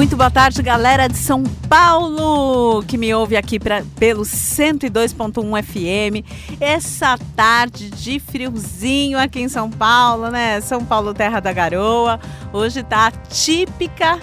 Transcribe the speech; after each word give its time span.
Muito 0.00 0.16
boa 0.16 0.30
tarde, 0.30 0.62
galera 0.62 1.08
de 1.08 1.18
São 1.18 1.42
Paulo, 1.68 2.82
que 2.84 2.96
me 2.96 3.12
ouve 3.12 3.36
aqui 3.36 3.60
pra, 3.60 3.82
pelo 3.98 4.22
102.1 4.22 5.62
FM. 5.62 6.24
Essa 6.58 7.18
tarde 7.36 7.90
de 7.90 8.18
friozinho 8.18 9.18
aqui 9.18 9.40
em 9.40 9.48
São 9.50 9.68
Paulo, 9.70 10.30
né? 10.30 10.58
São 10.62 10.82
Paulo, 10.82 11.12
terra 11.12 11.38
da 11.38 11.52
garoa. 11.52 12.18
Hoje 12.50 12.82
tá 12.82 13.10
típica 13.10 14.18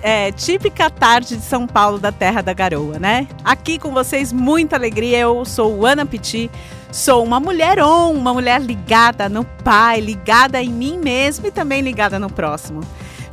é, 0.00 0.30
típica 0.30 0.88
tarde 0.88 1.36
de 1.36 1.42
São 1.42 1.66
Paulo, 1.66 1.98
da 1.98 2.12
Terra 2.12 2.40
da 2.40 2.52
Garoa, 2.52 3.00
né? 3.00 3.26
Aqui 3.44 3.80
com 3.80 3.90
vocês, 3.90 4.32
muita 4.32 4.76
alegria. 4.76 5.18
Eu 5.18 5.44
sou 5.44 5.84
Ana 5.84 6.06
Piti, 6.06 6.48
sou 6.92 7.24
uma 7.24 7.40
mulher 7.40 7.82
on, 7.82 8.12
uma 8.12 8.32
mulher 8.32 8.60
ligada 8.60 9.28
no 9.28 9.44
pai, 9.44 9.98
ligada 9.98 10.62
em 10.62 10.70
mim 10.70 11.00
mesma 11.02 11.48
e 11.48 11.50
também 11.50 11.80
ligada 11.80 12.16
no 12.16 12.30
próximo 12.30 12.82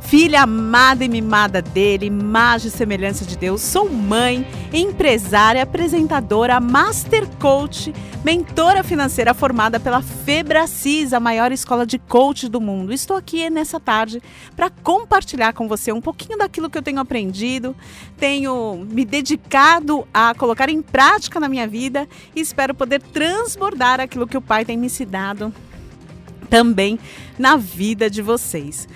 filha 0.06 0.42
amada 0.42 1.04
e 1.04 1.08
mimada 1.08 1.60
dele, 1.60 2.06
imagem 2.06 2.68
e 2.68 2.70
semelhança 2.70 3.24
de 3.24 3.36
Deus. 3.36 3.60
Sou 3.60 3.90
mãe, 3.90 4.46
empresária, 4.72 5.64
apresentadora, 5.64 6.60
master 6.60 7.26
coach, 7.40 7.92
mentora 8.24 8.84
financeira 8.84 9.34
formada 9.34 9.80
pela 9.80 10.00
Febracis, 10.00 11.12
a 11.12 11.18
maior 11.18 11.50
escola 11.50 11.84
de 11.84 11.98
coach 11.98 12.48
do 12.48 12.60
mundo. 12.60 12.92
Estou 12.92 13.16
aqui 13.16 13.50
nessa 13.50 13.80
tarde 13.80 14.22
para 14.54 14.70
compartilhar 14.70 15.52
com 15.54 15.66
você 15.66 15.90
um 15.90 16.00
pouquinho 16.00 16.38
daquilo 16.38 16.70
que 16.70 16.78
eu 16.78 16.82
tenho 16.82 17.00
aprendido, 17.00 17.74
tenho 18.16 18.86
me 18.88 19.04
dedicado 19.04 20.06
a 20.14 20.34
colocar 20.36 20.68
em 20.68 20.82
prática 20.82 21.40
na 21.40 21.48
minha 21.48 21.66
vida 21.66 22.08
e 22.34 22.40
espero 22.40 22.74
poder 22.74 23.02
transbordar 23.02 23.98
aquilo 24.00 24.26
que 24.28 24.36
o 24.36 24.42
Pai 24.42 24.64
tem 24.64 24.76
me 24.76 24.86
ensinado 24.86 25.52
também 26.48 26.96
na 27.36 27.56
vida 27.56 28.08
de 28.08 28.22
vocês. 28.22 28.86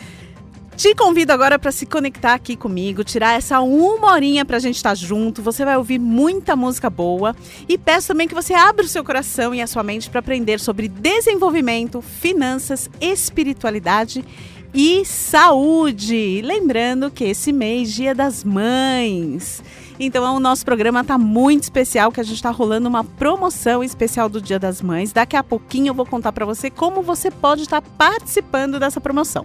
Te 0.81 0.95
convido 0.95 1.31
agora 1.31 1.59
para 1.59 1.71
se 1.71 1.85
conectar 1.85 2.33
aqui 2.33 2.57
comigo, 2.57 3.05
tirar 3.05 3.37
essa 3.37 3.61
uma 3.61 4.13
horinha 4.13 4.47
para 4.47 4.57
a 4.57 4.61
gente 4.61 4.77
estar 4.77 4.89
tá 4.89 4.95
junto. 4.95 5.43
Você 5.43 5.63
vai 5.63 5.77
ouvir 5.77 5.99
muita 5.99 6.57
música 6.57 6.89
boa 6.89 7.37
e 7.69 7.77
peço 7.77 8.09
também 8.09 8.27
que 8.27 8.35
você 8.35 8.55
abra 8.55 8.87
o 8.87 8.89
seu 8.89 9.05
coração 9.05 9.55
e 9.55 9.61
a 9.61 9.67
sua 9.67 9.83
mente 9.83 10.09
para 10.09 10.21
aprender 10.21 10.59
sobre 10.59 10.89
desenvolvimento, 10.89 12.01
finanças, 12.01 12.89
espiritualidade 12.99 14.25
e 14.73 15.05
saúde. 15.05 16.41
Lembrando 16.45 17.11
que 17.11 17.25
esse 17.25 17.53
mês, 17.53 17.93
Dia 17.93 18.15
das 18.15 18.45
Mães. 18.45 19.63
Então, 19.99 20.35
o 20.35 20.41
nosso 20.41 20.65
programa 20.65 21.03
está 21.03 21.19
muito 21.19 21.65
especial, 21.65 22.11
que 22.11 22.21
a 22.21 22.23
gente 22.23 22.37
está 22.37 22.51
rolando 22.51 22.89
uma 22.89 23.05
promoção 23.05 23.85
especial 23.85 24.29
do 24.29 24.41
Dia 24.41 24.59
das 24.59 24.81
Mães. 24.81 25.13
Daqui 25.13 25.37
a 25.37 25.43
pouquinho 25.43 25.89
eu 25.89 25.95
vou 25.95 26.07
contar 26.07 26.33
para 26.33 26.47
você 26.47 26.71
como 26.71 27.03
você 27.03 27.31
pode 27.31 27.63
estar 27.63 27.83
tá 27.83 27.89
participando 27.99 28.81
dessa 28.81 29.01
promoção. 29.01 29.45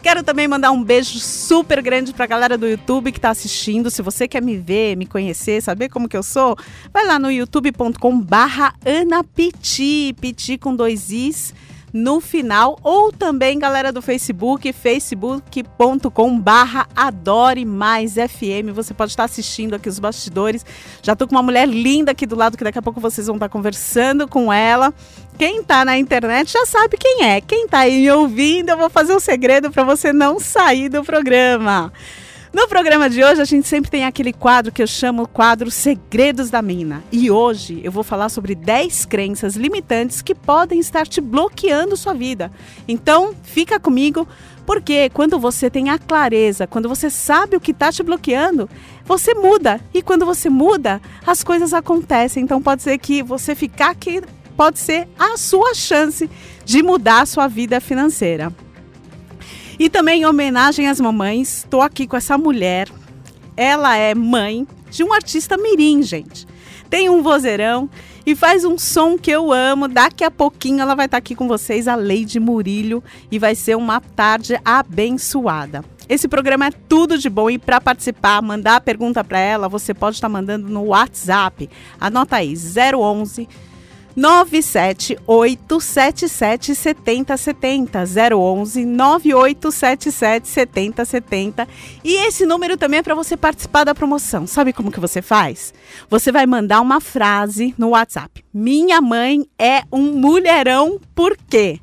Quero 0.00 0.22
também 0.22 0.46
mandar 0.46 0.70
um 0.70 0.84
beijo 0.84 1.18
super 1.18 1.82
grande 1.82 2.12
para 2.12 2.24
a 2.24 2.28
galera 2.28 2.56
do 2.56 2.68
YouTube 2.68 3.10
que 3.10 3.18
está 3.18 3.30
assistindo. 3.30 3.90
Se 3.90 4.00
você 4.00 4.28
quer 4.28 4.40
me 4.40 4.56
ver, 4.56 4.96
me 4.96 5.04
conhecer, 5.04 5.60
saber 5.60 5.88
como 5.88 6.08
que 6.08 6.16
eu 6.16 6.22
sou, 6.22 6.56
vai 6.92 7.04
lá 7.04 7.18
no 7.18 7.30
youtube.com 7.30 8.20
barra 8.20 8.74
Ana 8.86 9.24
Piti, 9.24 10.14
Piti 10.20 10.56
com 10.56 10.76
dois 10.76 11.10
Is 11.10 11.52
no 11.92 12.20
final, 12.20 12.78
ou 12.82 13.12
também, 13.12 13.58
galera 13.58 13.92
do 13.92 14.02
Facebook, 14.02 14.72
facebook.com 14.72 16.38
barra 16.38 16.86
Adore 16.94 17.64
Mais 17.64 18.14
FM. 18.14 18.72
Você 18.74 18.92
pode 18.92 19.12
estar 19.12 19.24
assistindo 19.24 19.74
aqui 19.74 19.88
os 19.88 19.98
bastidores. 19.98 20.64
Já 21.02 21.14
estou 21.14 21.26
com 21.26 21.34
uma 21.34 21.42
mulher 21.42 21.66
linda 21.66 22.12
aqui 22.12 22.26
do 22.26 22.36
lado, 22.36 22.56
que 22.56 22.64
daqui 22.64 22.78
a 22.78 22.82
pouco 22.82 23.00
vocês 23.00 23.26
vão 23.26 23.36
estar 23.36 23.48
conversando 23.48 24.28
com 24.28 24.52
ela. 24.52 24.92
Quem 25.38 25.60
está 25.60 25.84
na 25.84 25.96
internet 25.96 26.52
já 26.52 26.66
sabe 26.66 26.96
quem 26.98 27.24
é. 27.24 27.40
Quem 27.40 27.64
está 27.64 27.80
aí 27.80 28.10
ouvindo, 28.10 28.70
eu 28.70 28.76
vou 28.76 28.90
fazer 28.90 29.14
um 29.14 29.20
segredo 29.20 29.70
para 29.70 29.84
você 29.84 30.12
não 30.12 30.40
sair 30.40 30.88
do 30.88 31.04
programa. 31.04 31.92
No 32.50 32.66
programa 32.66 33.10
de 33.10 33.22
hoje, 33.22 33.42
a 33.42 33.44
gente 33.44 33.68
sempre 33.68 33.90
tem 33.90 34.06
aquele 34.06 34.32
quadro 34.32 34.72
que 34.72 34.82
eu 34.82 34.86
chamo 34.86 35.24
o 35.24 35.28
quadro 35.28 35.70
Segredos 35.70 36.48
da 36.48 36.62
Mina. 36.62 37.04
E 37.12 37.30
hoje 37.30 37.78
eu 37.84 37.92
vou 37.92 38.02
falar 38.02 38.30
sobre 38.30 38.54
10 38.54 39.04
crenças 39.04 39.54
limitantes 39.54 40.22
que 40.22 40.34
podem 40.34 40.80
estar 40.80 41.06
te 41.06 41.20
bloqueando 41.20 41.94
sua 41.94 42.14
vida. 42.14 42.50
Então, 42.86 43.34
fica 43.42 43.78
comigo, 43.78 44.26
porque 44.64 45.10
quando 45.10 45.38
você 45.38 45.68
tem 45.68 45.90
a 45.90 45.98
clareza, 45.98 46.66
quando 46.66 46.88
você 46.88 47.10
sabe 47.10 47.54
o 47.54 47.60
que 47.60 47.72
está 47.72 47.92
te 47.92 48.02
bloqueando, 48.02 48.68
você 49.04 49.34
muda. 49.34 49.78
E 49.92 50.00
quando 50.00 50.24
você 50.24 50.48
muda, 50.48 51.02
as 51.26 51.44
coisas 51.44 51.74
acontecem. 51.74 52.42
Então, 52.42 52.62
pode 52.62 52.82
ser 52.82 52.96
que 52.96 53.22
você 53.22 53.54
ficar 53.54 53.90
aqui, 53.90 54.22
pode 54.56 54.78
ser 54.78 55.06
a 55.18 55.36
sua 55.36 55.74
chance 55.74 56.30
de 56.64 56.82
mudar 56.82 57.20
a 57.20 57.26
sua 57.26 57.46
vida 57.46 57.78
financeira. 57.78 58.50
E 59.78 59.88
também 59.88 60.22
em 60.22 60.26
homenagem 60.26 60.88
às 60.88 61.00
mamães, 61.00 61.58
estou 61.58 61.80
aqui 61.80 62.06
com 62.06 62.16
essa 62.16 62.36
mulher. 62.36 62.88
Ela 63.56 63.96
é 63.96 64.14
mãe 64.14 64.66
de 64.90 65.04
um 65.04 65.12
artista 65.12 65.56
mirim, 65.56 66.02
gente. 66.02 66.46
Tem 66.90 67.08
um 67.08 67.22
vozeirão 67.22 67.88
e 68.26 68.34
faz 68.34 68.64
um 68.64 68.76
som 68.76 69.16
que 69.16 69.30
eu 69.30 69.52
amo. 69.52 69.86
Daqui 69.86 70.24
a 70.24 70.30
pouquinho 70.30 70.80
ela 70.80 70.96
vai 70.96 71.06
estar 71.06 71.18
aqui 71.18 71.34
com 71.34 71.46
vocês, 71.46 71.86
a 71.86 71.94
Leide 71.94 72.40
Murilho, 72.40 73.04
e 73.30 73.38
vai 73.38 73.54
ser 73.54 73.76
uma 73.76 74.00
tarde 74.00 74.58
abençoada. 74.64 75.84
Esse 76.08 76.26
programa 76.26 76.66
é 76.66 76.70
tudo 76.88 77.16
de 77.16 77.28
bom 77.28 77.50
e 77.50 77.58
para 77.58 77.80
participar, 77.80 78.42
mandar 78.42 78.76
a 78.76 78.80
pergunta 78.80 79.22
para 79.22 79.38
ela, 79.38 79.68
você 79.68 79.92
pode 79.92 80.16
estar 80.16 80.28
mandando 80.28 80.66
no 80.68 80.86
WhatsApp. 80.86 81.68
Anota 82.00 82.36
aí, 82.36 82.54
011 82.54 83.46
97877 84.18 86.74
7070 86.74 88.04
011 88.34 88.84
9877 88.84 90.48
7070 90.48 91.68
e 92.02 92.26
esse 92.26 92.44
número 92.44 92.76
também 92.76 92.98
é 92.98 93.02
para 93.02 93.14
você 93.14 93.36
participar 93.36 93.84
da 93.84 93.94
promoção. 93.94 94.44
Sabe 94.44 94.72
como 94.72 94.90
que 94.90 94.98
você 94.98 95.22
faz? 95.22 95.72
Você 96.10 96.32
vai 96.32 96.46
mandar 96.46 96.80
uma 96.80 97.00
frase 97.00 97.72
no 97.78 97.90
WhatsApp. 97.90 98.44
Minha 98.52 99.00
mãe 99.00 99.46
é 99.56 99.84
um 99.92 100.14
mulherão, 100.14 101.00
por 101.14 101.36
quê? 101.48 101.78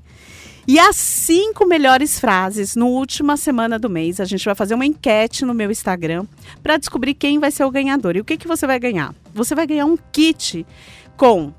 E 0.67 0.77
as 0.77 0.97
cinco 0.97 1.65
melhores 1.65 2.19
frases 2.19 2.75
no 2.75 2.87
última 2.87 3.37
semana 3.37 3.79
do 3.79 3.89
mês, 3.89 4.19
a 4.19 4.25
gente 4.25 4.43
vai 4.43 4.55
fazer 4.55 4.73
uma 4.73 4.85
enquete 4.85 5.45
no 5.45 5.53
meu 5.53 5.71
Instagram 5.71 6.25
para 6.61 6.75
descobrir 6.75 7.13
quem 7.13 7.39
vai 7.39 7.51
ser 7.51 7.63
o 7.63 7.71
ganhador. 7.71 8.17
E 8.17 8.19
o 8.19 8.25
que, 8.25 8.35
que 8.35 8.47
você 8.47 8.67
vai 8.67 8.77
ganhar? 8.77 9.15
Você 9.33 9.55
vai 9.55 9.65
ganhar 9.65 9.85
um 9.85 9.97
kit 10.11 10.67
com 11.15 11.53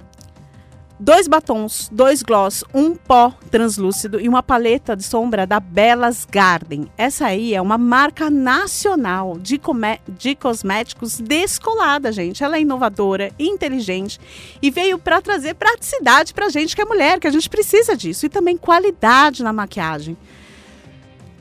dois 0.99 1.29
batons, 1.29 1.89
dois 1.93 2.23
gloss, 2.23 2.65
um 2.73 2.95
pó 2.95 3.33
translúcido 3.51 4.21
e 4.21 4.29
uma 4.29 4.43
paleta 4.43 4.97
de 4.97 5.03
sombra 5.03 5.47
da 5.47 5.61
Belas 5.61 6.27
Garden. 6.31 6.91
Essa 6.97 7.27
aí 7.27 7.55
é 7.55 7.61
uma 7.61 7.79
marca 7.79 8.31
nacional 8.31 9.39
de, 9.39 9.61
de 10.09 10.35
cosméticos 10.35 11.21
descolada, 11.21 12.11
gente. 12.11 12.43
Ela 12.43 12.57
é 12.57 12.61
inovadora, 12.61 13.31
inteligente 13.39 14.19
e 14.61 14.71
veio 14.71 14.99
para 14.99 15.21
trazer 15.21 15.55
praticidade 15.55 16.33
para 16.33 16.49
gente 16.49 16.75
que 16.75 16.83
é 16.83 16.85
mulher, 16.85 17.21
que 17.21 17.27
a 17.27 17.33
gente 17.33 17.49
precisa 17.49 17.97
disso 17.97 18.27
e 18.27 18.31
também 18.31 18.57
qualidade 18.57 19.43
na 19.43 19.53
maquiagem 19.53 20.17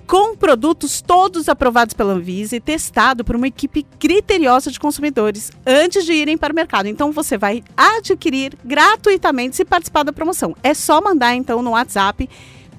com 0.07 0.35
produtos 0.35 1.01
todos 1.01 1.49
aprovados 1.49 1.93
pela 1.93 2.13
Anvisa 2.13 2.55
e 2.55 2.59
testado 2.59 3.23
por 3.23 3.35
uma 3.35 3.47
equipe 3.47 3.85
criteriosa 3.99 4.71
de 4.71 4.79
consumidores 4.79 5.51
antes 5.65 6.05
de 6.05 6.13
irem 6.13 6.37
para 6.37 6.53
o 6.53 6.55
mercado. 6.55 6.87
Então 6.87 7.11
você 7.11 7.37
vai 7.37 7.63
adquirir 7.75 8.53
gratuitamente 8.63 9.55
se 9.55 9.65
participar 9.65 10.03
da 10.03 10.13
promoção. 10.13 10.55
É 10.63 10.73
só 10.73 11.01
mandar 11.01 11.35
então 11.35 11.61
no 11.61 11.71
WhatsApp. 11.71 12.29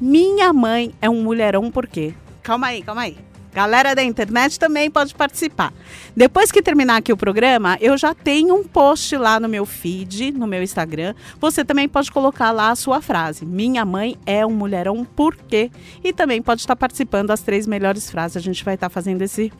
Minha 0.00 0.52
mãe 0.52 0.94
é 1.00 1.10
um 1.10 1.22
mulherão 1.22 1.70
por 1.70 1.86
quê? 1.86 2.14
Calma 2.42 2.68
aí, 2.68 2.82
calma 2.82 3.02
aí. 3.02 3.25
Galera 3.56 3.94
da 3.94 4.04
internet 4.04 4.58
também 4.58 4.90
pode 4.90 5.14
participar. 5.14 5.72
Depois 6.14 6.52
que 6.52 6.60
terminar 6.60 6.96
aqui 6.96 7.10
o 7.10 7.16
programa, 7.16 7.78
eu 7.80 7.96
já 7.96 8.12
tenho 8.12 8.54
um 8.54 8.62
post 8.62 9.16
lá 9.16 9.40
no 9.40 9.48
meu 9.48 9.64
feed, 9.64 10.32
no 10.32 10.46
meu 10.46 10.62
Instagram. 10.62 11.14
Você 11.40 11.64
também 11.64 11.88
pode 11.88 12.12
colocar 12.12 12.50
lá 12.50 12.68
a 12.68 12.76
sua 12.76 13.00
frase. 13.00 13.46
Minha 13.46 13.82
mãe 13.82 14.18
é 14.26 14.44
um 14.44 14.50
mulherão, 14.50 15.06
por 15.06 15.34
quê? 15.34 15.70
E 16.04 16.12
também 16.12 16.42
pode 16.42 16.60
estar 16.60 16.76
participando 16.76 17.28
das 17.28 17.40
três 17.40 17.66
melhores 17.66 18.10
frases. 18.10 18.36
A 18.36 18.40
gente 18.40 18.62
vai 18.62 18.74
estar 18.74 18.90
fazendo 18.90 19.22
esse 19.22 19.50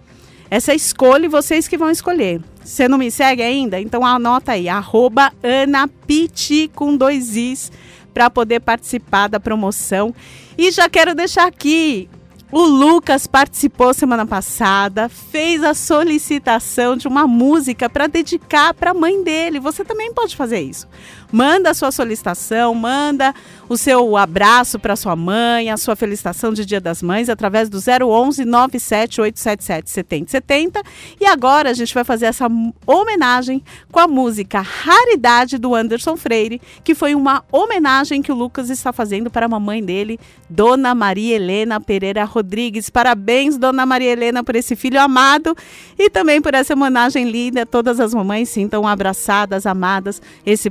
essa 0.51 0.75
escolha 0.75 1.25
e 1.25 1.31
vocês 1.31 1.67
que 1.67 1.79
vão 1.79 1.91
escolher. 1.91 2.43
Você 2.63 2.87
não 2.87 2.99
me 2.99 3.11
segue 3.11 3.43
ainda? 3.43 3.81
Então 3.81 4.05
anota 4.05 4.53
aí, 4.53 4.69
arroba 4.69 5.33
Anapiti 5.43 6.71
com 6.75 6.95
dois 6.95 7.35
Is 7.35 7.73
para 8.13 8.29
poder 8.29 8.61
participar 8.61 9.29
da 9.29 9.41
promoção. 9.41 10.15
E 10.59 10.71
já 10.71 10.87
quero 10.87 11.15
deixar 11.15 11.47
aqui 11.47 12.11
O 12.53 12.63
Lucas 12.63 13.27
participou 13.27 13.93
semana 13.93 14.25
passada, 14.25 15.09
fez 15.09 15.65
a 15.65 15.75
solicitação 15.75 16.97
de 16.97 17.09
uma 17.09 17.27
música 17.27 17.91
para 17.91 18.07
dedicar 18.07 18.73
para 18.73 18.93
a 18.93 18.95
mãe 18.95 19.23
dele. 19.25 19.59
Você 19.59 19.85
também 19.85 20.15
pode 20.15 20.37
fazer 20.37 20.61
isso. 20.61 20.87
Manda 21.33 21.71
a 21.71 21.75
sua 21.75 21.91
solicitação, 21.91 22.75
manda 22.75 23.35
o 23.69 23.77
seu 23.77 24.17
abraço 24.17 24.79
para 24.79 24.95
sua 24.97 25.17
mãe, 25.17 25.71
a 25.71 25.77
sua 25.77 25.97
felicitação 25.97 26.53
de 26.53 26.65
Dia 26.65 26.81
das 26.81 27.03
Mães 27.03 27.29
através 27.29 27.69
do 27.69 27.79
011 27.79 28.45
97877 28.45 29.91
7070. 29.91 30.83
E 31.21 31.27
agora 31.27 31.71
a 31.71 31.75
gente 31.75 31.93
vai 31.93 32.05
fazer 32.05 32.27
essa 32.27 32.47
homenagem 32.87 33.63
com 33.91 34.01
a 34.01 34.07
música 34.07 34.61
Raridade 34.61 35.59
do 35.59 35.75
Anderson 35.75 36.17
Freire, 36.17 36.61
que 36.85 36.95
foi 36.95 37.15
uma 37.15 37.45
homenagem 37.51 38.23
que 38.23 38.31
o 38.31 38.35
Lucas 38.35 38.71
está 38.71 38.93
fazendo 38.93 39.31
para 39.31 39.47
a 39.47 39.49
mamãe 39.49 39.85
dele, 39.85 40.19
Dona 40.49 40.95
Maria 40.95 41.37
Helena 41.37 41.81
Pereira 41.81 42.25
Rodrigues. 42.25 42.89
Parabéns, 42.91 43.57
Dona 43.57 43.85
Maria 43.85 44.13
Helena, 44.13 44.45
por 44.45 44.55
esse 44.57 44.77
filho 44.77 45.01
amado 45.01 45.57
e 45.99 46.09
também 46.09 46.41
por 46.41 46.55
essa 46.55 46.75
homenagem 46.75 47.29
linda. 47.31 47.67
Todas 47.67 48.01
as 48.01 48.15
mamães 48.15 48.49
sintam 48.49 48.87
abraçadas, 48.87 49.67
amadas. 49.67 50.21
Esse 50.45 50.71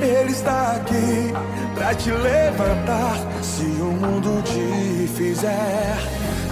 Ele 0.00 0.30
está 0.30 0.72
aqui 0.72 1.32
para 1.74 1.94
te 1.94 2.10
levantar. 2.10 3.16
Se 3.42 3.64
o 3.64 3.92
mundo 3.92 4.42
te 4.42 5.06
fizer 5.14 5.96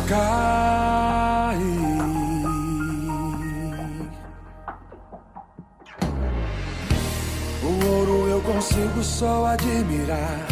cair. 0.08 1.54
O 7.62 7.86
ouro 7.86 8.28
eu 8.28 8.40
consigo 8.40 9.02
só 9.02 9.46
admirar. 9.46 10.46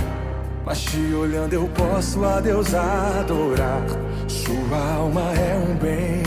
Mas 0.65 0.81
te 0.83 1.13
olhando 1.15 1.55
eu 1.55 1.69
posso 1.69 2.25
a 2.25 2.41
Deus 2.41 2.75
adorar. 2.75 3.83
Sua 4.29 4.95
alma 4.95 5.33
é 5.35 5.57
um 5.57 5.75
bem 5.77 6.23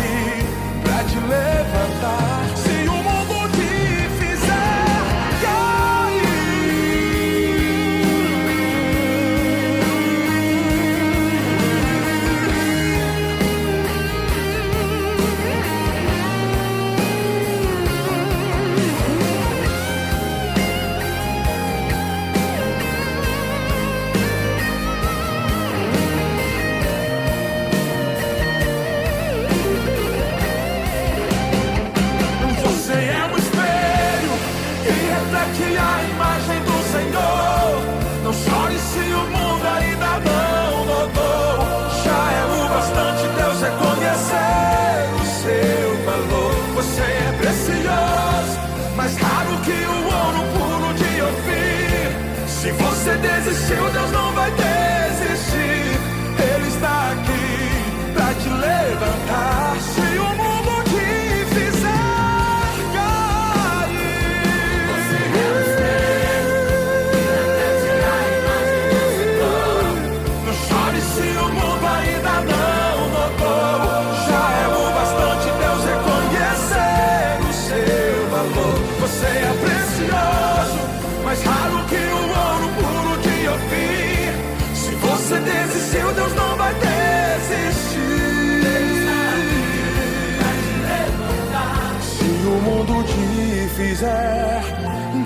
quiser 94.01 94.63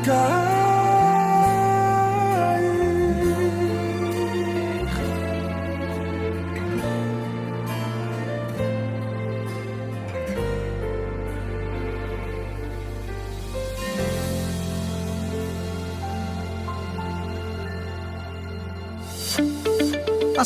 cair. 0.04 0.46
A 20.38 20.44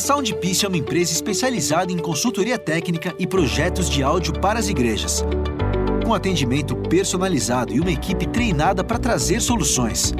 é 0.64 0.68
uma 0.68 0.76
empresa 0.76 1.12
especializada 1.12 1.92
em 1.92 1.98
consultoria 1.98 2.56
técnica 2.56 3.14
e 3.18 3.26
projetos 3.26 3.90
de 3.90 4.02
áudio 4.02 4.32
para 4.40 4.58
as 4.58 4.68
igrejas 4.68 5.24
com 6.10 6.14
atendimento 6.14 6.74
personalizado 6.90 7.72
e 7.72 7.80
uma 7.80 7.92
equipe 7.92 8.26
treinada 8.26 8.82
para 8.82 8.98
trazer 8.98 9.40
soluções. 9.40 10.12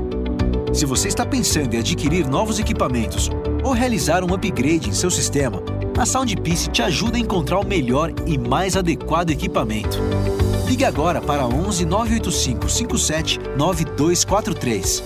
Se 0.73 0.87
você 0.87 1.09
está 1.09 1.27
pensando 1.27 1.75
em 1.75 1.81
adquirir 1.81 2.27
novos 2.29 2.61
equipamentos 2.61 3.29
ou 3.65 3.73
realizar 3.73 4.23
um 4.23 4.33
upgrade 4.33 4.89
em 4.89 4.93
seu 4.93 5.11
sistema, 5.11 5.61
a 5.99 6.07
Soundpiece 6.07 6.71
te 6.71 6.81
ajuda 6.81 7.19
a 7.19 7.21
encontrar 7.21 7.59
o 7.59 7.67
melhor 7.67 8.15
e 8.25 8.39
mais 8.39 8.77
adequado 8.77 9.31
equipamento. 9.31 9.99
Ligue 10.67 10.85
agora 10.85 11.21
para 11.21 11.45
11 11.45 11.85
985 11.85 12.69
57 12.69 13.41
9243. 13.57 15.03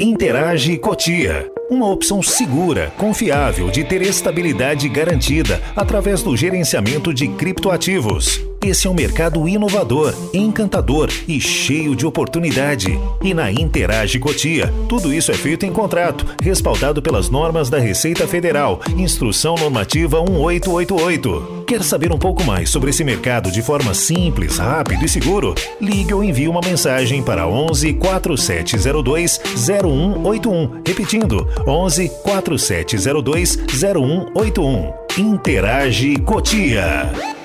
Interage 0.00 0.76
Cotia. 0.78 1.59
Uma 1.70 1.88
opção 1.88 2.20
segura, 2.20 2.92
confiável 2.98 3.70
de 3.70 3.84
ter 3.84 4.02
estabilidade 4.02 4.88
garantida 4.88 5.62
através 5.76 6.20
do 6.20 6.36
gerenciamento 6.36 7.14
de 7.14 7.28
criptoativos. 7.28 8.49
Esse 8.62 8.86
é 8.86 8.90
um 8.90 8.94
mercado 8.94 9.48
inovador, 9.48 10.14
encantador 10.34 11.08
e 11.26 11.40
cheio 11.40 11.96
de 11.96 12.04
oportunidade. 12.04 13.00
E 13.22 13.32
na 13.32 13.50
Interage 13.50 14.18
Cotia, 14.18 14.70
tudo 14.86 15.14
isso 15.14 15.32
é 15.32 15.34
feito 15.34 15.64
em 15.64 15.72
contrato, 15.72 16.26
respaldado 16.42 17.00
pelas 17.00 17.30
normas 17.30 17.70
da 17.70 17.78
Receita 17.78 18.28
Federal, 18.28 18.82
Instrução 18.98 19.54
Normativa 19.54 20.22
1888. 20.22 21.64
Quer 21.66 21.82
saber 21.82 22.12
um 22.12 22.18
pouco 22.18 22.44
mais 22.44 22.68
sobre 22.68 22.90
esse 22.90 23.02
mercado 23.02 23.50
de 23.50 23.62
forma 23.62 23.94
simples, 23.94 24.58
rápido 24.58 25.06
e 25.06 25.08
seguro? 25.08 25.54
Ligue 25.80 26.12
ou 26.12 26.22
envie 26.22 26.46
uma 26.46 26.60
mensagem 26.60 27.22
para 27.22 27.48
11 27.48 27.94
4702 27.94 29.40
0181. 29.56 30.82
Repetindo, 30.86 31.48
11 31.66 32.10
4702 32.22 33.58
0181. 33.72 34.92
Interage 35.16 36.16
Cotia. 36.16 37.39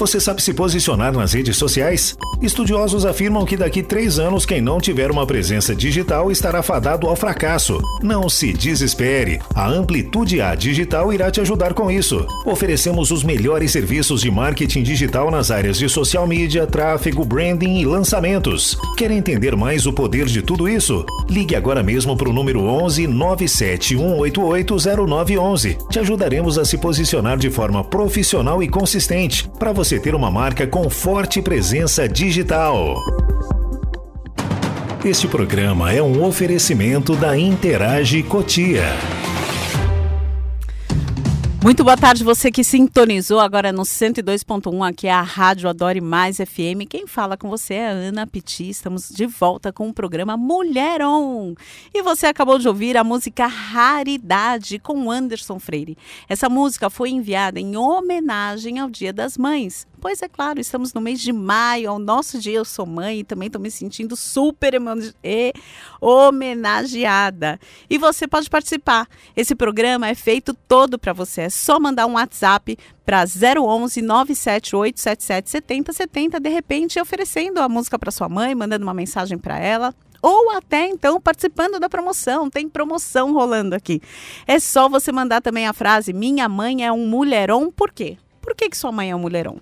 Você 0.00 0.18
sabe 0.18 0.42
se 0.42 0.54
posicionar 0.54 1.12
nas 1.12 1.34
redes 1.34 1.58
sociais? 1.58 2.16
Estudiosos 2.40 3.04
afirmam 3.04 3.44
que 3.44 3.54
daqui 3.54 3.82
três 3.82 4.18
anos, 4.18 4.46
quem 4.46 4.58
não 4.58 4.80
tiver 4.80 5.10
uma 5.10 5.26
presença 5.26 5.74
digital 5.74 6.32
estará 6.32 6.62
fadado 6.62 7.06
ao 7.06 7.14
fracasso. 7.14 7.78
Não 8.02 8.26
se 8.26 8.50
desespere. 8.50 9.42
A 9.54 9.68
Amplitude 9.68 10.40
A 10.40 10.54
Digital 10.54 11.12
irá 11.12 11.30
te 11.30 11.42
ajudar 11.42 11.74
com 11.74 11.90
isso. 11.90 12.26
Oferecemos 12.46 13.10
os 13.10 13.22
melhores 13.22 13.72
serviços 13.72 14.22
de 14.22 14.30
marketing 14.30 14.82
digital 14.82 15.30
nas 15.30 15.50
áreas 15.50 15.76
de 15.76 15.86
social 15.86 16.26
media, 16.26 16.66
tráfego, 16.66 17.22
branding 17.22 17.80
e 17.80 17.84
lançamentos. 17.84 18.78
Quer 18.96 19.10
entender 19.10 19.54
mais 19.54 19.84
o 19.84 19.92
poder 19.92 20.24
de 20.24 20.40
tudo 20.40 20.66
isso? 20.66 21.04
Ligue 21.28 21.54
agora 21.54 21.82
mesmo 21.82 22.16
para 22.16 22.30
o 22.30 22.32
número 22.32 22.62
11 22.62 23.06
97188 23.06 24.76
0911. 25.06 25.76
Te 25.90 25.98
ajudaremos 25.98 26.56
a 26.56 26.64
se 26.64 26.78
posicionar 26.78 27.36
de 27.36 27.50
forma 27.50 27.84
profissional 27.84 28.62
e 28.62 28.68
consistente 28.68 29.46
para 29.58 29.72
você 29.72 29.89
ter 29.98 30.14
uma 30.14 30.30
marca 30.30 30.66
com 30.66 30.88
forte 30.88 31.42
presença 31.42 32.08
digital. 32.08 32.96
Este 35.04 35.26
programa 35.26 35.92
é 35.92 36.02
um 36.02 36.22
oferecimento 36.22 37.16
da 37.16 37.36
Interage 37.36 38.22
Cotia. 38.22 39.19
Muito 41.62 41.84
boa 41.84 41.96
tarde, 41.96 42.24
você 42.24 42.50
que 42.50 42.64
sintonizou 42.64 43.38
agora 43.38 43.70
no 43.70 43.82
102.1, 43.82 44.88
aqui 44.88 45.06
é 45.06 45.12
a 45.12 45.20
Rádio 45.20 45.68
Adore 45.68 46.00
Mais 46.00 46.38
FM. 46.38 46.88
Quem 46.88 47.06
fala 47.06 47.36
com 47.36 47.50
você 47.50 47.74
é 47.74 47.88
a 47.88 47.90
Ana 47.90 48.26
Piti. 48.26 48.70
Estamos 48.70 49.10
de 49.10 49.26
volta 49.26 49.70
com 49.70 49.86
o 49.86 49.92
programa 49.92 50.38
Mulher 50.38 51.02
On. 51.02 51.52
E 51.92 52.02
você 52.02 52.28
acabou 52.28 52.58
de 52.58 52.66
ouvir 52.66 52.96
a 52.96 53.04
música 53.04 53.46
Raridade 53.46 54.78
com 54.78 55.10
Anderson 55.10 55.58
Freire. 55.58 55.98
Essa 56.30 56.48
música 56.48 56.88
foi 56.88 57.10
enviada 57.10 57.60
em 57.60 57.76
homenagem 57.76 58.78
ao 58.78 58.88
Dia 58.88 59.12
das 59.12 59.36
Mães. 59.36 59.86
Pois 60.00 60.22
é 60.22 60.28
claro, 60.28 60.58
estamos 60.58 60.94
no 60.94 61.00
mês 61.00 61.20
de 61.20 61.30
maio, 61.30 61.88
é 61.88 61.90
o 61.90 61.98
nosso 61.98 62.38
dia, 62.38 62.54
eu 62.54 62.64
sou 62.64 62.86
mãe 62.86 63.20
e 63.20 63.24
também 63.24 63.48
estou 63.48 63.60
me 63.60 63.70
sentindo 63.70 64.16
super 64.16 64.72
homenageada. 66.00 67.60
E 67.88 67.98
você 67.98 68.26
pode 68.26 68.48
participar. 68.48 69.06
Esse 69.36 69.54
programa 69.54 70.08
é 70.08 70.14
feito 70.14 70.54
todo 70.54 70.98
para 70.98 71.12
você. 71.12 71.42
É 71.42 71.50
só 71.50 71.78
mandar 71.78 72.06
um 72.06 72.14
WhatsApp 72.14 72.78
para 73.04 73.24
011 73.24 74.00
978 74.00 74.98
77 74.98 75.50
70 75.50 75.92
70, 75.92 76.40
de 76.40 76.48
repente 76.48 76.98
oferecendo 76.98 77.58
a 77.60 77.68
música 77.68 77.98
para 77.98 78.10
sua 78.10 78.28
mãe, 78.28 78.54
mandando 78.54 78.84
uma 78.84 78.94
mensagem 78.94 79.36
para 79.36 79.58
ela 79.58 79.94
ou 80.22 80.50
até 80.50 80.86
então 80.88 81.20
participando 81.20 81.78
da 81.78 81.90
promoção. 81.90 82.48
Tem 82.48 82.70
promoção 82.70 83.34
rolando 83.34 83.74
aqui. 83.74 84.00
É 84.46 84.58
só 84.58 84.88
você 84.88 85.12
mandar 85.12 85.42
também 85.42 85.66
a 85.66 85.74
frase: 85.74 86.14
Minha 86.14 86.48
mãe 86.48 86.86
é 86.86 86.90
um 86.90 87.06
mulherão, 87.06 87.70
por 87.70 87.92
quê? 87.92 88.16
Por 88.40 88.54
que, 88.54 88.70
que 88.70 88.76
sua 88.76 88.90
mãe 88.90 89.10
é 89.10 89.16
um 89.16 89.20
mulherão? 89.20 89.60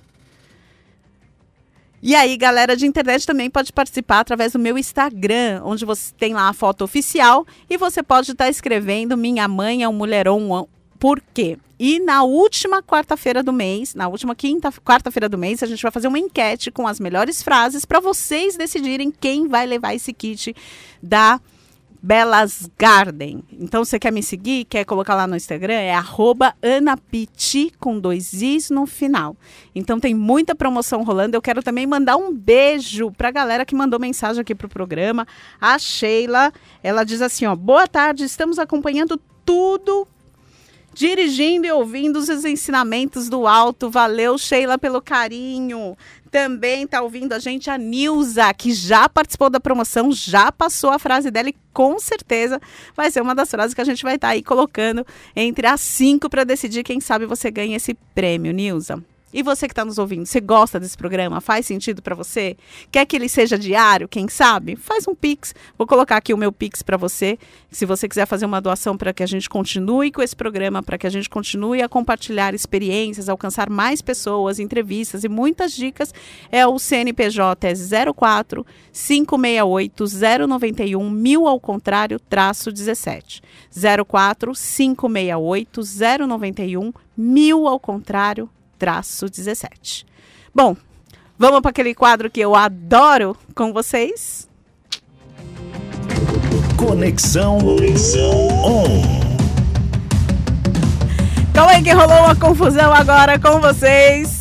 E 2.01 2.15
aí, 2.15 2.37
galera 2.37 2.77
de 2.77 2.87
internet 2.87 3.27
também 3.27 3.51
pode 3.51 3.73
participar 3.73 4.21
através 4.21 4.53
do 4.53 4.59
meu 4.59 4.79
Instagram, 4.79 5.63
onde 5.65 5.85
você 5.85 6.13
tem 6.17 6.33
lá 6.33 6.49
a 6.49 6.53
foto 6.53 6.85
oficial 6.85 7.45
e 7.69 7.77
você 7.77 8.05
pode 8.05 8.31
estar 8.31 8.45
tá 8.45 8.51
escrevendo 8.51 9.17
Minha 9.17 9.49
mãe 9.49 9.83
é 9.83 9.89
um 9.89 9.93
mulherão. 9.93 10.69
Por 10.99 11.21
quê? 11.35 11.59
E 11.79 11.99
na 12.01 12.23
última 12.23 12.83
quarta-feira 12.83 13.43
do 13.43 13.53
mês, 13.53 13.95
na 13.95 14.09
última 14.09 14.35
quinta, 14.35 14.71
quarta-feira 14.73 15.29
do 15.29 15.39
mês, 15.39 15.63
a 15.63 15.67
gente 15.67 15.83
vai 15.83 15.91
fazer 15.91 16.09
uma 16.09 16.19
enquete 16.19 16.71
com 16.71 16.87
as 16.87 17.01
melhores 17.01 17.43
frases 17.43 17.85
para 17.85 18.01
vocês 18.01 18.57
decidirem 18.57 19.13
quem 19.13 19.49
vai 19.49 19.67
levar 19.67 19.95
esse 19.95 20.13
kit 20.13 20.55
da 21.03 21.41
Belas 22.03 22.71
Garden. 22.79 23.43
Então, 23.53 23.85
você 23.85 23.99
quer 23.99 24.13
me 24.13 24.23
seguir? 24.23 24.65
Quer 24.65 24.85
colocar 24.85 25.15
lá 25.15 25.27
no 25.27 25.37
Instagram? 25.37 25.75
É 25.75 25.95
anapiti 26.77 27.73
com 27.79 27.99
dois 27.99 28.33
is 28.35 28.71
no 28.71 28.87
final. 28.87 29.37
Então, 29.75 29.99
tem 29.99 30.15
muita 30.15 30.55
promoção 30.55 31.03
rolando. 31.03 31.37
Eu 31.37 31.43
quero 31.43 31.63
também 31.63 31.87
mandar 31.87 32.17
um 32.17 32.33
beijo 32.33 33.11
para 33.13 33.29
a 33.29 33.33
galera 33.33 33.65
que 33.65 33.75
mandou 33.75 33.99
mensagem 33.99 34.41
aqui 34.41 34.55
pro 34.55 34.69
programa. 34.69 35.27
A 35.61 35.79
Sheila, 35.79 36.53
ela 36.83 37.05
diz 37.05 37.21
assim, 37.21 37.47
ó, 37.47 37.57
boa 37.57 37.87
tarde, 37.87 38.25
estamos 38.25 38.59
acompanhando 38.59 39.21
tudo 39.45 40.07
dirigindo 40.99 41.65
e 41.65 41.71
ouvindo 41.71 42.17
os 42.17 42.29
ensinamentos 42.45 43.29
do 43.29 43.47
alto. 43.47 43.89
Valeu, 43.89 44.37
Sheila, 44.37 44.77
pelo 44.77 45.01
carinho. 45.01 45.97
Também 46.31 46.85
está 46.85 47.01
ouvindo 47.01 47.33
a 47.33 47.39
gente 47.39 47.71
a 47.71 47.79
Nilza, 47.79 48.53
que 48.55 48.73
já 48.73 49.09
participou 49.09 49.49
da 49.49 49.59
promoção, 49.59 50.13
já 50.13 50.53
passou 50.53 50.91
a 50.91 50.99
frase 50.99 51.31
dela 51.31 51.49
e 51.49 51.55
com 51.73 51.99
certeza 51.99 52.61
vai 52.95 53.11
ser 53.11 53.21
uma 53.21 53.35
das 53.35 53.51
frases 53.51 53.75
que 53.75 53.81
a 53.81 53.85
gente 53.85 54.03
vai 54.03 54.17
estar 54.17 54.29
tá 54.29 54.33
aí 54.33 54.43
colocando 54.43 55.07
entre 55.35 55.67
as 55.67 55.81
cinco 55.81 56.29
para 56.29 56.45
decidir 56.45 56.83
quem 56.83 57.01
sabe 57.01 57.27
você 57.27 57.51
ganha 57.51 57.77
esse 57.77 57.95
prêmio, 58.15 58.53
Nilza. 58.53 59.03
E 59.33 59.43
você 59.43 59.67
que 59.67 59.73
está 59.73 59.85
nos 59.85 59.99
ouvindo, 59.99 60.25
você 60.25 60.41
gosta 60.41 60.81
desse 60.81 60.97
programa? 60.97 61.41
Faz 61.41 61.67
sentido 61.67 62.01
para 62.01 62.15
você? 62.15 62.57
Quer 62.91 63.05
que 63.05 63.15
ele 63.15 63.29
seja 63.29 63.59
diário? 63.59 64.09
Quem 64.09 64.27
sabe? 64.29 64.75
Faz 64.75 65.07
um 65.07 65.15
Pix. 65.15 65.55
Vou 65.77 65.87
colocar 65.87 66.17
aqui 66.17 66.33
o 66.33 66.39
meu 66.39 66.51
Pix 66.51 66.83
para 66.83 66.97
você. 66.97 67.39
Se 67.71 67.85
você 67.85 68.09
quiser 68.09 68.27
fazer 68.27 68.47
uma 68.47 68.61
doação 68.61 68.97
para 68.97 69.13
que 69.13 69.23
a 69.23 69.27
gente 69.27 69.49
continue 69.49 70.11
com 70.11 70.23
esse 70.23 70.35
programa, 70.35 70.83
para 70.83 70.97
que 70.97 71.07
a 71.07 71.11
gente 71.11 71.29
continue 71.29 71.83
a 71.83 71.89
compartilhar 71.89 72.55
experiências, 72.55 73.29
alcançar 73.29 73.69
mais 73.69 74.01
pessoas, 74.01 74.59
entrevistas 74.59 75.25
e 75.25 75.29
muitas 75.29 75.73
dicas, 75.73 76.15
é 76.51 76.67
o 76.67 76.79
CNPJ 76.79 77.69
é 77.69 77.75
04 78.13 78.65
568 78.93 80.05
091 80.49 81.11
mil 81.11 81.47
ao 81.47 81.61
contrário, 81.61 82.19
traço 82.19 82.73
17. 82.73 83.43
04 84.07 84.53
568 84.53 85.81
091 86.27 86.93
mil 87.17 87.67
ao 87.67 87.79
contrário, 87.79 88.49
traço 88.79 89.29
17. 89.29 90.07
Bom, 90.55 90.77
vamos 91.39 91.61
para 91.61 91.71
aquele 91.71 91.95
quadro 91.95 92.31
que 92.31 92.41
eu 92.41 92.55
adoro 92.55 93.37
com 93.55 93.73
vocês. 93.73 94.49
Conexão, 96.77 97.59
Conexão 97.59 98.49
On. 98.65 99.29
Calma 101.53 101.73
aí 101.73 101.83
que 101.83 101.93
rolou 101.93 102.19
uma 102.19 102.37
confusão 102.37 102.93
agora 102.93 103.39
com 103.39 103.61
vocês. 103.61 104.41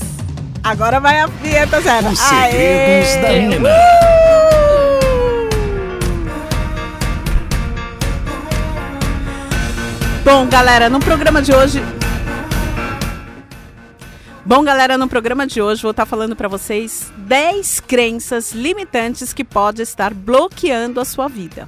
Agora 0.64 1.00
vai 1.00 1.20
a 1.20 1.28
vinheta 1.28 1.82
zero. 1.82 2.10
Os 2.10 2.20
segredos 2.20 3.10
Aê! 3.10 3.22
da 3.22 3.30
Nina. 3.30 3.70
Uh! 3.70 4.08
Bom, 10.24 10.46
galera, 10.48 10.90
no 10.90 11.00
programa 11.00 11.42
de 11.42 11.54
hoje 11.54 11.82
Bom, 14.48 14.64
galera, 14.64 14.98
no 14.98 15.10
programa 15.10 15.46
de 15.46 15.62
hoje 15.62 15.82
vou 15.82 15.92
estar 15.92 16.06
falando 16.06 16.34
para 16.34 16.48
vocês 16.48 17.12
10 17.18 17.82
crenças 17.82 18.54
limitantes 18.54 19.34
que 19.34 19.44
podem 19.44 19.84
estar 19.84 20.14
bloqueando 20.14 21.02
a 21.02 21.06
sua 21.06 21.28
vida. 21.28 21.68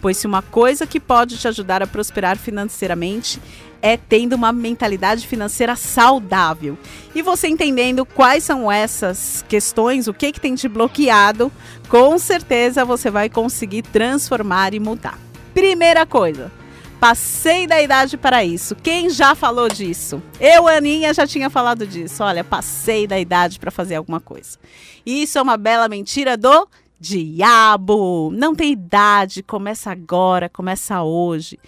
Pois 0.00 0.16
se 0.16 0.28
uma 0.28 0.40
coisa 0.40 0.86
que 0.86 1.00
pode 1.00 1.36
te 1.36 1.48
ajudar 1.48 1.82
a 1.82 1.88
prosperar 1.88 2.38
financeiramente 2.38 3.42
é 3.82 3.96
tendo 3.96 4.34
uma 4.34 4.52
mentalidade 4.52 5.26
financeira 5.26 5.74
saudável. 5.74 6.78
E 7.16 7.20
você 7.20 7.48
entendendo 7.48 8.06
quais 8.06 8.44
são 8.44 8.70
essas 8.70 9.44
questões, 9.48 10.06
o 10.06 10.14
que, 10.14 10.30
que 10.30 10.40
tem 10.40 10.54
te 10.54 10.68
bloqueado, 10.68 11.50
com 11.88 12.16
certeza 12.16 12.84
você 12.84 13.10
vai 13.10 13.28
conseguir 13.28 13.82
transformar 13.82 14.72
e 14.72 14.78
mudar. 14.78 15.18
Primeira 15.52 16.06
coisa, 16.06 16.52
passei 17.00 17.66
da 17.66 17.80
idade 17.80 18.18
para 18.18 18.44
isso. 18.44 18.76
Quem 18.76 19.08
já 19.08 19.34
falou 19.34 19.68
disso? 19.68 20.22
Eu, 20.38 20.68
Aninha, 20.68 21.14
já 21.14 21.26
tinha 21.26 21.48
falado 21.48 21.86
disso. 21.86 22.22
Olha, 22.22 22.44
passei 22.44 23.06
da 23.06 23.18
idade 23.18 23.58
para 23.58 23.70
fazer 23.70 23.96
alguma 23.96 24.20
coisa. 24.20 24.58
Isso 25.04 25.38
é 25.38 25.42
uma 25.42 25.56
bela 25.56 25.88
mentira 25.88 26.36
do 26.36 26.68
diabo. 27.00 28.30
Não 28.34 28.54
tem 28.54 28.72
idade, 28.72 29.42
começa 29.42 29.90
agora, 29.90 30.50
começa 30.50 31.02
hoje. 31.02 31.58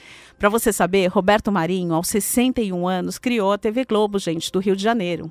Para 0.43 0.49
você 0.49 0.73
saber, 0.73 1.07
Roberto 1.07 1.53
Marinho, 1.53 1.95
aos 1.95 2.09
61 2.09 2.89
anos, 2.89 3.17
criou 3.17 3.53
a 3.53 3.59
TV 3.59 3.85
Globo, 3.85 4.19
gente, 4.19 4.51
do 4.51 4.59
Rio 4.59 4.75
de 4.75 4.83
Janeiro. 4.83 5.31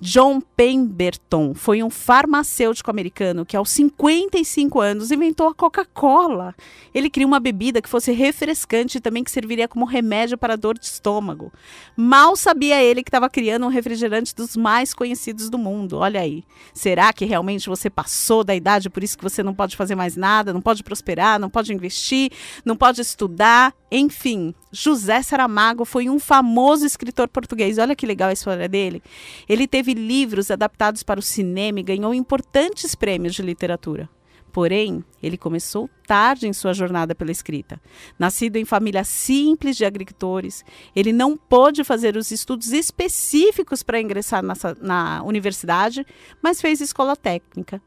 John 0.00 0.40
Pemberton 0.40 1.54
foi 1.54 1.80
um 1.80 1.88
farmacêutico 1.88 2.90
americano 2.90 3.46
que, 3.46 3.56
aos 3.56 3.70
55 3.70 4.80
anos, 4.80 5.12
inventou 5.12 5.46
a 5.46 5.54
Coca-Cola. 5.54 6.56
Ele 6.92 7.08
criou 7.08 7.28
uma 7.28 7.38
bebida 7.38 7.80
que 7.80 7.88
fosse 7.88 8.10
refrescante 8.10 8.98
e 8.98 9.00
também 9.00 9.22
que 9.22 9.30
serviria 9.30 9.68
como 9.68 9.84
remédio 9.84 10.36
para 10.36 10.56
dor 10.56 10.76
de 10.76 10.86
estômago. 10.86 11.52
Mal 11.96 12.34
sabia 12.34 12.82
ele 12.82 13.04
que 13.04 13.10
estava 13.10 13.30
criando 13.30 13.66
um 13.66 13.70
refrigerante 13.70 14.34
dos 14.34 14.56
mais 14.56 14.92
conhecidos 14.92 15.48
do 15.48 15.56
mundo. 15.58 15.98
Olha 15.98 16.20
aí. 16.20 16.42
Será 16.74 17.12
que 17.12 17.24
realmente 17.24 17.68
você 17.68 17.88
passou 17.88 18.42
da 18.42 18.56
idade, 18.56 18.90
por 18.90 19.04
isso 19.04 19.16
que 19.16 19.22
você 19.22 19.40
não 19.40 19.54
pode 19.54 19.76
fazer 19.76 19.94
mais 19.94 20.16
nada, 20.16 20.52
não 20.52 20.60
pode 20.60 20.82
prosperar, 20.82 21.38
não 21.38 21.48
pode 21.48 21.72
investir, 21.72 22.32
não 22.64 22.76
pode 22.76 23.00
estudar? 23.00 23.72
Enfim, 23.90 24.47
José 24.72 25.22
Saramago 25.22 25.84
foi 25.84 26.08
um 26.08 26.18
famoso 26.18 26.84
escritor 26.84 27.28
português. 27.28 27.78
Olha 27.78 27.96
que 27.96 28.06
legal 28.06 28.30
a 28.30 28.32
história 28.32 28.68
dele. 28.68 29.02
Ele 29.48 29.66
teve 29.66 29.94
livros 29.94 30.50
adaptados 30.50 31.02
para 31.02 31.20
o 31.20 31.22
cinema 31.22 31.80
e 31.80 31.82
ganhou 31.82 32.14
importantes 32.14 32.94
prêmios 32.94 33.34
de 33.34 33.42
literatura. 33.42 34.08
Porém, 34.52 35.04
ele 35.22 35.36
começou 35.36 35.88
tarde 36.06 36.48
em 36.48 36.52
sua 36.52 36.72
jornada 36.72 37.14
pela 37.14 37.30
escrita. 37.30 37.80
Nascido 38.18 38.56
em 38.56 38.64
família 38.64 39.04
simples 39.04 39.76
de 39.76 39.84
agricultores, 39.84 40.64
ele 40.96 41.12
não 41.12 41.36
pôde 41.36 41.84
fazer 41.84 42.16
os 42.16 42.30
estudos 42.30 42.72
específicos 42.72 43.82
para 43.82 44.00
ingressar 44.00 44.42
na, 44.80 45.22
universidade, 45.22 46.04
mas 46.42 46.60
fez 46.60 46.80
escola 46.80 47.14
técnica. 47.14 47.80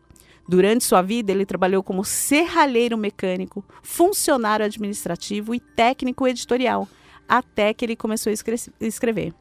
Durante 0.47 0.83
sua 0.83 1.01
vida, 1.01 1.31
ele 1.31 1.45
trabalhou 1.45 1.83
como 1.83 2.03
serralheiro 2.03 2.97
mecânico, 2.97 3.63
funcionário 3.81 4.65
administrativo 4.65 5.55
e 5.55 5.59
técnico 5.59 6.27
editorial, 6.27 6.87
até 7.27 7.73
que 7.73 7.85
ele 7.85 7.95
começou 7.95 8.31
a 8.31 8.85
escrever. 8.85 9.33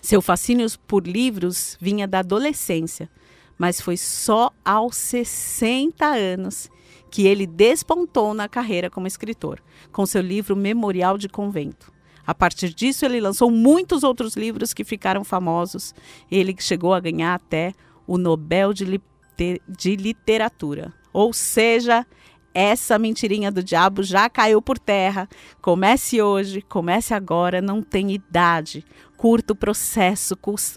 Seu 0.00 0.22
fascínio 0.22 0.66
por 0.86 1.06
livros 1.06 1.76
vinha 1.80 2.06
da 2.06 2.20
adolescência, 2.20 3.10
mas 3.58 3.80
foi 3.80 3.96
só 3.96 4.52
aos 4.64 4.96
60 4.96 6.06
anos 6.06 6.70
que 7.10 7.26
ele 7.26 7.46
despontou 7.46 8.34
na 8.34 8.48
carreira 8.48 8.90
como 8.90 9.06
escritor, 9.06 9.60
com 9.90 10.04
seu 10.04 10.20
livro 10.20 10.54
Memorial 10.54 11.16
de 11.16 11.28
Convento. 11.28 11.92
A 12.26 12.34
partir 12.34 12.74
disso, 12.74 13.04
ele 13.04 13.20
lançou 13.20 13.50
muitos 13.50 14.02
outros 14.02 14.34
livros 14.34 14.74
que 14.74 14.84
ficaram 14.84 15.22
famosos. 15.22 15.94
Ele 16.30 16.54
chegou 16.58 16.92
a 16.92 17.00
ganhar 17.00 17.34
até 17.34 17.72
o 18.06 18.18
Nobel 18.18 18.72
de, 18.72 19.00
Li 19.38 19.60
de 19.68 19.96
Literatura. 19.96 20.92
Ou 21.12 21.32
seja, 21.32 22.06
essa 22.58 22.98
mentirinha 22.98 23.52
do 23.52 23.62
diabo 23.62 24.02
já 24.02 24.30
caiu 24.30 24.62
por 24.62 24.78
terra. 24.78 25.28
Comece 25.60 26.22
hoje, 26.22 26.62
comece 26.62 27.12
agora, 27.12 27.60
não 27.60 27.82
tem 27.82 28.12
idade. 28.12 28.84
Curta 29.16 29.52
o 29.52 29.56
processo, 29.56 30.34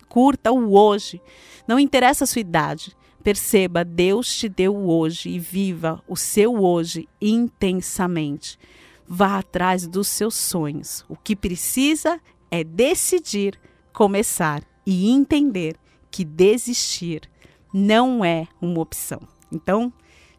curta 0.10 0.52
o 0.52 0.74
hoje. 0.74 1.22
Não 1.66 1.80
interessa 1.80 2.26
a 2.26 2.28
sua 2.28 2.42
idade. 2.42 2.94
Perceba, 3.24 3.86
Deus 3.86 4.34
te 4.36 4.50
deu 4.50 4.76
o 4.76 4.90
hoje 4.90 5.30
e 5.30 5.40
viva 5.40 6.02
o 6.08 6.18
seu 6.18 6.62
hoje 6.62 7.08
intensamente. 7.22 8.58
Vá 9.08 9.40
atrás 9.40 9.88
dos 9.88 10.08
seus 10.08 10.36
sonhos. 10.36 11.06
O 11.08 11.16
que 11.16 11.36
precisa 11.36 12.20
é 12.52 12.64
decidir, 12.64 13.60
começar 13.94 14.64
e 14.86 15.10
entender 15.10 15.76
que 16.12 16.26
desistir 16.26 17.29
não 17.74 18.24
é 18.24 18.48
uma 18.62 18.82
opção. 18.82 19.22
Então, 19.52 19.92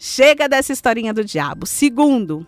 Chega 0.03 0.49
dessa 0.49 0.73
historinha 0.73 1.13
do 1.13 1.23
diabo. 1.23 1.67
Segundo, 1.67 2.47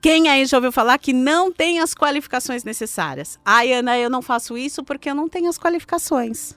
quem 0.00 0.28
aí 0.28 0.46
já 0.46 0.58
ouviu 0.58 0.70
falar 0.70 0.96
que 0.96 1.12
não 1.12 1.50
tem 1.50 1.80
as 1.80 1.92
qualificações 1.92 2.62
necessárias? 2.62 3.36
Ai, 3.44 3.72
Ana, 3.72 3.98
eu 3.98 4.08
não 4.08 4.22
faço 4.22 4.56
isso 4.56 4.84
porque 4.84 5.10
eu 5.10 5.14
não 5.14 5.28
tenho 5.28 5.48
as 5.48 5.58
qualificações. 5.58 6.54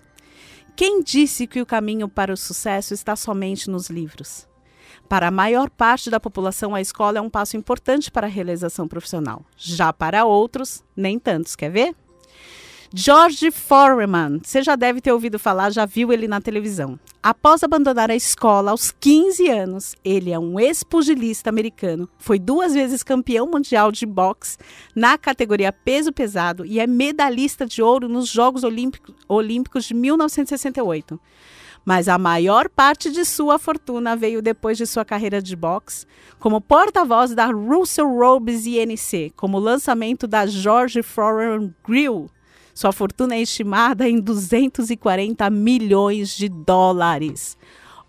Quem 0.76 1.02
disse 1.02 1.48
que 1.48 1.60
o 1.60 1.66
caminho 1.66 2.08
para 2.08 2.32
o 2.32 2.38
sucesso 2.38 2.94
está 2.94 3.16
somente 3.16 3.68
nos 3.68 3.89
livros? 3.89 4.48
Para 5.10 5.30
a 5.30 5.32
maior 5.32 5.72
parte 5.72 6.12
da 6.12 6.20
população, 6.20 6.76
a 6.76 6.82
escola 6.82 7.18
é 7.18 7.22
um 7.22 7.30
passo 7.30 7.58
importante 7.58 8.12
para 8.12 8.28
a 8.28 8.30
realização 8.30 8.88
profissional. 8.88 9.44
Já 9.58 9.92
para 9.92 10.24
outros, 10.24 10.84
nem 10.96 11.18
tantos. 11.18 11.56
Quer 11.56 11.72
ver? 11.72 11.96
George 12.95 13.49
Foreman, 13.49 14.39
você 14.43 14.62
já 14.62 14.75
deve 14.75 15.01
ter 15.01 15.12
ouvido 15.12 15.39
falar, 15.39 15.71
já 15.71 15.84
viu 15.84 16.13
ele 16.13 16.27
na 16.27 16.39
televisão. 16.39 16.99
Após 17.23 17.63
abandonar 17.63 18.12
a 18.12 18.15
escola 18.15 18.69
aos 18.69 18.91
15 18.91 19.49
anos, 19.49 19.95
ele 20.06 20.29
é 20.29 20.38
um 20.38 20.60
ex-pugilista 20.60 21.49
americano, 21.49 22.08
foi 22.19 22.38
duas 22.38 22.75
vezes 22.75 23.01
campeão 23.01 23.47
mundial 23.47 23.91
de 23.91 24.06
boxe 24.06 24.60
na 24.95 25.17
categoria 25.17 25.73
peso 25.73 26.13
pesado 26.13 26.67
e 26.67 26.79
é 26.79 26.86
medalhista 26.86 27.65
de 27.65 27.82
ouro 27.82 28.08
nos 28.08 28.29
Jogos 28.29 28.62
Olímpicos 29.27 29.86
de 29.86 29.95
1968 29.95 31.19
mas 31.86 32.08
a 32.08 32.17
maior 32.17 32.69
parte 32.69 33.12
de 33.12 33.25
sua 33.25 33.60
fortuna 33.60 34.15
veio 34.15 34.41
depois 34.41 34.77
de 34.77 34.88
sua 34.88 35.03
carreira 35.03 35.41
de 35.41 35.53
boxe, 35.53 36.06
como 36.39 36.62
porta-voz 36.62 37.36
da 37.36 37.47
Russell 37.47 38.08
Robes 38.08 38.65
INC, 38.65 39.34
como 39.36 39.60
lançamento 39.60 40.25
da 40.25 40.45
George 40.45 41.03
Foreman 41.03 41.75
Grill, 41.86 42.29
sua 42.74 42.92
fortuna 42.92 43.36
é 43.36 43.42
estimada 43.42 44.10
em 44.10 44.20
240 44.20 45.50
milhões 45.50 46.36
de 46.36 46.50
dólares. 46.50 47.56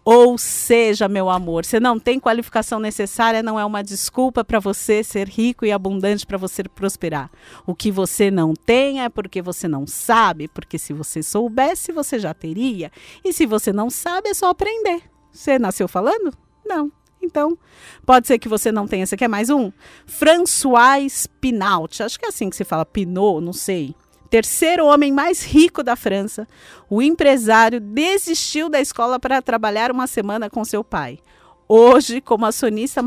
Ou 0.04 0.36
seja, 0.36 1.08
meu 1.08 1.30
amor, 1.30 1.64
você 1.64 1.80
não 1.80 1.98
tem 1.98 2.20
qualificação 2.20 2.78
necessária, 2.78 3.42
não 3.42 3.58
é 3.58 3.64
uma 3.64 3.82
desculpa 3.82 4.44
para 4.44 4.60
você 4.60 5.02
ser 5.02 5.28
rico 5.28 5.64
e 5.64 5.72
abundante 5.72 6.26
para 6.26 6.36
você 6.36 6.62
prosperar. 6.62 7.30
O 7.66 7.74
que 7.74 7.90
você 7.90 8.30
não 8.30 8.52
tem 8.52 9.02
é 9.02 9.08
porque 9.08 9.40
você 9.40 9.66
não 9.66 9.86
sabe, 9.86 10.46
porque 10.48 10.78
se 10.78 10.92
você 10.92 11.22
soubesse, 11.22 11.90
você 11.90 12.18
já 12.18 12.34
teria. 12.34 12.92
E 13.24 13.32
se 13.32 13.46
você 13.46 13.72
não 13.72 13.88
sabe, 13.88 14.28
é 14.28 14.34
só 14.34 14.50
aprender. 14.50 15.02
Você 15.32 15.58
nasceu 15.58 15.88
falando? 15.88 16.34
Não. 16.66 16.92
Então, 17.22 17.56
pode 18.04 18.26
ser 18.26 18.38
que 18.38 18.48
você 18.48 18.70
não 18.70 18.86
tenha. 18.86 19.06
Você 19.06 19.16
quer 19.16 19.28
mais 19.28 19.48
um? 19.48 19.72
François 20.04 21.26
Pinault. 21.40 22.02
Acho 22.02 22.18
que 22.18 22.26
é 22.26 22.28
assim 22.28 22.50
que 22.50 22.56
se 22.56 22.64
fala, 22.64 22.84
Pinot, 22.84 23.40
não 23.40 23.54
sei 23.54 23.94
terceiro 24.28 24.86
homem 24.86 25.12
mais 25.12 25.44
rico 25.44 25.82
da 25.82 25.96
França, 25.96 26.46
o 26.88 27.00
empresário 27.02 27.80
desistiu 27.80 28.68
da 28.68 28.80
escola 28.80 29.18
para 29.18 29.42
trabalhar 29.42 29.90
uma 29.90 30.06
semana 30.06 30.50
com 30.50 30.64
seu 30.64 30.82
pai. 30.82 31.18
Hoje, 31.66 32.20
como 32.20 32.44
acionista, 32.44 33.00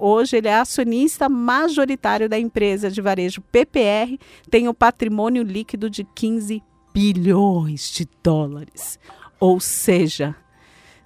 hoje 0.00 0.36
ele 0.36 0.48
é 0.48 0.56
acionista 0.56 1.28
majoritário 1.28 2.28
da 2.28 2.38
empresa 2.38 2.90
de 2.90 3.00
varejo 3.00 3.40
PPR, 3.40 4.18
tem 4.50 4.66
o 4.66 4.72
um 4.72 4.74
patrimônio 4.74 5.42
líquido 5.42 5.88
de 5.88 6.02
15 6.02 6.62
bilhões 6.92 7.90
de 7.90 8.08
dólares. 8.22 8.98
Ou 9.38 9.60
seja, 9.60 10.34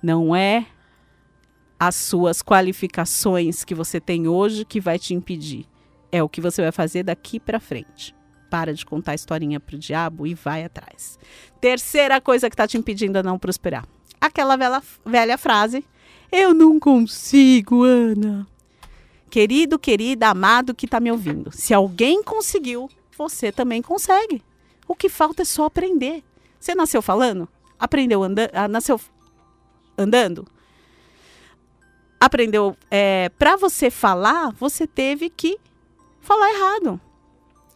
não 0.03 0.35
é 0.35 0.67
as 1.79 1.97
suas 1.97 2.43
qualificações 2.43 3.63
que 3.65 3.75
você 3.75 4.01
tem 4.01 4.27
hoje 4.27 4.65
que 4.65 4.81
vai 4.81 4.99
te 4.99 5.13
impedir. 5.13 5.67
É 6.11 6.23
o 6.23 6.29
que 6.29 6.41
você 6.41 6.63
vai 6.63 6.73
fazer 6.73 7.03
daqui 7.03 7.39
para 7.39 7.61
frente 7.61 8.15
para 8.51 8.75
de 8.75 8.85
contar 8.85 9.15
historinha 9.15 9.61
pro 9.61 9.79
diabo 9.79 10.27
e 10.27 10.35
vai 10.35 10.65
atrás. 10.65 11.19
Terceira 11.61 12.21
coisa 12.21 12.51
que 12.51 12.55
está 12.55 12.67
te 12.67 12.77
impedindo 12.77 13.19
a 13.19 13.23
não 13.23 13.39
prosperar. 13.39 13.87
Aquela 14.21 14.57
velha, 14.57 14.83
velha 15.07 15.39
frase: 15.39 15.85
Eu 16.31 16.53
não 16.53 16.79
consigo, 16.81 17.85
Ana. 17.85 18.47
Querido, 19.31 19.79
querida, 19.79 20.29
amado 20.29 20.75
que 20.75 20.87
está 20.87 20.99
me 20.99 21.13
ouvindo, 21.13 21.53
se 21.53 21.73
alguém 21.73 22.21
conseguiu, 22.21 22.91
você 23.17 23.53
também 23.53 23.81
consegue. 23.81 24.43
O 24.89 24.95
que 24.95 25.09
falta 25.09 25.43
é 25.43 25.45
só 25.45 25.67
aprender. 25.67 26.25
Você 26.59 26.75
nasceu 26.75 27.01
falando? 27.01 27.49
Aprendeu 27.79 28.25
andando? 28.25 28.51
Ah, 28.53 28.67
nasceu 28.67 29.01
andando? 29.97 30.45
Aprendeu. 32.19 32.77
É, 32.91 33.31
Para 33.39 33.57
você 33.57 33.89
falar, 33.89 34.51
você 34.53 34.87
teve 34.87 35.31
que 35.31 35.59
falar 36.21 36.51
errado. 36.53 37.01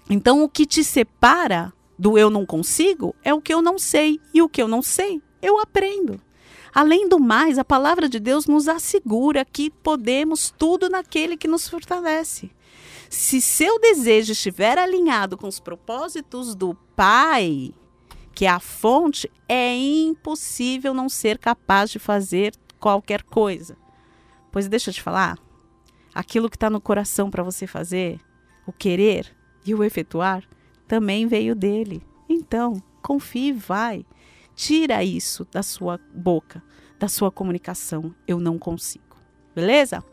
Então, 0.08 0.42
o 0.42 0.48
que 0.48 0.66
te 0.66 0.84
separa 0.84 1.72
do 1.98 2.18
eu 2.18 2.28
não 2.28 2.44
consigo 2.44 3.14
é 3.22 3.32
o 3.32 3.40
que 3.40 3.52
eu 3.54 3.62
não 3.62 3.78
sei. 3.78 4.20
E 4.32 4.42
o 4.42 4.48
que 4.48 4.60
eu 4.60 4.68
não 4.68 4.82
sei, 4.82 5.22
eu 5.40 5.58
aprendo. 5.58 6.20
Além 6.74 7.08
do 7.08 7.20
mais, 7.20 7.56
a 7.56 7.64
palavra 7.64 8.08
de 8.08 8.18
Deus 8.18 8.46
nos 8.46 8.66
assegura 8.66 9.44
que 9.44 9.70
podemos 9.70 10.52
tudo 10.56 10.90
naquele 10.90 11.36
que 11.36 11.46
nos 11.46 11.68
fortalece. 11.68 12.50
Se 13.08 13.40
seu 13.40 13.78
desejo 13.78 14.32
estiver 14.32 14.76
alinhado 14.76 15.36
com 15.36 15.46
os 15.46 15.60
propósitos 15.60 16.54
do 16.54 16.74
Pai, 16.96 17.72
que 18.34 18.44
é 18.44 18.48
a 18.48 18.58
fonte, 18.58 19.30
é 19.48 19.76
impossível 19.76 20.92
não 20.92 21.08
ser 21.08 21.38
capaz 21.38 21.90
de 21.90 22.00
fazer 22.00 22.52
qualquer 22.80 23.22
coisa. 23.22 23.76
Pois 24.50 24.66
deixa 24.66 24.90
eu 24.90 24.94
te 24.94 25.02
falar, 25.02 25.38
aquilo 26.12 26.50
que 26.50 26.56
está 26.56 26.68
no 26.68 26.80
coração 26.80 27.30
para 27.30 27.44
você 27.44 27.68
fazer, 27.68 28.20
o 28.66 28.72
querer 28.72 29.32
e 29.64 29.74
o 29.74 29.82
efetuar, 29.82 30.44
também 30.86 31.26
veio 31.26 31.54
dele. 31.54 32.02
Então, 32.28 32.82
confie 33.02 33.48
e 33.48 33.52
vai. 33.52 34.04
Tira 34.54 35.02
isso 35.02 35.46
da 35.50 35.62
sua 35.62 36.00
boca, 36.14 36.62
da 36.98 37.08
sua 37.08 37.30
comunicação. 37.30 38.14
Eu 38.26 38.38
não 38.38 38.58
consigo. 38.58 39.04
Beleza? 39.54 40.04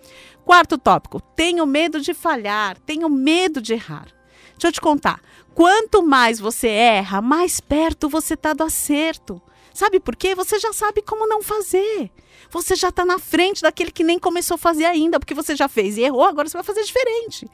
Quarto 0.46 0.78
tópico: 0.78 1.20
tenho 1.20 1.66
medo 1.66 2.00
de 2.00 2.14
falhar, 2.14 2.78
tenho 2.80 3.10
medo 3.10 3.62
de 3.62 3.74
errar. 3.74 4.08
Deixa 4.52 4.68
eu 4.68 4.72
te 4.72 4.82
contar. 4.82 5.22
Quanto 5.54 6.04
mais 6.04 6.40
você 6.40 6.68
erra, 6.68 7.22
mais 7.22 7.60
perto 7.60 8.08
você 8.08 8.36
está 8.36 8.54
do 8.54 8.64
acerto. 8.64 9.42
Sabe 9.74 10.00
por 10.00 10.16
quê? 10.16 10.36
Você 10.36 10.60
já 10.60 10.74
sabe 10.74 11.02
como 11.02 11.28
não 11.28 11.42
fazer. 11.42 12.12
Você 12.50 12.76
já 12.76 12.90
está 12.90 13.06
na 13.06 13.18
frente 13.18 13.62
daquele 13.62 13.92
que 13.92 14.04
nem 14.04 14.20
começou 14.20 14.56
a 14.56 14.58
fazer 14.58 14.86
ainda, 14.86 15.20
porque 15.20 15.34
você 15.34 15.56
já 15.56 15.68
fez 15.68 15.98
e 15.98 16.02
errou, 16.02 16.24
agora 16.24 16.50
você 16.50 16.58
vai 16.58 16.64
fazer 16.64 16.84
diferente. 16.84 17.48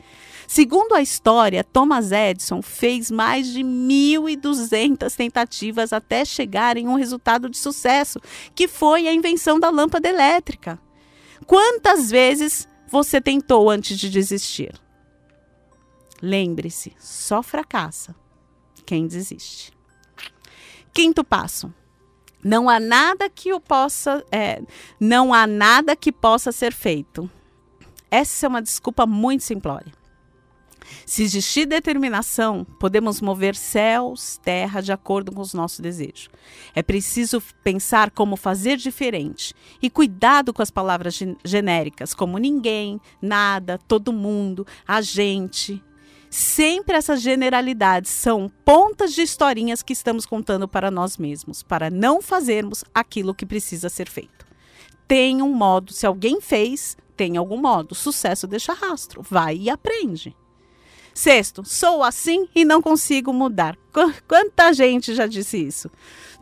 Segundo 0.48 0.96
a 0.96 1.02
história, 1.02 1.62
Thomas 1.62 2.14
Edison 2.14 2.62
fez 2.62 3.12
mais 3.12 3.48
de 3.48 3.60
1.200 3.60 5.14
tentativas 5.14 5.92
até 5.92 6.24
chegar 6.24 6.78
em 6.78 6.88
um 6.88 6.96
resultado 6.96 7.50
de 7.50 7.58
sucesso, 7.58 8.18
que 8.56 8.66
foi 8.66 9.10
a 9.10 9.14
invenção 9.14 9.60
da 9.60 9.70
lâmpada 9.70 10.08
elétrica. 10.08 10.80
Quantas 11.46 12.10
vezes 12.10 12.66
você 12.88 13.20
tentou 13.20 13.70
antes 13.70 14.00
de 14.00 14.10
desistir? 14.10 14.74
Lembre-se, 16.22 16.94
só 16.98 17.44
fracassa 17.44 18.16
quem 18.86 19.06
desiste. 19.06 19.74
Quinto 20.94 21.26
passo. 21.26 21.74
Não 22.42 22.70
há 22.70 22.80
nada 22.80 23.30
que 23.30 23.52
o 23.54 23.60
possa, 23.60 24.24
é, 24.32 24.62
não 24.98 25.34
há 25.34 25.46
nada 25.46 25.94
que 25.94 26.12
possa 26.12 26.54
ser 26.54 26.72
feito. 26.72 27.30
Essa 28.10 28.46
é 28.46 28.50
uma 28.50 28.62
desculpa 28.62 29.06
muito 29.06 29.44
simplória. 29.44 29.92
Se 31.06 31.24
existir 31.24 31.66
determinação, 31.66 32.66
podemos 32.80 33.22
mover 33.22 33.56
céus, 33.56 34.40
terra 34.44 34.82
de 34.82 34.92
acordo 34.92 35.32
com 35.32 35.42
os 35.42 35.54
nossos 35.54 35.80
desejos. 35.80 36.30
É 36.76 36.84
preciso 36.84 37.42
pensar 37.64 38.12
como 38.12 38.36
fazer 38.36 38.78
diferente 38.78 39.54
e 39.82 39.90
cuidado 39.90 40.54
com 40.54 40.62
as 40.62 40.72
palavras 40.72 41.20
genéricas, 41.44 42.14
como 42.14 42.38
ninguém, 42.38 43.00
nada, 43.22 43.78
todo 43.88 44.14
mundo, 44.14 44.66
a 44.88 45.02
gente. 45.02 45.84
Sempre 46.30 46.98
essas 46.98 47.22
generalidades 47.22 48.12
são 48.12 48.52
pontas 48.66 49.14
de 49.14 49.22
historinhas 49.22 49.82
que 49.82 49.94
estamos 49.94 50.26
contando 50.26 50.68
para 50.68 50.92
nós 50.92 51.18
mesmos, 51.18 51.64
para 51.64 51.90
não 51.90 52.22
fazermos 52.22 52.84
aquilo 52.94 53.34
que 53.34 53.46
precisa 53.46 53.88
ser 53.88 54.10
feito. 54.10 54.46
Tem 55.08 55.42
um 55.42 55.54
modo, 55.54 55.94
se 55.94 56.06
alguém 56.06 56.42
fez, 56.42 56.98
tem 57.16 57.38
algum 57.38 57.58
modo. 57.58 57.96
Sucesso 57.96 58.46
deixa 58.46 58.74
rastro. 58.74 59.22
Vai 59.22 59.56
e 59.56 59.70
aprende. 59.70 60.36
Sexto, 61.18 61.64
sou 61.66 62.04
assim 62.04 62.48
e 62.54 62.64
não 62.64 62.80
consigo 62.80 63.34
mudar. 63.34 63.76
Quanta 64.28 64.72
gente 64.72 65.16
já 65.16 65.26
disse 65.26 65.58
isso? 65.58 65.90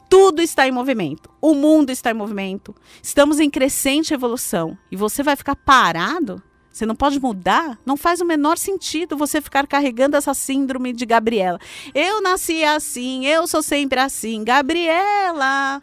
Tudo 0.09 0.41
está 0.41 0.67
em 0.67 0.71
movimento. 0.71 1.29
O 1.39 1.53
mundo 1.53 1.91
está 1.91 2.11
em 2.11 2.13
movimento. 2.13 2.75
Estamos 3.01 3.39
em 3.39 3.49
crescente 3.49 4.13
evolução. 4.13 4.77
E 4.91 4.97
você 4.97 5.23
vai 5.23 5.37
ficar 5.37 5.55
parado? 5.55 6.43
Você 6.69 6.85
não 6.85 6.93
pode 6.93 7.21
mudar? 7.21 7.79
Não 7.85 7.95
faz 7.95 8.19
o 8.19 8.25
menor 8.25 8.57
sentido 8.57 9.15
você 9.15 9.39
ficar 9.39 9.65
carregando 9.65 10.17
essa 10.17 10.33
síndrome 10.33 10.91
de 10.91 11.05
Gabriela. 11.05 11.57
Eu 11.93 12.21
nasci 12.21 12.65
assim, 12.65 13.25
eu 13.25 13.47
sou 13.47 13.63
sempre 13.63 14.01
assim. 14.01 14.43
Gabriela! 14.43 15.81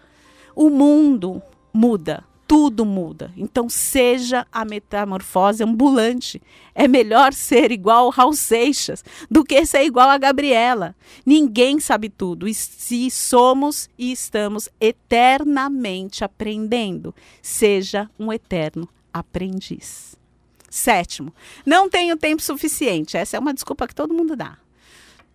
O 0.55 0.69
mundo 0.69 1.41
muda, 1.73 2.23
tudo 2.53 2.85
muda. 2.85 3.33
Então 3.35 3.67
seja 3.67 4.47
a 4.53 4.63
metamorfose 4.63 5.65
ambulante. 5.65 6.43
É 6.75 6.87
melhor 6.87 7.33
ser 7.33 7.73
igual 7.73 8.05
ao 8.05 8.11
Raul 8.11 8.35
Seixas 8.35 9.03
do 9.31 9.43
que 9.43 9.65
ser 9.65 9.85
igual 9.85 10.11
a 10.11 10.19
Gabriela. 10.19 10.95
Ninguém 11.25 11.81
sabe 11.81 12.11
tudo. 12.11 12.47
E 12.47 12.53
se 12.53 13.11
somos 13.11 13.89
e 13.97 14.13
estamos 14.13 14.69
eternamente 14.79 16.25
aprendendo, 16.25 17.15
seja 17.41 18.11
um 18.19 18.31
eterno 18.31 18.87
aprendiz. 19.11 20.15
Sétimo, 20.69 21.33
não 21.65 21.89
tenho 21.89 22.19
tempo 22.19 22.43
suficiente. 22.43 23.17
Essa 23.17 23.39
é 23.39 23.41
uma 23.41 23.55
desculpa 23.55 23.89
que 23.89 23.95
todo 23.95 24.13
mundo 24.13 24.37
dá. 24.37 24.59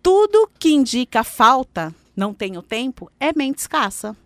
Tudo 0.00 0.48
que 0.56 0.70
indica 0.70 1.24
falta, 1.24 1.92
não 2.14 2.32
tenho 2.32 2.62
tempo, 2.62 3.10
é 3.18 3.32
mente 3.34 3.58
escassa. 3.58 4.16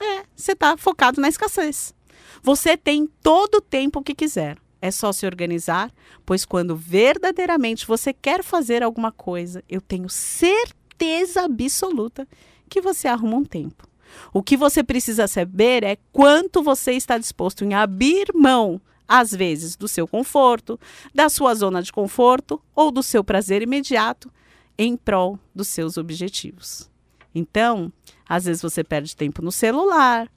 É, 0.00 0.24
você 0.34 0.50
está 0.50 0.76
focado 0.76 1.20
na 1.20 1.28
escassez. 1.28 1.96
Você 2.42 2.76
tem 2.76 3.08
todo 3.22 3.56
o 3.56 3.60
tempo 3.60 4.02
que 4.02 4.14
quiser. 4.14 4.58
É 4.80 4.90
só 4.90 5.12
se 5.12 5.26
organizar, 5.26 5.90
pois 6.24 6.44
quando 6.44 6.76
verdadeiramente 6.76 7.86
você 7.86 8.12
quer 8.12 8.44
fazer 8.44 8.82
alguma 8.82 9.10
coisa, 9.10 9.62
eu 9.68 9.80
tenho 9.80 10.08
certeza 10.08 11.42
absoluta 11.42 12.28
que 12.68 12.80
você 12.80 13.08
arruma 13.08 13.36
um 13.36 13.44
tempo. 13.44 13.88
O 14.32 14.42
que 14.42 14.56
você 14.56 14.82
precisa 14.82 15.26
saber 15.26 15.82
é 15.82 15.96
quanto 16.12 16.62
você 16.62 16.92
está 16.92 17.18
disposto 17.18 17.64
em 17.64 17.74
abrir 17.74 18.28
mão 18.34 18.80
às 19.06 19.30
vezes 19.32 19.74
do 19.74 19.88
seu 19.88 20.06
conforto, 20.06 20.78
da 21.14 21.28
sua 21.28 21.54
zona 21.54 21.82
de 21.82 21.90
conforto 21.90 22.60
ou 22.74 22.90
do 22.90 23.02
seu 23.02 23.24
prazer 23.24 23.62
imediato 23.62 24.30
em 24.76 24.96
prol 24.96 25.38
dos 25.54 25.68
seus 25.68 25.96
objetivos. 25.96 26.90
Então, 27.34 27.92
às 28.28 28.44
vezes 28.44 28.60
você 28.60 28.84
perde 28.84 29.16
tempo 29.16 29.42
no 29.42 29.50
celular, 29.50 30.30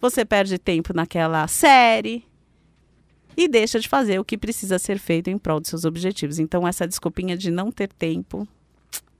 você 0.00 0.24
perde 0.24 0.58
tempo 0.58 0.92
naquela 0.94 1.46
série 1.48 2.24
e 3.36 3.48
deixa 3.48 3.78
de 3.78 3.88
fazer 3.88 4.18
o 4.18 4.24
que 4.24 4.38
precisa 4.38 4.78
ser 4.78 4.98
feito 4.98 5.28
em 5.28 5.36
prol 5.36 5.60
dos 5.60 5.68
seus 5.68 5.84
objetivos. 5.84 6.38
Então, 6.38 6.66
essa 6.66 6.86
desculpinha 6.86 7.36
de 7.36 7.50
não 7.50 7.70
ter 7.70 7.92
tempo 7.92 8.48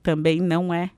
também 0.03 0.41
não 0.41 0.73
é 0.73 0.91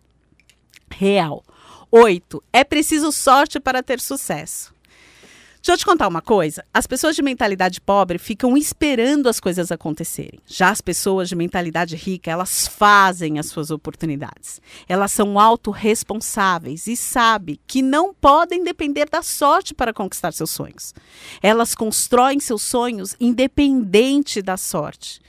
real. 0.90 1.42
Oito, 1.90 2.42
é 2.52 2.62
preciso 2.62 3.10
sorte 3.10 3.58
para 3.58 3.82
ter 3.82 4.00
sucesso. 4.00 4.74
Deixa 5.60 5.72
eu 5.72 5.76
te 5.76 5.84
contar 5.84 6.08
uma 6.08 6.22
coisa. 6.22 6.64
As 6.72 6.86
pessoas 6.86 7.16
de 7.16 7.22
mentalidade 7.22 7.80
pobre 7.80 8.18
ficam 8.18 8.56
esperando 8.56 9.28
as 9.28 9.40
coisas 9.40 9.72
acontecerem. 9.72 10.40
Já 10.46 10.70
as 10.70 10.80
pessoas 10.80 11.28
de 11.28 11.36
mentalidade 11.36 11.96
rica, 11.96 12.30
elas 12.30 12.66
fazem 12.66 13.38
as 13.38 13.46
suas 13.46 13.70
oportunidades. 13.70 14.62
Elas 14.88 15.12
são 15.12 15.38
autorresponsáveis 15.38 16.86
e 16.86 16.96
sabem 16.96 17.58
que 17.66 17.82
não 17.82 18.14
podem 18.14 18.62
depender 18.62 19.08
da 19.10 19.20
sorte 19.20 19.74
para 19.74 19.92
conquistar 19.92 20.32
seus 20.32 20.50
sonhos. 20.50 20.94
Elas 21.42 21.74
constroem 21.74 22.40
seus 22.40 22.62
sonhos 22.62 23.14
independente 23.20 24.40
da 24.40 24.56
sorte. 24.56 25.20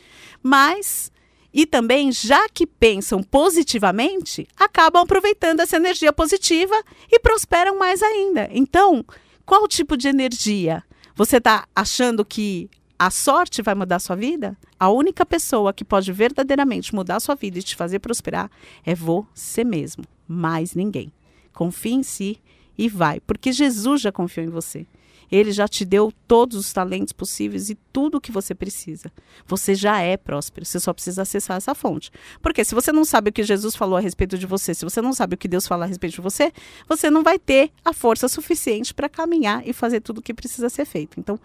Mas 0.41 1.11
e 1.51 1.65
também, 1.65 2.11
já 2.11 2.47
que 2.47 2.67
pensam 2.67 3.23
positivamente, 3.23 4.47
acabam 4.55 5.01
aproveitando 5.01 5.61
essa 5.61 5.77
energia 5.77 6.13
positiva 6.13 6.75
e 7.11 7.19
prosperam 7.19 7.77
mais 7.77 8.03
ainda. 8.03 8.47
Então, 8.51 9.03
qual 9.49 9.67
tipo 9.67 9.97
de 9.97 10.07
energia? 10.07 10.83
Você 11.15 11.37
está 11.37 11.67
achando 11.75 12.23
que 12.23 12.69
a 12.99 13.09
sorte 13.09 13.63
vai 13.63 13.73
mudar 13.73 13.95
a 13.95 13.99
sua 13.99 14.15
vida? 14.15 14.55
A 14.79 14.91
única 14.91 15.25
pessoa 15.25 15.73
que 15.73 15.83
pode 15.83 16.11
verdadeiramente 16.11 16.93
mudar 16.93 17.15
a 17.15 17.19
sua 17.19 17.33
vida 17.33 17.57
e 17.57 17.63
te 17.63 17.75
fazer 17.75 17.97
prosperar 17.97 18.51
é 18.85 18.93
você 18.93 19.63
mesmo, 19.63 20.03
mais 20.27 20.75
ninguém. 20.75 21.11
Confie 21.51 21.93
em 21.93 22.03
si 22.03 22.37
e 22.77 22.87
vai, 22.87 23.19
porque 23.21 23.51
Jesus 23.51 24.01
já 24.01 24.11
confiou 24.11 24.45
em 24.45 24.51
você. 24.51 24.85
Ele 25.31 25.51
já 25.51 25.67
te 25.67 25.85
deu 25.85 26.11
todos 26.27 26.57
os 26.57 26.73
talentos 26.73 27.13
possíveis 27.13 27.69
e 27.69 27.75
tudo 27.93 28.17
o 28.17 28.21
que 28.21 28.31
você 28.31 28.55
precisa. 28.55 29.11
Você 29.45 29.75
já 29.75 29.99
é 29.99 30.17
próspero, 30.17 30.65
você 30.65 30.79
só 30.79 30.93
precisa 30.93 31.21
acessar 31.21 31.57
essa 31.57 31.75
fonte. 31.75 32.11
Porque 32.41 32.63
se 32.63 32.73
você 32.73 32.91
não 32.91 33.05
sabe 33.05 33.29
o 33.29 33.33
que 33.33 33.43
Jesus 33.43 33.75
falou 33.75 33.97
a 33.97 33.99
respeito 33.99 34.37
de 34.37 34.45
você, 34.45 34.73
se 34.73 34.83
você 34.83 35.01
não 35.01 35.13
sabe 35.13 35.35
o 35.35 35.37
que 35.37 35.47
Deus 35.47 35.67
fala 35.67 35.85
a 35.85 35.87
respeito 35.87 36.15
de 36.15 36.21
você, 36.21 36.51
você 36.87 37.09
não 37.09 37.23
vai 37.23 37.37
ter 37.37 37.71
a 37.83 37.93
força 37.93 38.27
suficiente 38.27 38.93
para 38.93 39.09
caminhar 39.09 39.67
e 39.67 39.73
fazer 39.73 40.01
tudo 40.01 40.19
o 40.19 40.21
que 40.21 40.33
precisa 40.33 40.69
ser 40.69 40.85
feito. 40.85 41.19
Então, 41.19 41.39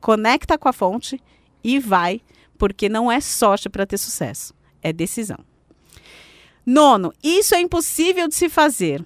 conecta 0.00 0.56
com 0.56 0.68
a 0.68 0.72
fonte 0.72 1.20
e 1.62 1.78
vai, 1.78 2.20
porque 2.58 2.88
não 2.88 3.10
é 3.10 3.20
sorte 3.20 3.68
para 3.68 3.86
ter 3.86 3.98
sucesso, 3.98 4.54
é 4.82 4.92
decisão. 4.92 5.38
Nono, 6.64 7.12
isso 7.22 7.54
é 7.54 7.60
impossível 7.60 8.28
de 8.28 8.34
se 8.34 8.48
fazer. 8.48 9.04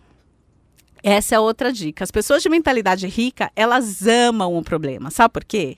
Essa 1.03 1.37
é 1.37 1.41
outra 1.41 1.73
dica. 1.73 2.05
As 2.05 2.11
pessoas 2.11 2.43
de 2.43 2.49
mentalidade 2.49 3.07
rica, 3.07 3.51
elas 3.55 4.07
amam 4.07 4.57
o 4.57 4.63
problema. 4.63 5.11
Sabe 5.11 5.33
por 5.33 5.45
quê? 5.45 5.77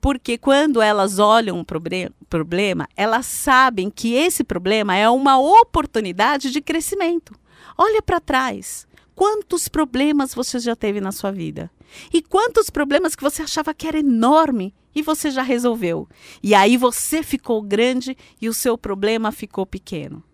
Porque 0.00 0.38
quando 0.38 0.80
elas 0.80 1.18
olham 1.18 1.58
um 1.58 1.64
problema, 1.64 2.88
elas 2.96 3.26
sabem 3.26 3.90
que 3.90 4.14
esse 4.14 4.42
problema 4.42 4.96
é 4.96 5.08
uma 5.10 5.38
oportunidade 5.38 6.50
de 6.50 6.60
crescimento. 6.60 7.34
Olha 7.76 8.00
para 8.00 8.20
trás. 8.20 8.88
Quantos 9.14 9.68
problemas 9.68 10.34
você 10.34 10.58
já 10.58 10.74
teve 10.74 11.00
na 11.00 11.12
sua 11.12 11.30
vida? 11.30 11.70
E 12.10 12.22
quantos 12.22 12.70
problemas 12.70 13.14
que 13.14 13.22
você 13.22 13.42
achava 13.42 13.74
que 13.74 13.86
era 13.86 13.98
enorme 13.98 14.74
e 14.94 15.02
você 15.02 15.30
já 15.30 15.42
resolveu? 15.42 16.08
E 16.42 16.54
aí 16.54 16.78
você 16.78 17.22
ficou 17.22 17.60
grande 17.60 18.16
e 18.40 18.48
o 18.48 18.54
seu 18.54 18.78
problema 18.78 19.30
ficou 19.30 19.66
pequeno. 19.66 20.24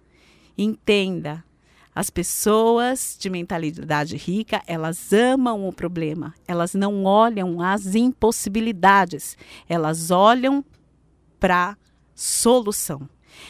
Entenda, 0.56 1.44
as 1.96 2.10
pessoas 2.10 3.16
de 3.18 3.30
mentalidade 3.30 4.18
rica, 4.18 4.62
elas 4.66 5.14
amam 5.14 5.66
o 5.66 5.72
problema, 5.72 6.34
elas 6.46 6.74
não 6.74 7.04
olham 7.04 7.62
as 7.62 7.94
impossibilidades, 7.94 9.34
elas 9.66 10.10
olham 10.10 10.62
para 11.40 11.74
solução. 12.14 13.08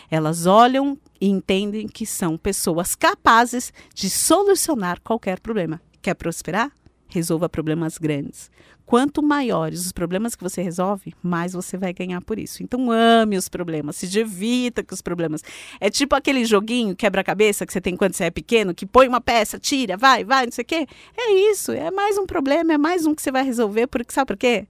Elas 0.09 0.47
olham 0.47 0.97
e 1.21 1.29
entendem 1.29 1.89
que 1.89 2.07
são 2.07 2.39
pessoas 2.39 2.95
capazes 2.95 3.73
de 3.93 4.09
solucionar 4.09 5.01
qualquer 5.01 5.41
problema. 5.41 5.81
Quer 6.01 6.15
prosperar? 6.15 6.71
Resolva 7.17 7.49
problemas 7.49 7.97
grandes. 7.97 8.51
Quanto 8.85 9.23
maiores 9.23 9.87
os 9.87 9.91
problemas 9.91 10.37
que 10.37 10.45
você 10.45 10.61
resolve, 10.61 11.15
mais 11.23 11.55
você 11.55 11.79
vai 11.79 11.95
ganhar 11.95 12.21
por 12.21 12.39
isso. 12.39 12.63
Então 12.63 12.91
ame 12.91 13.39
os 13.39 13.49
problemas, 13.49 13.97
se 13.97 14.07
divirta 14.07 14.85
com 14.85 14.95
os 14.95 15.01
problemas. 15.01 15.43
É 15.81 15.89
tipo 15.89 16.15
aquele 16.15 16.45
joguinho 16.45 16.95
quebra-cabeça 16.95 17.65
que 17.65 17.73
você 17.73 17.81
tem 17.81 17.97
quando 17.97 18.13
você 18.13 18.25
é 18.25 18.31
pequeno, 18.31 18.75
que 18.75 18.85
põe 18.85 19.09
uma 19.09 19.19
peça, 19.19 19.59
tira, 19.59 19.97
vai, 19.97 20.25
vai, 20.25 20.45
não 20.45 20.53
sei 20.53 20.63
o 20.63 20.67
quê. 20.67 20.87
É 21.17 21.33
isso, 21.51 21.73
é 21.73 21.91
mais 21.91 22.19
um 22.19 22.27
problema, 22.27 22.75
é 22.75 22.79
mais 22.79 23.07
um 23.07 23.15
que 23.15 23.23
você 23.23 23.33
vai 23.33 23.43
resolver, 23.43 23.87
porque 23.87 24.13
sabe 24.13 24.27
por 24.27 24.37
quê? 24.37 24.69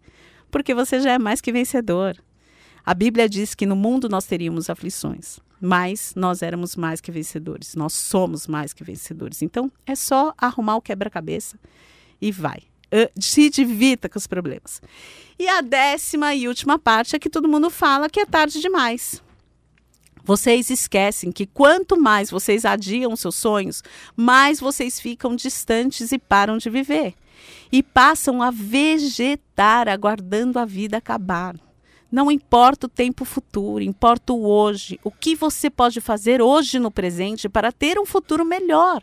Porque 0.53 0.73
você 0.73 1.01
já 1.01 1.15
é 1.15 1.19
mais 1.19 1.41
que 1.41 1.51
vencedor. 1.51 2.17
A 2.85 2.95
Bíblia 2.95 3.29
diz 3.29 3.57
que 3.57 3.67
no 3.67 3.75
mundo 3.75 4.09
nós 4.09 4.25
teríamos 4.25 4.71
aflições, 4.71 5.41
mas 5.61 6.13
nós 6.15 6.43
éramos 6.43 6.77
mais 6.77 7.01
que 7.01 7.11
vencedores. 7.11 7.75
Nós 7.75 7.93
somos 7.93 8.47
mais 8.47 8.73
que 8.73 8.85
vencedores. 8.85 9.43
Então 9.43 9.69
é 9.85 9.97
só 9.97 10.33
arrumar 10.39 10.77
o 10.77 10.81
quebra-cabeça 10.81 11.59
e 12.21 12.31
vai 12.31 12.63
se 13.19 13.51
divirta 13.51 14.09
com 14.09 14.19
os 14.19 14.27
problemas. 14.27 14.81
E 15.39 15.49
a 15.49 15.61
décima 15.61 16.35
e 16.35 16.49
última 16.49 16.79
parte 16.79 17.17
é 17.17 17.19
que 17.19 17.31
todo 17.31 17.49
mundo 17.49 17.69
fala 17.71 18.09
que 18.09 18.21
é 18.21 18.27
tarde 18.27 18.61
demais. 18.61 19.23
Vocês 20.25 20.71
esquecem 20.71 21.31
que 21.31 21.47
quanto 21.47 22.01
mais 22.01 22.31
vocês 22.31 22.65
adiam 22.65 23.15
seus 23.15 23.37
sonhos, 23.37 23.83
mais 24.17 24.59
vocês 24.59 24.99
ficam 24.99 25.37
distantes 25.37 26.11
e 26.11 26.19
param 26.19 26.59
de 26.59 26.69
viver. 26.69 27.15
E 27.71 27.83
passam 27.83 28.43
a 28.43 28.51
vegetar, 28.51 29.89
aguardando 29.89 30.59
a 30.59 30.65
vida 30.65 30.97
acabar. 30.97 31.55
Não 32.11 32.31
importa 32.31 32.87
o 32.87 32.91
tempo 32.91 33.25
futuro, 33.25 33.85
importa 33.85 34.33
o 34.33 34.49
hoje. 34.49 34.99
O 35.05 35.11
que 35.11 35.37
você 35.37 35.69
pode 35.69 36.01
fazer 36.01 36.41
hoje 36.41 36.79
no 36.79 36.91
presente 36.91 37.49
para 37.49 37.71
ter 37.71 37.99
um 37.99 38.07
futuro 38.07 38.45
melhor 38.45 39.03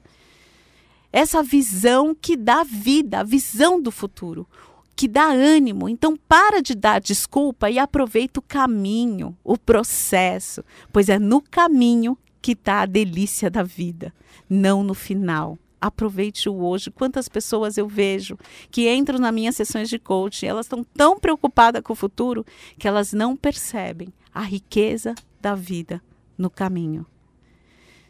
essa 1.14 1.44
visão 1.44 2.16
que 2.20 2.36
dá 2.36 2.64
vida, 2.64 3.20
a 3.20 3.24
visão 3.24 3.80
do 3.80 3.92
futuro, 3.92 4.48
que 4.96 5.08
dá 5.08 5.28
ânimo. 5.28 5.88
Então, 5.88 6.18
para 6.18 6.60
de 6.60 6.74
dar 6.74 7.00
desculpa 7.00 7.70
e 7.70 7.78
aproveita 7.78 8.40
o 8.40 8.44
caminho, 8.44 9.38
o 9.44 9.56
processo, 9.56 10.66
pois 10.92 11.10
é 11.10 11.20
no 11.20 11.40
caminho 11.40 12.18
que 12.42 12.54
está 12.54 12.82
a 12.82 12.88
delícia 12.88 13.50
da 13.50 13.62
vida, 13.62 14.12
não 14.50 14.84
no 14.84 14.96
final. 14.96 15.58
Aproveite 15.80 16.50
o 16.50 16.64
hoje. 16.64 16.90
Quantas 16.90 17.30
pessoas 17.30 17.78
eu 17.78 17.88
vejo 17.88 18.38
que 18.72 18.92
entram 18.92 19.20
nas 19.20 19.34
minhas 19.34 19.56
sessões 19.56 19.90
de 19.90 20.00
coaching, 20.00 20.48
elas 20.48 20.66
estão 20.66 20.84
tão 20.84 21.20
preocupadas 21.20 21.82
com 21.84 21.94
o 21.94 21.96
futuro 21.96 22.46
que 22.80 22.88
elas 22.88 23.14
não 23.14 23.36
percebem 23.36 24.12
a 24.34 24.42
riqueza 24.42 25.14
da 25.40 25.54
vida 25.54 26.02
no 26.38 26.50
caminho. 26.50 27.06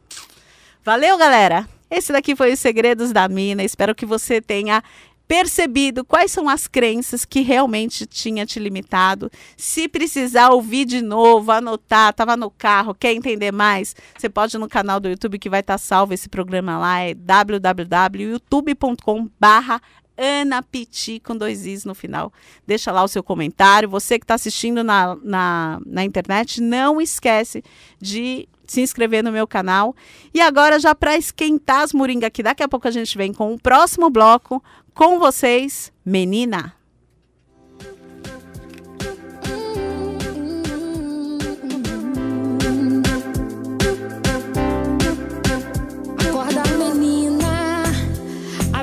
Valeu, 0.83 1.17
galera! 1.17 1.74
Esse 1.95 2.13
daqui 2.13 2.35
foi 2.35 2.53
os 2.53 2.59
Segredos 2.59 3.13
da 3.13 3.29
Mina. 3.29 3.63
Espero 3.63 3.95
que 3.95 4.05
você 4.05 4.41
tenha 4.41 4.83
percebido 5.29 6.05
quais 6.05 6.33
são 6.33 6.49
as 6.49 6.67
crenças 6.67 7.25
que 7.25 7.41
realmente 7.41 8.05
tinha 8.05 8.45
te 8.45 8.59
limitado. 8.59 9.31
Se 9.57 9.87
precisar 9.87 10.51
ouvir 10.51 10.87
de 10.87 11.01
novo, 11.01 11.53
anotar, 11.53 12.11
estava 12.11 12.37
no 12.37 12.51
carro, 12.51 12.97
quer 12.97 13.13
entender 13.13 13.53
mais, 13.53 13.95
você 14.19 14.29
pode 14.29 14.57
ir 14.57 14.59
no 14.59 14.69
canal 14.69 14.99
do 14.99 15.09
YouTube 15.09 15.39
que 15.39 15.49
vai 15.49 15.61
estar 15.61 15.75
tá 15.75 15.79
salvo 15.79 16.13
esse 16.13 16.29
programa 16.29 16.77
lá, 16.77 16.99
é 16.99 17.15
www.youtube.com 17.15 19.31
barra 19.39 19.81
Ana 20.17 20.63
Piti 20.63 21.21
com 21.21 21.37
dois 21.37 21.67
Is 21.67 21.85
no 21.85 21.95
final. 21.95 22.33
Deixa 22.67 22.93
lá 22.93 23.03
o 23.03 23.09
seu 23.09 23.23
comentário. 23.23 23.89
Você 23.89 24.19
que 24.19 24.25
está 24.25 24.35
assistindo 24.35 24.85
na, 24.85 25.17
na, 25.23 25.81
na 25.85 26.05
internet, 26.05 26.61
não 26.61 27.01
esquece 27.01 27.63
de 28.01 28.49
se 28.67 28.81
inscrever 28.81 29.23
no 29.23 29.33
meu 29.33 29.47
canal. 29.47 29.95
E 30.33 30.41
agora, 30.41 30.79
já 30.79 30.95
para 30.95 31.17
esquentar 31.17 31.83
as 31.83 31.93
moringas, 31.93 32.31
que 32.33 32.43
daqui 32.43 32.63
a 32.63 32.69
pouco 32.69 32.89
a 32.89 32.91
gente 32.91 33.17
vem 33.17 33.33
com 33.33 33.53
o 33.53 33.61
próximo 33.61 34.09
bloco 34.09 34.63
com 34.95 35.19
vocês, 35.19 35.93
Menina. 36.05 36.75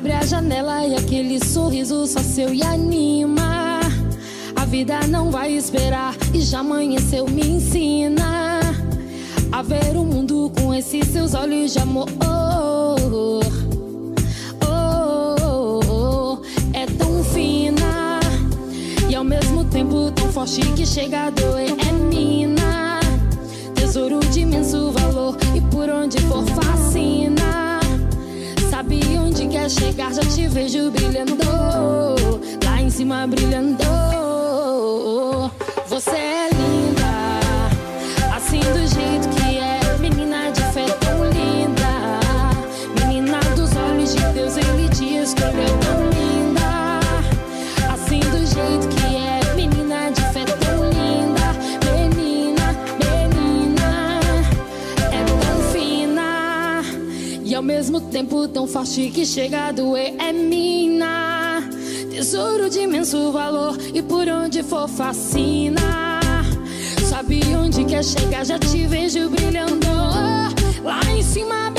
Abre 0.02 0.14
a 0.14 0.26
janela 0.26 0.84
e 0.84 0.96
aquele 0.96 1.38
sorriso 1.46 2.08
só 2.08 2.22
seu 2.22 2.52
e 2.52 2.64
anima. 2.64 3.82
A 4.56 4.66
vida 4.66 5.06
não 5.08 5.30
vai 5.30 5.52
esperar 5.52 6.16
e 6.34 6.42
já 6.42 6.62
amanheceu, 6.62 7.28
me 7.28 7.46
ensina 7.48 8.62
a 9.52 9.62
ver 9.62 9.96
o 9.96 10.04
mundo 10.04 10.52
com 10.60 10.74
esses 10.74 11.06
seus 11.06 11.36
olhos 11.36 11.74
de 11.74 11.78
amor. 11.78 12.10
Oh, 12.20 13.40
oh, 14.66 15.80
oh, 15.88 16.40
é 16.74 16.88
tão 16.98 17.24
fina 17.24 18.20
e 19.08 19.14
ao 19.14 19.24
mesmo 19.24 19.64
tempo 19.66 20.10
tão 20.16 20.32
forte 20.32 20.62
que 20.72 20.84
chega 20.84 21.28
a 21.28 21.30
doer. 21.30 21.76
É 21.88 21.92
mina, 21.92 23.00
tesouro 23.76 24.20
de 24.32 24.40
imenso 24.40 24.90
valor 24.94 25.38
e 25.56 25.62
por 25.62 25.92
onde 25.92 26.20
for 26.22 26.44
fascina. 26.44 27.81
Sabe 28.72 29.02
onde 29.20 29.48
quer 29.50 29.70
chegar? 29.70 30.14
Já 30.14 30.22
te 30.22 30.48
vejo 30.48 30.90
brilhando 30.92 31.36
lá 32.64 32.82
em 32.82 32.90
cima 32.90 33.28
brilhando. 33.28 33.84
Você 35.90 36.12
é 36.12 36.50
linda, 36.54 38.34
assim 38.34 38.62
do 38.62 38.88
jeito 38.88 39.28
que 39.28 39.41
ao 57.62 57.66
mesmo 57.66 58.02
tempo 58.02 58.48
tão 58.48 58.66
forte 58.66 59.12
que 59.12 59.24
chega 59.24 59.68
a 59.68 59.72
doer 59.72 60.16
é 60.18 60.34
mina. 60.34 61.62
Tesouro 62.10 62.68
de 62.72 62.80
imenso 62.80 63.32
valor 63.32 63.78
e 63.94 64.02
por 64.02 64.28
onde 64.28 64.64
for 64.64 64.90
fascina. 64.90 65.80
Sabe 67.08 67.40
onde 67.56 67.86
quer 67.86 68.04
chegar, 68.04 68.44
já 68.44 68.58
te 68.58 68.88
vejo 68.88 69.30
brilhando. 69.30 69.86
Lá 70.84 71.02
em 71.16 71.22
cima 71.22 71.71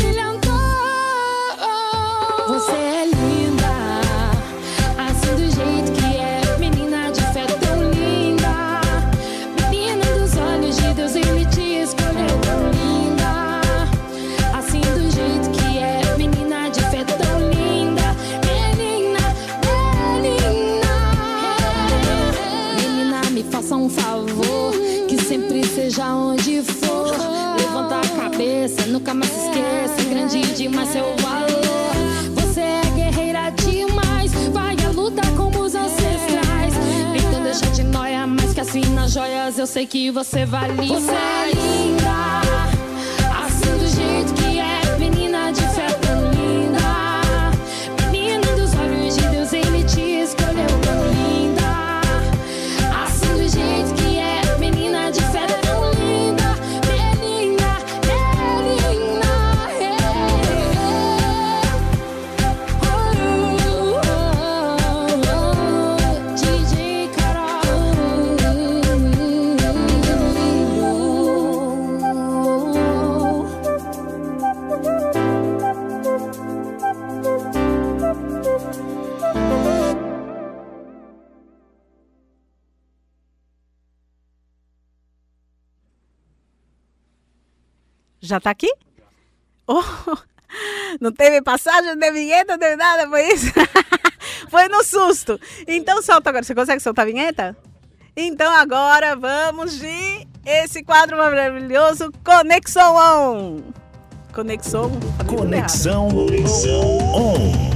sempre, 25.32 25.64
seja 25.64 26.14
onde 26.14 26.62
for. 26.62 27.10
Levanta 27.58 28.00
a 28.00 28.20
cabeça, 28.20 28.86
nunca 28.86 29.14
mais 29.14 29.30
esqueça. 29.30 30.10
Grande 30.10 30.42
demais 30.54 30.90
é 30.90 30.92
seu 30.92 31.16
valor. 31.16 32.34
Você 32.34 32.60
é 32.60 32.82
guerreira 32.94 33.48
demais, 33.50 34.30
vai 34.52 34.76
à 34.84 34.90
luta 34.90 35.22
como 35.34 35.60
os 35.60 35.74
ancestrais. 35.74 36.74
Então 37.16 37.42
deixa 37.42 37.66
de 37.70 37.82
noia, 37.82 38.26
mais 38.26 38.52
que 38.52 38.60
assim 38.60 38.80
as 38.80 38.86
finas 38.86 39.12
joias 39.12 39.58
eu 39.58 39.66
sei 39.66 39.86
que 39.86 40.10
você 40.10 40.44
vale 40.44 40.74
você 40.74 41.10
é 41.10 41.14
mais. 41.14 41.48
É 41.48 41.52
linda. 41.54 42.31
Já 88.22 88.40
tá 88.40 88.50
aqui? 88.50 88.72
Oh, 89.66 89.82
não 91.00 91.10
teve 91.12 91.42
passagem, 91.42 91.90
não 91.90 91.98
teve 91.98 92.20
vinheta, 92.20 92.52
não 92.52 92.58
teve 92.58 92.76
nada, 92.76 93.08
foi 93.08 93.26
isso? 93.32 93.52
foi 94.48 94.68
no 94.68 94.84
susto. 94.84 95.40
Então 95.66 96.00
solta 96.00 96.30
agora. 96.30 96.44
Você 96.44 96.54
consegue 96.54 96.80
soltar 96.80 97.04
a 97.04 97.08
vinheta? 97.08 97.56
Então 98.16 98.52
agora 98.52 99.16
vamos 99.16 99.78
de 99.78 100.26
esse 100.46 100.84
quadro 100.84 101.16
maravilhoso, 101.16 102.12
Conexão 102.24 102.94
On. 102.94 103.60
Conexão. 104.32 104.90
Conexão 105.26 106.08
On. 106.08 107.71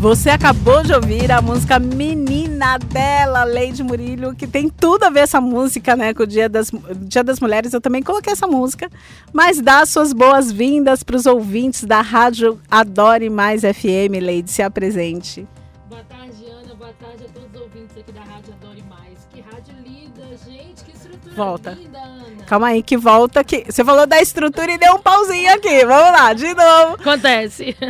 Você 0.00 0.30
acabou 0.30 0.82
de 0.82 0.94
ouvir 0.94 1.30
a 1.30 1.42
música 1.42 1.78
Menina 1.78 2.78
dela, 2.78 3.44
Leide 3.44 3.82
Murilo, 3.82 4.34
que 4.34 4.46
tem 4.46 4.66
tudo 4.70 5.04
a 5.04 5.10
ver 5.10 5.20
essa 5.20 5.42
música, 5.42 5.94
né, 5.94 6.14
com 6.14 6.22
o 6.22 6.26
Dia 6.26 6.48
das, 6.48 6.70
Dia 7.02 7.22
das 7.22 7.38
Mulheres. 7.38 7.74
Eu 7.74 7.82
também 7.82 8.02
coloquei 8.02 8.32
essa 8.32 8.46
música, 8.46 8.90
mas 9.30 9.60
dá 9.60 9.84
suas 9.84 10.14
boas-vindas 10.14 11.02
para 11.02 11.16
os 11.16 11.26
ouvintes 11.26 11.84
da 11.84 12.00
Rádio 12.00 12.58
Adore 12.70 13.28
Mais 13.28 13.60
FM, 13.60 14.16
Leide, 14.22 14.50
se 14.50 14.62
apresente. 14.62 15.46
Boa 15.90 16.02
tarde, 16.04 16.46
Ana. 16.46 16.74
Boa 16.76 16.94
tarde 16.94 17.24
a 17.26 17.38
todos 17.38 17.54
os 17.54 17.60
ouvintes 17.60 17.98
aqui 17.98 18.12
da 18.12 18.22
Rádio 18.22 18.54
Adore 18.54 18.84
Mais. 18.88 19.28
Que 19.30 19.42
rádio 19.42 19.74
linda, 19.84 20.22
gente. 20.48 20.82
Que 20.82 20.96
estrutura 20.96 21.34
Volta. 21.34 21.70
linda, 21.72 21.98
Ana. 21.98 22.44
Calma 22.46 22.68
aí, 22.68 22.82
que 22.82 22.96
volta 22.96 23.40
aqui. 23.40 23.66
Você 23.68 23.84
falou 23.84 24.06
da 24.06 24.18
estrutura 24.18 24.72
e 24.72 24.78
deu 24.78 24.94
um 24.94 25.02
pauzinho 25.02 25.52
aqui. 25.52 25.84
Vamos 25.84 26.18
lá, 26.18 26.32
de 26.32 26.54
novo. 26.54 26.94
Acontece. 26.94 27.76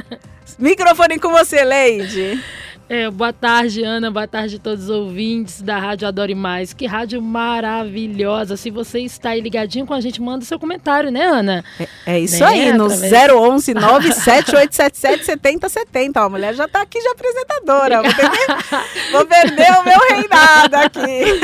Microfone 0.61 1.19
com 1.19 1.31
você, 1.31 1.65
Leide. 1.65 2.41
É, 2.89 3.09
boa 3.09 3.33
tarde, 3.33 3.85
Ana. 3.85 4.11
Boa 4.11 4.27
tarde 4.27 4.57
a 4.57 4.59
todos 4.59 4.85
os 4.85 4.91
ouvintes 4.91 5.63
da 5.63 5.79
Rádio 5.79 6.09
Adore 6.09 6.35
Mais. 6.35 6.73
Que 6.75 6.87
rádio 6.87 7.23
maravilhosa. 7.23 8.57
Se 8.57 8.69
você 8.69 8.99
está 9.01 9.31
aí 9.31 9.41
ligadinho 9.41 9.87
com 9.87 9.95
a 9.95 10.01
gente, 10.01 10.21
manda 10.21 10.45
seu 10.45 10.59
comentário, 10.59 11.09
né, 11.11 11.25
Ana? 11.25 11.65
É 12.05 12.19
isso 12.19 12.41
Né, 12.41 12.47
aí, 12.47 12.73
no 12.73 12.87
através- 12.87 13.13
011 13.33 13.75
97877 13.75 15.25
7070. 15.25 16.21
Ó, 16.21 16.25
a 16.25 16.29
mulher 16.29 16.53
já 16.55 16.67
tá 16.67 16.83
aqui 16.83 16.99
de 17.01 17.09
apresentadora. 17.09 18.03
Vou, 18.03 18.13
ter 18.13 19.13
vou 19.13 19.27
perder 19.27 19.71
o 19.79 19.85
meu 19.85 19.99
reinado 20.11 20.77
aqui. 20.77 21.41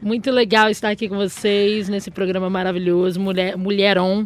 Muito 0.00 0.30
legal 0.30 0.70
estar 0.70 0.88
aqui 0.88 1.08
com 1.08 1.16
vocês 1.16 1.88
nesse 1.88 2.10
programa 2.12 2.48
maravilhoso, 2.48 3.18
Mulher, 3.20 3.56
Mulheron. 3.56 4.24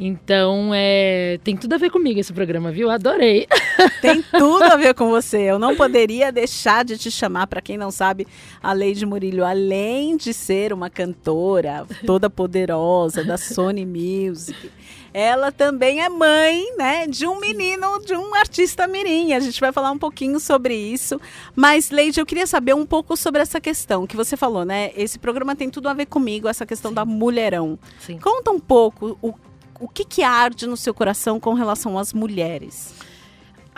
Então, 0.00 0.70
é, 0.72 1.40
tem 1.42 1.56
tudo 1.56 1.72
a 1.72 1.76
ver 1.76 1.90
comigo 1.90 2.20
esse 2.20 2.32
programa, 2.32 2.70
viu? 2.70 2.88
Adorei. 2.88 3.48
Tem 4.00 4.22
tudo 4.22 4.62
a 4.62 4.76
ver 4.76 4.94
com 4.94 5.10
você. 5.10 5.38
Eu 5.38 5.58
não 5.58 5.74
poderia 5.74 6.30
deixar 6.30 6.84
de 6.84 6.96
te 6.96 7.10
chamar, 7.10 7.48
para 7.48 7.60
quem 7.60 7.76
não 7.76 7.90
sabe, 7.90 8.26
a 8.62 8.72
Leide 8.72 9.04
Murilho, 9.04 9.44
além 9.44 10.16
de 10.16 10.32
ser 10.32 10.72
uma 10.72 10.88
cantora 10.88 11.84
toda 12.06 12.30
poderosa 12.30 13.24
da 13.24 13.36
Sony 13.36 13.84
Music, 13.84 14.70
ela 15.12 15.50
também 15.50 16.00
é 16.00 16.08
mãe, 16.08 16.76
né, 16.76 17.06
de 17.06 17.26
um 17.26 17.40
menino, 17.40 17.98
de 18.04 18.14
um 18.14 18.34
artista 18.34 18.86
mirim. 18.86 19.32
A 19.32 19.40
gente 19.40 19.58
vai 19.58 19.72
falar 19.72 19.90
um 19.90 19.98
pouquinho 19.98 20.38
sobre 20.38 20.74
isso. 20.74 21.20
Mas, 21.56 21.90
Leide, 21.90 22.20
eu 22.20 22.26
queria 22.26 22.46
saber 22.46 22.74
um 22.74 22.86
pouco 22.86 23.16
sobre 23.16 23.40
essa 23.40 23.60
questão 23.60 24.06
que 24.06 24.16
você 24.16 24.36
falou, 24.36 24.64
né? 24.64 24.92
Esse 24.96 25.18
programa 25.18 25.56
tem 25.56 25.70
tudo 25.70 25.88
a 25.88 25.94
ver 25.94 26.06
comigo, 26.06 26.46
essa 26.46 26.64
questão 26.64 26.92
da 26.92 27.04
mulherão. 27.04 27.78
Sim. 27.98 28.18
Conta 28.18 28.50
um 28.50 28.60
pouco 28.60 29.18
o, 29.20 29.34
o 29.80 29.88
que, 29.88 30.04
que 30.04 30.22
arde 30.22 30.66
no 30.66 30.76
seu 30.76 30.92
coração 30.92 31.38
com 31.38 31.54
relação 31.54 31.98
às 31.98 32.12
mulheres. 32.12 32.94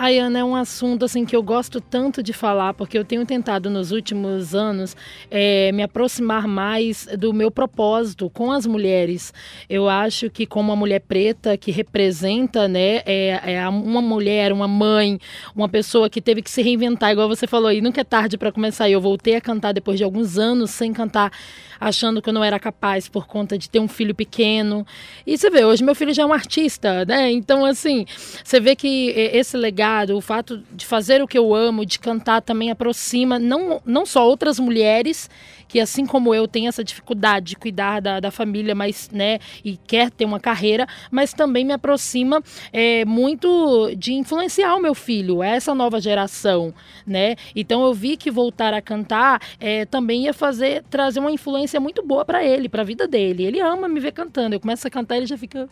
Ai, 0.03 0.19
Ana, 0.19 0.39
é 0.39 0.45
um 0.45 0.57
assunto 0.57 1.05
assim 1.05 1.27
que 1.27 1.37
eu 1.37 1.43
gosto 1.43 1.79
tanto 1.79 2.23
de 2.23 2.33
falar, 2.33 2.73
porque 2.73 2.97
eu 2.97 3.05
tenho 3.05 3.27
tentado 3.27 3.69
nos 3.69 3.93
últimos 3.93 4.55
anos 4.55 4.97
eh, 5.31 5.71
me 5.73 5.83
aproximar 5.83 6.49
mais 6.49 7.07
do 7.19 7.35
meu 7.35 7.51
propósito 7.51 8.31
com 8.31 8.51
as 8.51 8.65
mulheres. 8.65 9.31
Eu 9.69 9.91
acho 9.91 10.31
que 10.31 10.47
como 10.47 10.71
uma 10.71 10.77
mulher 10.77 11.01
preta 11.01 11.55
que 11.55 11.71
representa, 11.71 12.67
né, 12.67 13.03
é, 13.05 13.57
é 13.57 13.69
uma 13.69 14.01
mulher, 14.01 14.55
uma 14.55 14.67
mãe, 14.67 15.19
uma 15.55 15.69
pessoa 15.69 16.09
que 16.09 16.23
teve 16.23 16.41
que 16.41 16.51
se 16.51 16.63
reinventar, 16.63 17.11
igual 17.13 17.29
você 17.29 17.47
falou, 17.47 17.71
e 17.71 17.83
nunca 17.83 18.01
é 18.01 18.05
tarde 18.05 18.39
para 18.39 18.51
começar. 18.51 18.89
Eu 18.89 19.03
voltei 19.03 19.37
a 19.37 19.41
cantar 19.43 19.73
depois 19.73 19.99
de 19.99 20.05
alguns 20.05 20.39
anos 20.39 20.71
sem 20.71 20.95
cantar, 20.95 21.31
achando 21.79 22.23
que 22.23 22.31
eu 22.31 22.33
não 22.33 22.43
era 22.43 22.59
capaz 22.59 23.07
por 23.07 23.27
conta 23.27 23.59
de 23.59 23.69
ter 23.69 23.81
um 23.81 23.89
filho 23.89 24.15
pequeno. 24.15 24.87
E 25.27 25.37
você 25.37 25.51
vê, 25.51 25.63
hoje 25.63 25.85
meu 25.85 25.95
filho 25.95 26.15
já 26.15 26.23
é 26.23 26.27
um 26.27 26.33
artista, 26.33 27.05
né? 27.05 27.31
Então, 27.31 27.67
assim, 27.67 28.07
você 28.43 28.59
vê 28.59 28.75
que 28.75 29.11
eh, 29.11 29.37
esse 29.37 29.59
legado, 29.59 29.90
o 30.11 30.21
fato 30.21 30.63
de 30.73 30.87
fazer 30.87 31.23
o 31.23 31.29
que 31.29 31.39
eu 31.39 31.55
amo, 31.55 31.85
de 31.85 31.99
cantar, 31.99 32.41
também 32.41 32.71
aproxima 32.71 33.39
não, 33.39 33.81
não 33.85 34.07
só 34.07 34.27
outras 34.27 34.59
mulheres 34.59 35.29
que, 35.71 35.79
assim 35.79 36.05
como 36.05 36.35
eu, 36.35 36.49
têm 36.49 36.67
essa 36.67 36.83
dificuldade 36.83 37.47
de 37.51 37.57
cuidar 37.57 38.01
da, 38.01 38.19
da 38.19 38.31
família, 38.31 38.75
mas, 38.75 39.09
né, 39.13 39.39
e 39.65 39.77
quer 39.77 40.11
ter 40.11 40.25
uma 40.25 40.41
carreira, 40.41 40.87
mas 41.11 41.33
também 41.33 41.65
me 41.65 41.73
aproxima 41.73 42.43
eh, 42.73 43.05
muito 43.05 43.95
de 43.97 44.13
influenciar 44.15 44.75
o 44.75 44.81
meu 44.81 44.95
filho, 44.95 45.43
essa 45.43 45.73
nova 45.73 46.01
geração, 46.01 46.75
né? 47.07 47.37
Então 47.55 47.85
eu 47.85 47.95
vi 47.95 48.17
que 48.17 48.31
voltar 48.33 48.75
a 48.75 48.83
cantar 48.83 49.41
eh, 49.61 49.85
também 49.85 50.25
ia 50.25 50.35
fazer 50.35 50.83
trazer 50.91 51.21
uma 51.21 51.31
influência 51.31 51.79
muito 51.79 52.03
boa 52.03 52.25
para 52.25 52.45
ele, 52.45 52.69
para 52.69 52.83
a 52.83 52.85
vida 52.85 53.07
dele. 53.07 53.45
Ele 53.45 53.61
ama 53.61 53.89
me 53.89 54.01
ver 54.01 54.13
cantando. 54.13 54.55
Eu 54.57 54.61
começo 54.61 54.87
a 54.87 54.91
cantar, 54.91 55.17
ele 55.17 55.27
já 55.27 55.39
fica 55.39 55.69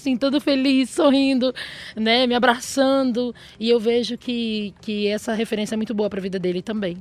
assim, 0.00 0.16
todo 0.16 0.40
feliz, 0.40 0.90
sorrindo, 0.90 1.54
né, 1.94 2.26
me 2.26 2.34
abraçando. 2.34 3.34
E 3.58 3.68
eu 3.68 3.78
vejo 3.78 4.16
que, 4.16 4.74
que 4.80 5.06
essa 5.06 5.34
referência 5.34 5.74
é 5.74 5.76
muito 5.76 5.94
boa 5.94 6.08
para 6.08 6.18
a 6.18 6.22
vida 6.22 6.38
dele 6.38 6.62
também. 6.62 6.96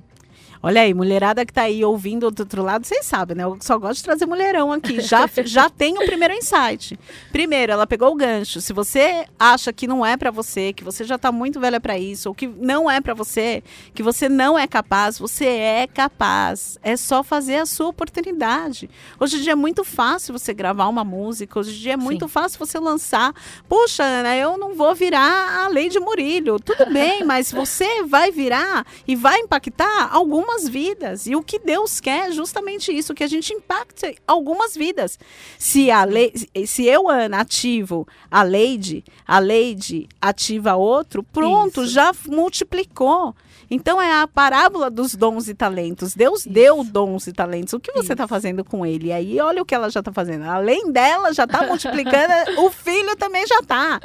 Olha 0.61 0.81
aí, 0.81 0.93
mulherada 0.93 1.45
que 1.45 1.53
tá 1.53 1.61
aí 1.61 1.85
ouvindo 1.85 2.29
do 2.29 2.41
outro 2.41 2.61
lado, 2.61 2.85
vocês 2.85 3.05
sabem, 3.05 3.37
né? 3.37 3.45
Eu 3.45 3.57
só 3.61 3.79
gosto 3.79 3.95
de 3.95 4.03
trazer 4.03 4.25
mulherão 4.25 4.73
aqui. 4.73 4.99
Já, 4.99 5.25
já 5.45 5.69
tem 5.69 5.97
o 5.97 6.05
primeiro 6.05 6.33
insight. 6.33 6.99
Primeiro, 7.31 7.71
ela 7.71 7.87
pegou 7.87 8.11
o 8.11 8.15
gancho. 8.15 8.59
Se 8.59 8.73
você 8.73 9.25
acha 9.39 9.71
que 9.71 9.87
não 9.87 10.05
é 10.05 10.17
pra 10.17 10.31
você, 10.31 10.73
que 10.73 10.83
você 10.83 11.05
já 11.05 11.17
tá 11.17 11.31
muito 11.31 11.61
velha 11.61 11.79
pra 11.79 11.97
isso, 11.97 12.27
ou 12.27 12.35
que 12.35 12.45
não 12.45 12.91
é 12.91 12.99
pra 12.99 13.13
você, 13.13 13.63
que 13.93 14.03
você 14.03 14.27
não 14.27 14.59
é 14.59 14.67
capaz, 14.67 15.17
você 15.17 15.45
é 15.45 15.87
capaz. 15.87 16.77
É 16.83 16.97
só 16.97 17.23
fazer 17.23 17.55
a 17.55 17.65
sua 17.65 17.87
oportunidade. 17.87 18.89
Hoje 19.17 19.37
em 19.37 19.41
dia 19.41 19.53
é 19.53 19.55
muito 19.55 19.85
fácil 19.85 20.37
você 20.37 20.53
gravar 20.53 20.89
uma 20.89 21.05
música, 21.05 21.57
hoje 21.57 21.71
em 21.71 21.79
dia 21.79 21.93
é 21.93 21.97
muito 21.97 22.25
Sim. 22.25 22.31
fácil 22.31 22.59
você 22.59 22.77
lançar. 22.77 23.33
Puxa, 23.69 24.03
Ana, 24.03 24.35
eu 24.35 24.57
não 24.57 24.75
vou 24.75 24.93
virar 24.93 25.63
a 25.63 25.69
Lady 25.69 26.01
Murilho. 26.01 26.59
Tudo 26.59 26.91
bem, 26.91 27.23
mas 27.23 27.49
você 27.49 28.03
vai 28.03 28.29
virar 28.29 28.85
e 29.07 29.15
vai 29.15 29.39
impactar 29.39 30.09
algumas 30.49 30.67
vidas. 30.67 31.27
E 31.27 31.35
o 31.35 31.43
que 31.43 31.59
Deus 31.59 31.99
quer 31.99 32.29
é 32.29 32.31
justamente 32.31 32.91
isso, 32.91 33.13
que 33.13 33.23
a 33.23 33.27
gente 33.27 33.53
impacte 33.53 34.17
algumas 34.25 34.75
vidas. 34.75 35.19
Se, 35.57 35.91
a 35.91 36.03
lei, 36.03 36.33
se 36.65 36.85
eu, 36.85 37.07
Ana, 37.07 37.41
ativo 37.41 38.07
a 38.29 38.43
Lady, 38.43 39.03
a 39.27 39.39
Lady 39.39 40.09
ativa 40.19 40.75
outro, 40.75 41.21
pronto, 41.23 41.83
Isso. 41.83 41.93
já 41.93 42.11
multiplicou. 42.27 43.35
Então 43.71 44.01
é 44.01 44.21
a 44.21 44.27
parábola 44.27 44.89
dos 44.89 45.13
dons 45.13 45.47
e 45.47 45.53
talentos. 45.53 46.15
Deus 46.15 46.43
deu 46.43 46.83
dons 46.83 47.27
e 47.27 47.33
talentos. 47.33 47.73
O 47.73 47.79
que 47.79 47.91
você 47.91 48.13
está 48.13 48.27
fazendo 48.27 48.63
com 48.63 48.83
ele? 48.83 49.07
E 49.07 49.11
aí, 49.11 49.39
olha 49.39 49.61
o 49.61 49.65
que 49.65 49.75
ela 49.75 49.91
já 49.91 49.99
está 49.99 50.11
fazendo. 50.11 50.45
Além 50.45 50.91
dela, 50.91 51.31
já 51.33 51.43
está 51.43 51.67
multiplicando, 51.67 52.33
o 52.65 52.71
filho 52.71 53.15
também 53.15 53.45
já 53.45 53.59
está. 53.59 53.99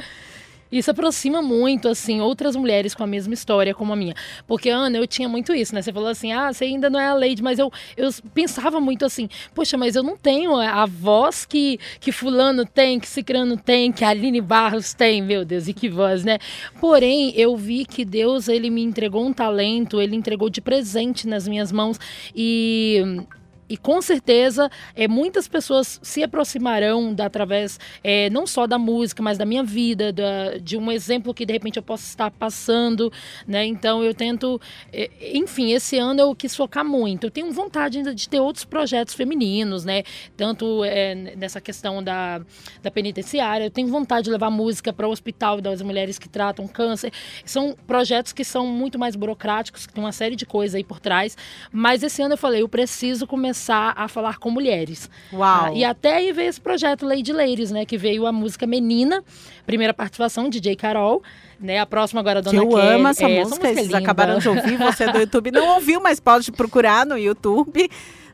Isso 0.75 0.91
aproxima 0.91 1.41
muito, 1.41 1.87
assim, 1.87 2.21
outras 2.21 2.57
mulheres 2.57 2.97
com 2.97 3.05
a 3.05 3.07
mesma 3.07 3.33
história 3.33 3.73
como 3.73 3.93
a 3.93 3.97
minha. 3.97 4.13
Porque, 4.45 4.69
Ana, 4.69 4.99
eu 4.99 5.07
tinha 5.07 5.29
muito 5.29 5.55
isso, 5.55 5.73
né? 5.73 5.81
Você 5.81 5.93
falou 5.93 6.09
assim, 6.09 6.33
ah, 6.33 6.53
você 6.53 6.65
ainda 6.65 6.91
não 6.91 6.99
é 6.99 7.07
a 7.07 7.15
Lady, 7.15 7.41
mas 7.41 7.61
eu, 7.61 7.71
eu 7.97 8.11
pensava 8.35 8.81
muito 8.81 9.05
assim, 9.05 9.29
poxa, 9.55 9.79
mas 9.79 9.95
eu 9.95 10.03
não 10.03 10.17
tenho 10.17 10.57
a 10.57 10.85
voz 10.85 11.45
que, 11.45 11.79
que 12.01 12.11
fulano 12.11 12.67
tem, 12.67 12.99
que 12.99 13.07
Cicrano 13.07 13.57
tem, 13.57 13.93
que 13.93 14.05
Aline 14.05 14.41
Barros 14.41 14.93
tem, 14.93 15.23
meu 15.23 15.45
Deus, 15.45 15.69
e 15.69 15.73
que 15.73 15.89
voz, 15.89 16.25
né? 16.25 16.41
Porém, 16.81 17.33
eu 17.37 17.57
vi 17.57 17.85
que 17.85 18.05
Deus, 18.05 18.49
ele 18.49 18.69
me 18.69 18.83
entregou 18.83 19.25
um 19.25 19.33
talento, 19.33 20.01
ele 20.01 20.17
entregou 20.17 20.51
de 20.51 20.61
presente 20.61 21.29
nas 21.29 21.47
minhas 21.47 21.71
mãos 21.71 22.01
e 22.35 23.25
e 23.69 23.77
com 23.77 24.01
certeza 24.03 24.71
é, 24.95 25.09
muitas 25.09 25.49
pessoas 25.49 25.99
se 26.03 26.23
aproximarão 26.23 27.15
da, 27.15 27.27
através 27.27 27.81
é, 28.03 28.29
não 28.31 28.47
só 28.47 28.67
da 28.67 28.79
música, 28.79 29.23
mas 29.23 29.39
da 29.39 29.47
minha 29.47 29.63
vida, 29.63 30.13
da, 30.13 30.59
de 30.59 30.77
um 30.77 30.93
exemplo 30.93 31.33
que 31.33 31.47
de 31.47 31.53
repente 31.53 31.79
eu 31.79 31.83
possa 31.83 32.07
estar 32.07 32.31
passando, 32.31 33.13
né? 33.47 33.65
Então 33.65 34.05
eu 34.05 34.15
tento, 34.15 34.61
é, 34.93 35.11
enfim, 35.33 35.73
esse 35.73 35.99
ano 35.99 36.21
eu 36.21 36.35
quis 36.35 36.55
focar 36.55 36.85
muito. 36.85 37.27
Eu 37.27 37.31
tenho 37.31 37.51
vontade 37.53 37.99
ainda 37.99 38.15
de 38.15 38.29
ter 38.29 38.41
outros 38.41 38.65
projetos 38.65 39.15
femininos, 39.15 39.85
né? 39.85 40.03
Tanto 40.37 40.85
é, 40.85 41.15
nessa 41.15 41.61
questão 41.61 42.03
da, 42.03 42.41
da 42.83 42.91
penitenciária, 42.91 43.65
eu 43.65 43.71
tenho 43.71 43.89
vontade 43.89 44.25
de 44.25 44.31
levar 44.31 44.51
música 44.51 44.93
para 44.93 45.09
o 45.09 45.11
hospital 45.11 45.61
das 45.61 45.81
mulheres 45.81 46.19
que 46.19 46.29
tratam 46.29 46.69
câncer. 46.69 47.13
São 47.45 47.75
projetos 47.87 48.33
que 48.33 48.45
são 48.45 48.67
muito 48.67 48.99
mais 48.99 49.17
burocráticos, 49.17 49.87
que 49.87 49.93
tem 49.93 50.05
uma 50.05 50.13
série 50.13 50.37
de 50.37 50.45
coisas 50.45 50.75
aí 50.75 50.85
por 50.85 51.01
trás. 51.01 51.37
Mas 51.73 52.03
esse 52.03 52.21
ano 52.21 52.35
eu 52.35 52.39
falei, 52.39 52.63
eu 52.63 52.69
preciso 52.69 53.27
começar 53.27 53.54
começar 53.55 53.95
a 53.97 54.09
falar 54.09 54.39
com 54.39 54.51
mulheres. 54.51 55.09
Uau! 55.33 55.67
Ah, 55.67 55.73
e 55.73 55.85
até 55.85 56.17
aí 56.17 56.33
veio 56.33 56.49
esse 56.49 56.61
projeto 56.61 57.07
Lady 57.07 57.33
Ladies, 57.33 57.71
né? 57.71 57.87
Que 57.87 57.97
veio 57.97 58.27
a 58.27 58.33
música 58.33 58.67
Menina, 58.67 59.23
primeira 59.65 59.95
participação, 59.95 60.51
DJ 60.51 60.75
Carol. 60.75 61.23
Né, 61.61 61.79
a 61.79 61.87
próxima 61.87 62.21
agora, 62.21 62.43
Dona 62.43 62.59
que 62.59 62.67
eu 62.67 62.69
Kelly. 62.69 62.95
amo 62.95 63.09
essa 63.09 63.31
é, 63.31 63.41
música, 63.41 63.69
eles 63.71 63.95
acabaram 63.95 64.39
de 64.39 64.49
ouvir, 64.49 64.77
você 64.77 65.11
do 65.11 65.19
YouTube 65.19 65.53
não 65.53 65.77
ouviu, 65.77 66.01
mas 66.01 66.19
pode 66.19 66.51
procurar 66.51 67.07
no 67.07 67.17
YouTube 67.17 67.89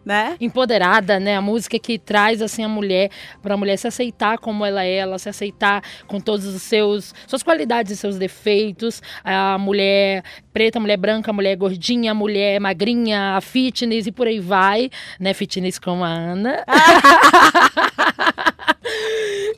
né? 0.05 0.37
Empoderada, 0.41 1.21
né? 1.21 1.37
A 1.37 1.41
música 1.41 1.79
que 1.79 1.99
traz 1.99 2.41
assim 2.41 2.65
a 2.65 2.69
mulher 2.69 3.11
para 3.43 3.55
a 3.55 3.57
mulher 3.57 3.77
se 3.77 3.87
aceitar 3.87 4.39
como 4.39 4.65
ela 4.65 4.85
é, 4.85 4.97
ela 4.97 5.19
se 5.19 5.29
aceitar 5.29 5.83
com 6.07 6.21
todos 6.21 6.47
os 6.47 6.63
seus 6.63 7.15
suas 7.27 7.43
qualidades 7.43 7.93
e 7.93 7.97
seus 7.97 8.19
defeitos. 8.19 9.03
A 9.23 9.59
mulher 9.59 10.23
preta, 10.53 10.79
a 10.79 10.81
mulher 10.81 10.97
branca, 10.97 11.31
a 11.31 11.35
mulher 11.35 11.57
gordinha, 11.57 12.13
a 12.13 12.15
mulher 12.15 12.61
magrinha, 12.61 13.37
a 13.37 13.41
fitness 13.41 14.07
e 14.07 14.13
por 14.13 14.27
aí 14.27 14.41
vai, 14.41 14.91
né? 15.19 15.35
Fitness 15.35 15.79
com 15.79 16.05
a 16.05 16.09
Ana. 16.09 16.65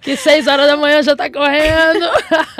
que 0.02 0.16
seis 0.16 0.46
horas 0.46 0.66
da 0.66 0.76
manhã 0.76 1.02
já 1.02 1.14
tá 1.14 1.30
correndo. 1.30 2.06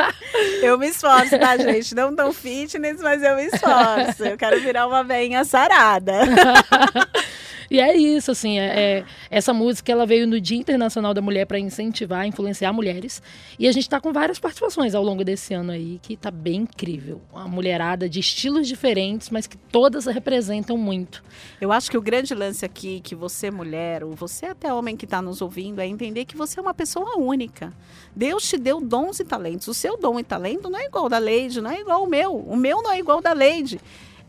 eu 0.63 0.79
me 0.79 0.89
esforço, 0.89 1.39
tá, 1.39 1.57
gente? 1.57 1.95
Não 1.95 2.15
tão 2.15 2.33
fitness, 2.33 3.01
mas 3.03 3.23
eu 3.23 3.37
me 3.37 3.47
esforço. 3.47 4.25
Eu 4.25 4.39
quero 4.39 4.61
virar 4.61 4.87
uma 4.87 5.03
veinha 5.03 5.45
sarada. 5.45 6.13
E 7.73 7.81
é 7.81 7.97
isso, 7.97 8.31
assim, 8.31 8.59
é, 8.59 8.99
é, 8.99 9.05
essa 9.31 9.55
música 9.55 9.91
ela 9.91 10.05
veio 10.05 10.27
no 10.27 10.39
Dia 10.39 10.59
Internacional 10.59 11.15
da 11.15 11.23
Mulher 11.23 11.47
para 11.47 11.59
incentivar, 11.59 12.27
influenciar 12.27 12.71
mulheres. 12.71 13.23
E 13.59 13.67
a 13.67 13.73
gente 13.73 13.85
está 13.85 13.99
com 13.99 14.13
várias 14.13 14.39
participações 14.39 14.95
ao 14.95 15.03
longo 15.03 15.25
desse 15.25 15.55
ano 15.55 15.73
aí, 15.73 15.99
que 16.03 16.13
está 16.13 16.31
bem 16.31 16.57
incrível. 16.65 17.23
Uma 17.33 17.49
mulherada 17.49 18.11
de 18.11 18.21
estilos 18.21 18.69
diferentes, 18.69 19.31
mas 19.31 19.47
que 19.47 19.57
todas 19.57 20.05
representam 20.05 20.77
muito. 20.77 21.25
Eu 21.63 21.73
acho 21.73 21.91
que 21.91 21.97
o 21.97 22.03
grande 22.03 22.35
lance 22.35 22.63
aqui, 22.63 23.01
que 23.01 23.15
você 23.15 23.51
mulher, 23.51 24.05
ou 24.05 24.13
você 24.13 24.45
até 24.45 24.71
homem 24.71 24.95
que 24.95 25.07
está 25.07 25.23
nos 25.23 25.41
ouvindo, 25.41 25.81
é 25.81 25.87
entender 25.87 26.27
que 26.27 26.37
você 26.37 26.61
é 26.61 26.63
uma 26.63 26.75
pessoa 26.75 27.19
única. 27.19 27.73
Deus 28.15 28.47
te 28.47 28.59
deu 28.59 28.83
dons 28.83 29.19
e 29.19 29.25
talentos. 29.25 29.67
O 29.67 29.73
seu 29.73 29.97
dom 29.97 30.21
e 30.21 30.23
talento 30.23 30.69
não 30.69 30.79
é 30.79 30.85
igual 30.85 31.09
da 31.09 31.17
Leide, 31.17 31.63
não 31.63 31.71
é 31.71 31.81
igual 31.81 32.05
o 32.05 32.07
meu. 32.07 32.37
O 32.37 32.55
meu 32.55 32.83
não 32.83 32.93
é 32.93 32.99
igual 32.99 33.23
da 33.23 33.33
Leide. 33.33 33.81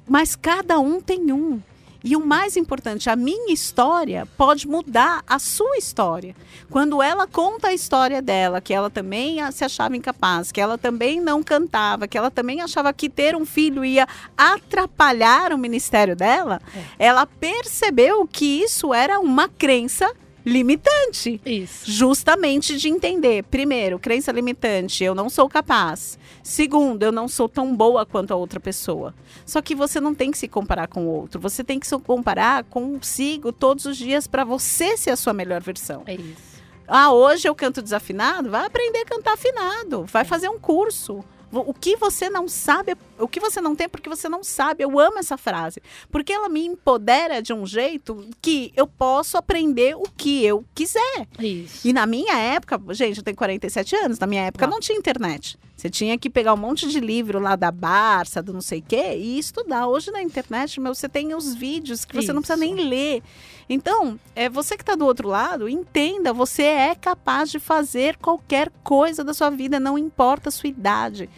Mas 0.08 0.34
cada 0.34 0.80
um 0.80 1.02
tem 1.02 1.30
um. 1.34 1.60
E 2.04 2.18
o 2.18 2.26
mais 2.26 2.58
importante, 2.58 3.10
a 3.10 3.16
minha 3.16 3.54
história 3.54 4.28
pode 4.38 4.68
mudar 4.68 5.24
a 5.26 5.40
sua 5.40 5.78
história. 5.78 6.36
Quando 6.70 7.02
ela 7.02 7.26
conta 7.26 7.70
a 7.70 7.74
história 7.74 8.22
dela, 8.22 8.60
que 8.60 8.74
ela 8.74 8.90
também 8.90 9.40
se 9.52 9.64
achava 9.64 9.96
incapaz, 9.96 10.52
que 10.52 10.60
ela 10.60 10.78
também 10.78 11.22
não 11.22 11.42
cantava, 11.42 12.08
que 12.08 12.18
ela 12.18 12.30
também 12.30 12.60
achava 12.60 12.92
que 12.92 13.10
ter 13.10 13.36
um 13.36 13.46
filho 13.46 13.86
ia 13.86 14.06
atrapalhar 14.38 15.54
o 15.54 15.58
ministério 15.58 16.16
dela, 16.16 16.62
é. 16.76 17.06
ela 17.08 17.26
percebeu 17.26 18.28
que 18.28 18.62
isso 18.62 18.94
era 18.94 19.20
uma 19.20 19.48
crença 19.48 20.12
limitante. 20.46 21.40
Isso. 21.46 21.90
Justamente 21.90 22.78
de 22.78 22.90
entender, 22.90 23.44
primeiro, 23.44 23.98
crença 23.98 24.32
limitante, 24.32 25.04
eu 25.04 25.16
não 25.16 25.30
sou 25.30 25.48
capaz. 25.50 26.18
Segundo, 26.42 27.04
eu 27.04 27.12
não 27.12 27.28
sou 27.28 27.48
tão 27.48 27.76
boa 27.76 28.06
quanto 28.06 28.32
a 28.32 28.36
outra 28.36 28.60
pessoa. 28.60 29.14
Só 29.46 29.62
que 29.62 29.74
você 29.74 30.00
não 30.00 30.14
tem 30.14 30.32
que 30.32 30.38
se 30.38 30.48
comparar 30.48 30.88
com 30.88 31.06
o 31.06 31.10
outro, 31.10 31.40
você 31.40 31.64
tem 31.64 31.80
que 31.80 31.88
se 31.88 31.98
comparar 32.00 32.64
consigo 32.66 33.52
todos 33.52 33.86
os 33.86 33.98
dias 33.98 34.28
para 34.28 34.44
você 34.44 34.98
ser 34.98 35.12
a 35.12 35.16
sua 35.16 35.34
melhor 35.34 35.62
versão. 35.62 36.04
É 36.06 36.16
isso. 36.16 36.54
Ah, 36.88 37.14
hoje 37.14 37.48
eu 37.48 37.56
canto 37.56 37.82
desafinado? 37.82 38.50
Vai 38.50 38.66
aprender 38.66 39.00
a 39.00 39.06
cantar 39.06 39.34
afinado, 39.34 40.04
vai 40.06 40.26
fazer 40.26 40.50
um 40.50 40.60
curso. 40.60 41.24
O 41.52 41.74
que 41.74 41.96
você 41.96 42.30
não 42.30 42.48
sabe, 42.48 42.98
o 43.18 43.28
que 43.28 43.40
você 43.40 43.62
não 43.62 43.76
tem 43.76 43.88
porque 43.88 44.10
você 44.10 44.28
não 44.28 44.44
sabe. 44.44 44.84
Eu 44.84 45.00
amo 45.00 45.20
essa 45.20 45.38
frase. 45.38 45.82
Porque 46.12 46.34
ela 46.34 46.50
me 46.50 46.66
empodera 46.66 47.42
de 47.42 47.54
um 47.54 47.66
jeito 47.66 48.28
que 48.42 48.72
eu 48.76 48.88
posso 48.88 49.38
aprender 49.38 49.96
o 49.96 50.04
que 50.16 50.44
eu 50.44 50.66
quiser. 50.74 51.28
Isso. 51.40 51.88
E 51.88 51.94
na 51.94 52.06
minha 52.06 52.38
época, 52.38 52.80
gente, 52.94 53.18
eu 53.18 53.24
tenho 53.24 53.38
47 53.38 53.96
anos, 53.96 54.20
na 54.20 54.28
minha 54.28 54.44
época 54.44 54.68
não 54.68 54.80
tinha 54.80 54.98
internet. 54.98 55.58
Você 55.76 55.90
tinha 55.90 56.18
que 56.18 56.30
pegar 56.30 56.54
um 56.54 56.58
monte 56.58 56.88
de 56.88 57.00
livro 57.00 57.40
lá 57.40 57.58
da 57.58 57.70
Barça, 57.70 58.42
do 58.42 58.54
não 58.54 58.62
sei 58.62 58.80
o 58.80 58.84
quê, 58.84 59.18
e 59.18 59.38
estudar. 59.38 59.88
Hoje 59.88 60.12
na 60.12 60.22
internet, 60.22 60.80
meu, 60.80 60.96
você 60.96 61.10
tem 61.10 61.36
os 61.36 61.54
vídeos 61.54 62.06
que 62.06 62.14
você 62.14 62.26
Isso. 62.26 62.34
não 62.34 62.42
precisa 62.42 62.58
nem 62.58 62.76
ler. 62.76 63.22
Então, 63.68 64.18
é 64.34 64.48
você 64.48 64.78
que 64.78 64.84
está 64.84 64.96
do 64.96 65.06
outro 65.06 65.28
lado, 65.28 65.68
entenda, 65.68 66.32
você 66.32 66.64
é 66.64 66.96
capaz 66.96 67.50
de 67.50 67.60
fazer 67.60 68.16
qualquer 68.18 68.72
coisa 68.84 69.24
da 69.24 69.34
sua 69.34 69.50
vida, 69.50 69.80
não 69.80 69.98
importa 69.98 70.48
a 70.50 70.52
sua 70.52 70.70
idade. 70.70 71.30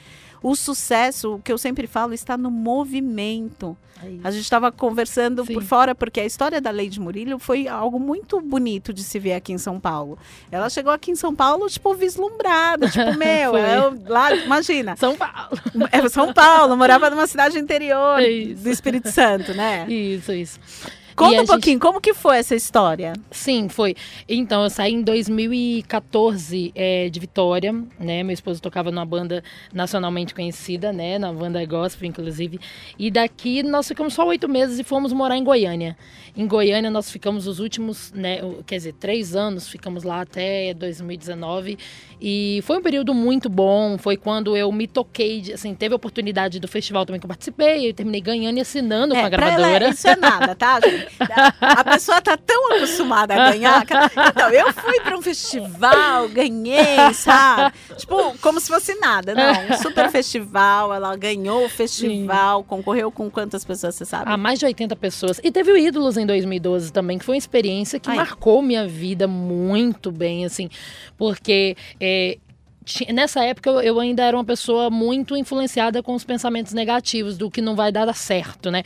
O 0.46 0.56
sucesso, 0.56 1.34
o 1.34 1.42
que 1.42 1.52
eu 1.52 1.58
sempre 1.58 1.88
falo, 1.88 2.14
está 2.14 2.38
no 2.38 2.52
movimento. 2.52 3.76
É 4.00 4.08
a 4.24 4.30
gente 4.30 4.44
estava 4.44 4.72
conversando 4.72 5.44
Sim. 5.44 5.56
por 5.56 5.64
fora, 5.64 5.96
porque 5.96 6.20
a 6.20 6.26
história 6.26 6.62
da 6.62 6.70
Lady 6.70 7.00
Murilo 7.00 7.40
foi 7.40 7.68
algo 7.68 8.00
muito 8.00 8.40
bonito 8.40 8.94
de 8.94 9.04
se 9.04 9.18
ver 9.18 9.34
aqui 9.34 9.54
em 9.54 9.58
São 9.58 9.80
Paulo. 9.80 10.20
Ela 10.52 10.70
chegou 10.70 10.94
aqui 10.94 11.10
em 11.10 11.16
São 11.16 11.34
Paulo, 11.34 11.68
tipo, 11.68 11.92
vislumbrada, 11.96 12.88
tipo, 12.88 13.12
meu, 13.18 13.58
eu, 13.58 14.00
lá, 14.06 14.36
imagina. 14.36 14.96
São 14.98 15.16
Paulo. 15.16 15.58
É, 15.92 16.08
São 16.10 16.32
Paulo, 16.32 16.78
morava 16.78 17.10
numa 17.10 17.26
cidade 17.26 17.58
interior 17.58 18.20
é 18.22 18.54
do 18.54 18.70
Espírito 18.70 19.10
Santo, 19.10 19.52
né? 19.56 19.88
Isso, 19.90 20.32
isso. 20.32 20.60
Conta 21.16 21.42
um 21.42 21.46
pouquinho, 21.46 21.76
gente... 21.76 21.82
como 21.82 22.02
que 22.02 22.14
foi 22.14 22.38
essa 22.38 22.54
história? 22.54 23.14
Sim, 23.32 23.70
foi. 23.70 23.96
Então, 24.28 24.64
eu 24.64 24.70
saí 24.70 24.94
em 24.94 25.02
2014 25.02 26.74
é, 26.76 27.10
de 27.10 27.20
Vitória, 27.20 27.74
né? 27.98 28.22
Meu 28.22 28.34
esposo 28.34 28.62
tocava 28.62 28.92
numa 28.92 29.06
banda 29.06 29.42
nacionalmente 29.74 30.36
conhecida, 30.36 30.92
né? 30.92 31.18
Na 31.18 31.32
banda 31.32 31.66
gospel, 31.66 32.08
inclusive. 32.08 32.60
E 33.00 33.10
daqui 33.10 33.64
nós 33.64 33.88
ficamos 33.88 34.14
só 34.14 34.28
oito 34.28 34.50
meses 34.50 34.78
e 34.78 34.84
fomos 34.84 35.14
morar 35.14 35.38
em 35.38 35.44
Goiânia. 35.44 35.98
Em 36.36 36.46
Goiânia 36.46 36.92
nós 36.92 37.10
ficamos 37.10 37.48
os 37.48 37.60
últimos, 37.60 38.12
né? 38.12 38.40
Quer 38.66 38.76
dizer, 38.76 38.94
três 38.94 39.36
anos, 39.38 39.70
ficamos 39.70 40.04
lá 40.04 40.20
até 40.22 40.74
2019. 40.74 41.78
E 42.20 42.60
foi 42.64 42.78
um 42.78 42.82
período 42.82 43.14
muito 43.14 43.50
bom. 43.50 43.98
Foi 43.98 44.18
quando 44.18 44.58
eu 44.58 44.70
me 44.70 44.86
toquei, 44.86 45.54
assim, 45.54 45.74
teve 45.74 45.94
a 45.94 45.96
oportunidade 45.96 46.60
do 46.60 46.68
festival 46.68 47.06
também 47.06 47.22
que 47.22 47.26
eu 47.26 47.30
participei. 47.30 47.90
Eu 47.90 47.94
terminei 47.94 48.20
ganhando 48.20 48.58
e 48.58 48.62
assinando 48.62 49.16
é, 49.16 49.20
com 49.22 49.26
a 49.26 49.30
gravadora. 49.30 49.86
Ela, 49.86 49.94
isso 49.94 50.08
é 50.08 50.16
nada, 50.18 50.54
tá? 50.54 50.80
A 51.60 51.84
pessoa 51.84 52.22
tá 52.22 52.38
tão 52.38 52.74
acostumada 52.74 53.34
a 53.34 53.52
ganhar. 53.52 53.86
Então, 54.30 54.50
eu 54.50 54.74
fui 54.74 55.00
para 55.00 55.18
um 55.18 55.22
festival, 55.22 56.30
ganhei, 56.30 57.14
sabe? 57.14 57.76
Tipo, 57.98 58.38
como 58.40 58.60
se 58.60 58.68
fosse 58.68 58.96
nada. 58.96 59.34
Não, 59.34 59.76
um 59.76 59.78
super 59.82 60.10
festival, 60.10 60.94
ela 60.94 61.16
ganhou 61.16 61.66
o 61.66 61.70
festival, 61.70 62.62
Sim. 62.62 62.68
concorreu 62.68 63.12
com 63.12 63.30
quantas 63.30 63.64
pessoas, 63.64 63.96
você 63.96 64.06
sabe? 64.06 64.26
Ah, 64.28 64.38
mais 64.38 64.60
de 64.60 64.66
80 64.66 64.96
pessoas. 64.96 65.40
E 65.44 65.52
teve 65.52 65.72
o 65.72 65.78
Ídolos 65.78 66.18
em 66.18 66.26
2012 66.26 66.92
também, 66.92 67.18
que 67.18 67.26
foi 67.26 67.36
uma 67.36 67.40
experiência 67.40 68.00
que 68.00 68.10
Ai. 68.10 68.18
marcou 68.18 68.62
minha 68.62 68.88
vida 68.88 69.28
muito 69.28 70.12
bem, 70.12 70.46
assim, 70.46 70.70
porque 71.18 71.76
é, 72.00 72.38
nessa 73.12 73.44
época 73.44 73.70
eu, 73.70 74.00
ainda 74.00 74.24
era 74.24 74.38
uma 74.38 74.44
pessoa 74.44 74.90
muito 74.90 75.36
influenciada 75.36 76.04
com 76.04 76.14
os 76.14 76.24
pensamentos 76.24 76.74
negativos 76.74 77.38
do 77.38 77.50
que 77.50 77.62
não 77.62 77.76
vai 77.76 77.92
dar 77.92 78.12
certo, 78.14 78.70
né? 78.70 78.84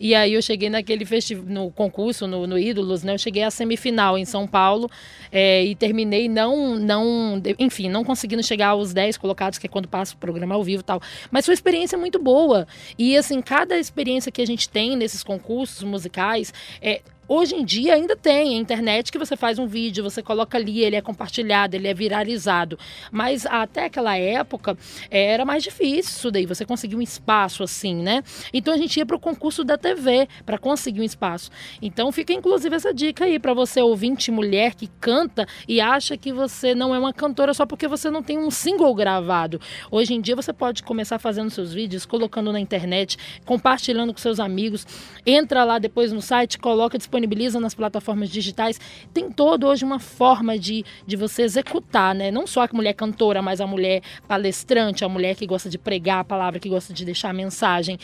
E 0.00 0.14
aí 0.14 0.32
eu 0.32 0.42
cheguei 0.42 0.70
naquele 0.70 1.04
festival, 1.04 1.44
no 1.46 1.70
concurso, 1.70 2.26
no, 2.26 2.46
no 2.46 2.58
Ídolos, 2.58 3.02
né? 3.02 3.14
Eu 3.14 3.18
cheguei 3.18 3.42
à 3.42 3.50
semifinal 3.50 4.16
em 4.16 4.24
São 4.24 4.46
Paulo 4.46 4.90
é, 5.30 5.64
e 5.64 5.74
terminei 5.74 6.28
não, 6.28 6.76
não, 6.76 7.40
enfim, 7.58 7.88
não 7.88 8.04
conseguindo 8.04 8.42
chegar 8.42 8.68
aos 8.68 8.92
10 8.92 9.18
colocados, 9.18 9.58
que 9.58 9.66
é 9.66 9.70
quando 9.70 9.86
passa 9.86 10.14
o 10.14 10.18
programa 10.18 10.54
ao 10.54 10.64
vivo 10.64 10.80
e 10.80 10.84
tal. 10.84 11.00
Mas 11.30 11.44
foi 11.44 11.52
uma 11.52 11.56
experiência 11.56 11.98
muito 11.98 12.18
boa. 12.18 12.66
E 12.98 13.16
assim, 13.16 13.40
cada 13.42 13.78
experiência 13.78 14.32
que 14.32 14.40
a 14.40 14.46
gente 14.46 14.68
tem 14.68 14.96
nesses 14.96 15.22
concursos 15.22 15.82
musicais, 15.82 16.52
é, 16.80 17.02
Hoje 17.28 17.54
em 17.54 17.64
dia 17.64 17.94
ainda 17.94 18.16
tem 18.16 18.56
a 18.56 18.60
internet 18.60 19.12
que 19.12 19.18
você 19.18 19.36
faz 19.36 19.56
um 19.56 19.66
vídeo, 19.66 20.02
você 20.02 20.20
coloca 20.20 20.58
ali, 20.58 20.82
ele 20.82 20.96
é 20.96 21.00
compartilhado, 21.00 21.76
ele 21.76 21.86
é 21.86 21.94
viralizado. 21.94 22.76
Mas 23.12 23.46
até 23.46 23.84
aquela 23.84 24.16
época 24.16 24.76
era 25.08 25.44
mais 25.44 25.62
difícil 25.62 26.02
isso 26.02 26.30
daí, 26.32 26.44
você 26.44 26.64
conseguir 26.64 26.96
um 26.96 27.00
espaço 27.00 27.62
assim, 27.62 27.94
né? 27.94 28.24
Então 28.52 28.74
a 28.74 28.76
gente 28.76 28.96
ia 28.96 29.06
para 29.06 29.14
o 29.14 29.20
concurso 29.20 29.62
da 29.62 29.78
TV 29.78 30.28
para 30.44 30.58
conseguir 30.58 31.00
um 31.00 31.04
espaço. 31.04 31.48
Então 31.80 32.10
fica 32.10 32.32
inclusive 32.32 32.74
essa 32.74 32.92
dica 32.92 33.24
aí 33.24 33.38
para 33.38 33.54
você 33.54 33.80
ouvinte 33.80 34.32
mulher 34.32 34.74
que 34.74 34.88
canta 35.00 35.46
e 35.68 35.80
acha 35.80 36.16
que 36.16 36.32
você 36.32 36.74
não 36.74 36.92
é 36.92 36.98
uma 36.98 37.12
cantora 37.12 37.54
só 37.54 37.64
porque 37.64 37.86
você 37.86 38.10
não 38.10 38.22
tem 38.22 38.36
um 38.36 38.50
single 38.50 38.92
gravado. 38.96 39.60
Hoje 39.92 40.12
em 40.12 40.20
dia 40.20 40.34
você 40.34 40.52
pode 40.52 40.82
começar 40.82 41.20
fazendo 41.20 41.50
seus 41.50 41.72
vídeos, 41.72 42.04
colocando 42.04 42.52
na 42.52 42.58
internet, 42.58 43.16
compartilhando 43.46 44.12
com 44.12 44.18
seus 44.18 44.40
amigos. 44.40 44.84
Entra 45.24 45.62
lá 45.62 45.78
depois 45.78 46.12
no 46.12 46.20
site, 46.20 46.58
coloca 46.58 46.98
disponível 46.98 47.11
disponibiliza 47.12 47.60
nas 47.60 47.74
plataformas 47.74 48.30
digitais. 48.30 48.80
Tem 49.12 49.30
todo 49.30 49.66
hoje 49.66 49.84
uma 49.84 49.98
forma 49.98 50.58
de, 50.58 50.84
de 51.06 51.14
você 51.14 51.42
executar, 51.42 52.14
né? 52.14 52.30
Não 52.30 52.46
só 52.46 52.62
a 52.62 52.68
mulher 52.72 52.94
cantora, 52.94 53.42
mas 53.42 53.60
a 53.60 53.66
mulher 53.66 54.02
palestrante, 54.26 55.04
a 55.04 55.08
mulher 55.08 55.36
que 55.36 55.46
gosta 55.46 55.68
de 55.68 55.76
pregar 55.76 56.20
a 56.20 56.24
palavra, 56.24 56.58
que 56.58 56.68
gosta 56.68 56.94
de 56.94 57.04
deixar 57.04 57.30
a 57.30 57.32
mensagem. 57.34 57.98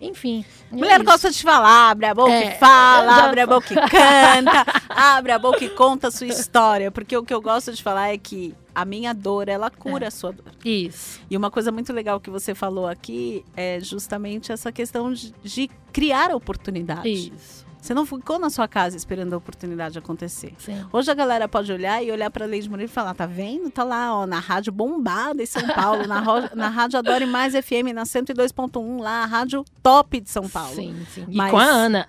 Enfim. 0.00 0.44
É 0.72 0.74
mulher 0.74 1.00
é 1.00 1.04
gosta 1.04 1.30
de 1.30 1.42
falar, 1.42 1.90
abre 1.90 2.06
a 2.06 2.14
boca 2.14 2.32
é, 2.32 2.54
e 2.54 2.58
fala, 2.58 3.16
já... 3.16 3.24
abre 3.26 3.40
a 3.40 3.46
boca 3.46 3.72
e 3.72 3.76
canta, 3.76 4.82
abre 4.88 5.32
a 5.32 5.38
boca 5.38 5.64
e 5.64 5.68
conta 5.68 6.08
a 6.08 6.10
sua 6.10 6.26
história. 6.26 6.90
Porque 6.90 7.16
o 7.16 7.22
que 7.22 7.34
eu 7.34 7.42
gosto 7.42 7.72
de 7.72 7.82
falar 7.82 8.14
é 8.14 8.18
que 8.18 8.54
a 8.74 8.84
minha 8.84 9.12
dor, 9.12 9.48
ela 9.48 9.70
cura 9.70 10.06
é. 10.06 10.08
a 10.08 10.10
sua 10.10 10.32
dor. 10.32 10.52
Isso. 10.64 11.20
E 11.30 11.36
uma 11.36 11.50
coisa 11.50 11.70
muito 11.70 11.92
legal 11.92 12.18
que 12.18 12.30
você 12.30 12.54
falou 12.54 12.86
aqui 12.88 13.44
é 13.54 13.78
justamente 13.78 14.50
essa 14.50 14.72
questão 14.72 15.12
de, 15.12 15.32
de 15.44 15.70
criar 15.92 16.34
oportunidade. 16.34 17.08
Isso. 17.08 17.64
Você 17.84 17.92
não 17.92 18.06
ficou 18.06 18.38
na 18.38 18.48
sua 18.48 18.66
casa 18.66 18.96
esperando 18.96 19.34
a 19.34 19.36
oportunidade 19.36 19.98
acontecer. 19.98 20.54
Sim. 20.56 20.86
Hoje 20.90 21.10
a 21.10 21.14
galera 21.14 21.46
pode 21.46 21.70
olhar 21.70 22.02
e 22.02 22.10
olhar 22.10 22.30
para 22.30 22.46
a 22.46 22.48
Leide 22.48 22.66
Murilo 22.66 22.88
e 22.88 22.90
falar: 22.90 23.12
tá 23.12 23.26
vendo? 23.26 23.70
Tá 23.70 23.84
lá, 23.84 24.20
ó, 24.20 24.26
na 24.26 24.38
rádio 24.38 24.72
bombada 24.72 25.42
em 25.42 25.46
São 25.46 25.68
Paulo, 25.68 26.06
na, 26.06 26.22
na 26.54 26.68
rádio 26.70 26.98
Adore 26.98 27.26
Mais 27.26 27.52
FM, 27.52 27.92
na 27.94 28.04
102.1, 28.04 29.02
lá, 29.02 29.24
a 29.24 29.26
rádio 29.26 29.66
top 29.82 30.18
de 30.18 30.30
São 30.30 30.48
Paulo. 30.48 30.74
Sim, 30.74 30.96
sim. 31.10 31.26
Mas... 31.28 31.48
E 31.48 31.50
com 31.50 31.58
a 31.58 31.64
Ana. 31.64 32.06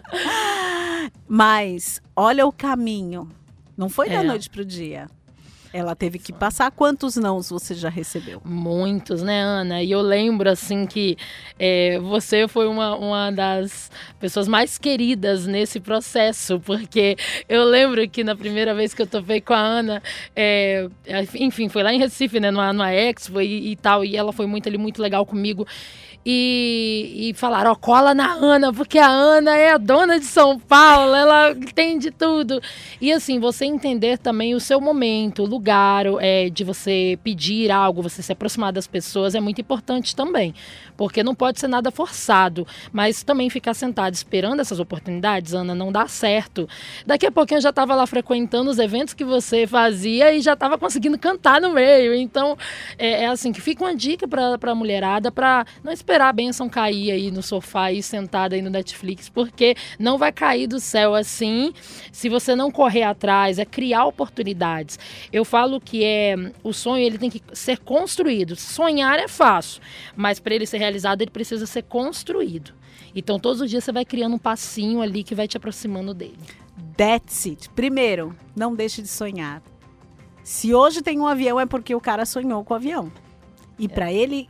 Mas 1.28 2.00
olha 2.16 2.46
o 2.46 2.52
caminho. 2.52 3.28
Não 3.76 3.90
foi 3.90 4.08
da 4.08 4.22
é. 4.22 4.22
noite 4.22 4.48
pro 4.48 4.64
dia. 4.64 5.06
Ela 5.76 5.94
teve 5.94 6.18
que 6.18 6.32
passar. 6.32 6.70
Quantos 6.70 7.16
nãos 7.16 7.50
você 7.50 7.74
já 7.74 7.90
recebeu? 7.90 8.40
Muitos, 8.42 9.22
né, 9.22 9.42
Ana? 9.42 9.82
E 9.82 9.90
eu 9.90 10.00
lembro, 10.00 10.48
assim, 10.48 10.86
que 10.86 11.18
é, 11.58 11.98
você 11.98 12.48
foi 12.48 12.66
uma, 12.66 12.96
uma 12.96 13.30
das 13.30 13.90
pessoas 14.18 14.48
mais 14.48 14.78
queridas 14.78 15.46
nesse 15.46 15.78
processo, 15.78 16.58
porque 16.64 17.18
eu 17.46 17.62
lembro 17.64 18.08
que 18.08 18.24
na 18.24 18.34
primeira 18.34 18.74
vez 18.74 18.94
que 18.94 19.02
eu 19.02 19.06
topei 19.06 19.38
com 19.42 19.52
a 19.52 19.58
Ana, 19.58 20.02
é, 20.34 20.88
enfim, 21.34 21.68
foi 21.68 21.82
lá 21.82 21.92
em 21.92 21.98
Recife, 21.98 22.40
né, 22.40 22.50
no, 22.50 22.72
no 22.72 22.84
Expo 22.84 23.42
e, 23.42 23.72
e 23.72 23.76
tal, 23.76 24.02
e 24.02 24.16
ela 24.16 24.32
foi 24.32 24.46
muito 24.46 24.70
ali, 24.70 24.78
muito 24.78 25.02
legal 25.02 25.26
comigo 25.26 25.66
e, 26.28 27.28
e 27.30 27.34
falaram, 27.34 27.70
ó, 27.70 27.76
cola 27.76 28.12
na 28.12 28.32
Ana, 28.32 28.72
porque 28.72 28.98
a 28.98 29.06
Ana 29.06 29.56
é 29.56 29.70
a 29.70 29.78
dona 29.78 30.18
de 30.18 30.24
São 30.24 30.58
Paulo, 30.58 31.14
ela 31.14 31.54
tem 31.72 32.00
de 32.00 32.10
tudo. 32.10 32.60
E 33.00 33.12
assim, 33.12 33.38
você 33.38 33.64
entender 33.64 34.18
também 34.18 34.52
o 34.52 34.58
seu 34.58 34.80
momento, 34.80 35.44
o 35.44 35.46
lugar 35.46 36.04
é, 36.18 36.50
de 36.50 36.64
você 36.64 37.16
pedir 37.22 37.70
algo, 37.70 38.02
você 38.02 38.22
se 38.22 38.32
aproximar 38.32 38.72
das 38.72 38.88
pessoas 38.88 39.36
é 39.36 39.40
muito 39.40 39.60
importante 39.60 40.16
também. 40.16 40.52
Porque 40.96 41.22
não 41.22 41.32
pode 41.32 41.60
ser 41.60 41.68
nada 41.68 41.92
forçado, 41.92 42.66
mas 42.92 43.22
também 43.22 43.48
ficar 43.48 43.74
sentado 43.74 44.12
esperando 44.14 44.58
essas 44.58 44.80
oportunidades, 44.80 45.54
Ana, 45.54 45.76
não 45.76 45.92
dá 45.92 46.08
certo. 46.08 46.68
Daqui 47.06 47.26
a 47.26 47.30
pouquinho 47.30 47.58
eu 47.58 47.62
já 47.62 47.70
estava 47.70 47.94
lá 47.94 48.04
frequentando 48.04 48.68
os 48.68 48.80
eventos 48.80 49.14
que 49.14 49.24
você 49.24 49.64
fazia 49.64 50.32
e 50.32 50.40
já 50.40 50.54
estava 50.54 50.76
conseguindo 50.76 51.16
cantar 51.16 51.60
no 51.60 51.72
meio. 51.72 52.12
Então, 52.14 52.58
é, 52.98 53.22
é 53.22 53.26
assim, 53.28 53.52
que 53.52 53.60
fica 53.60 53.84
uma 53.84 53.94
dica 53.94 54.26
para 54.26 54.72
a 54.72 54.74
mulherada 54.74 55.30
para 55.30 55.64
não 55.84 55.92
esperar 55.92 56.15
esperar 56.16 56.30
a 56.30 56.32
benção 56.32 56.66
cair 56.66 57.10
aí 57.10 57.30
no 57.30 57.42
sofá 57.42 57.92
e 57.92 58.02
sentada 58.02 58.54
aí 58.54 58.62
no 58.62 58.70
Netflix, 58.70 59.28
porque 59.28 59.76
não 59.98 60.16
vai 60.16 60.32
cair 60.32 60.66
do 60.66 60.80
céu 60.80 61.14
assim 61.14 61.74
se 62.10 62.30
você 62.30 62.56
não 62.56 62.70
correr 62.70 63.02
atrás, 63.02 63.58
é 63.58 63.66
criar 63.66 64.06
oportunidades. 64.06 64.98
Eu 65.30 65.44
falo 65.44 65.78
que 65.78 66.02
é 66.02 66.34
o 66.62 66.72
sonho 66.72 67.04
ele 67.04 67.18
tem 67.18 67.28
que 67.28 67.42
ser 67.52 67.78
construído. 67.80 68.56
Sonhar 68.56 69.18
é 69.18 69.28
fácil, 69.28 69.82
mas 70.16 70.40
para 70.40 70.54
ele 70.54 70.64
ser 70.64 70.78
realizado 70.78 71.20
ele 71.20 71.30
precisa 71.30 71.66
ser 71.66 71.82
construído. 71.82 72.72
Então 73.14 73.38
todos 73.38 73.60
os 73.60 73.68
dias 73.68 73.84
você 73.84 73.92
vai 73.92 74.06
criando 74.06 74.36
um 74.36 74.38
passinho 74.38 75.02
ali 75.02 75.22
que 75.22 75.34
vai 75.34 75.46
te 75.46 75.58
aproximando 75.58 76.14
dele. 76.14 76.38
That's 76.96 77.44
it. 77.44 77.68
Primeiro, 77.70 78.34
não 78.56 78.74
deixe 78.74 79.02
de 79.02 79.08
sonhar. 79.08 79.62
Se 80.42 80.74
hoje 80.74 81.02
tem 81.02 81.20
um 81.20 81.26
avião 81.26 81.60
é 81.60 81.66
porque 81.66 81.94
o 81.94 82.00
cara 82.00 82.24
sonhou 82.24 82.64
com 82.64 82.72
o 82.72 82.76
avião. 82.76 83.12
E 83.78 83.88
para 83.88 84.12
ele, 84.12 84.48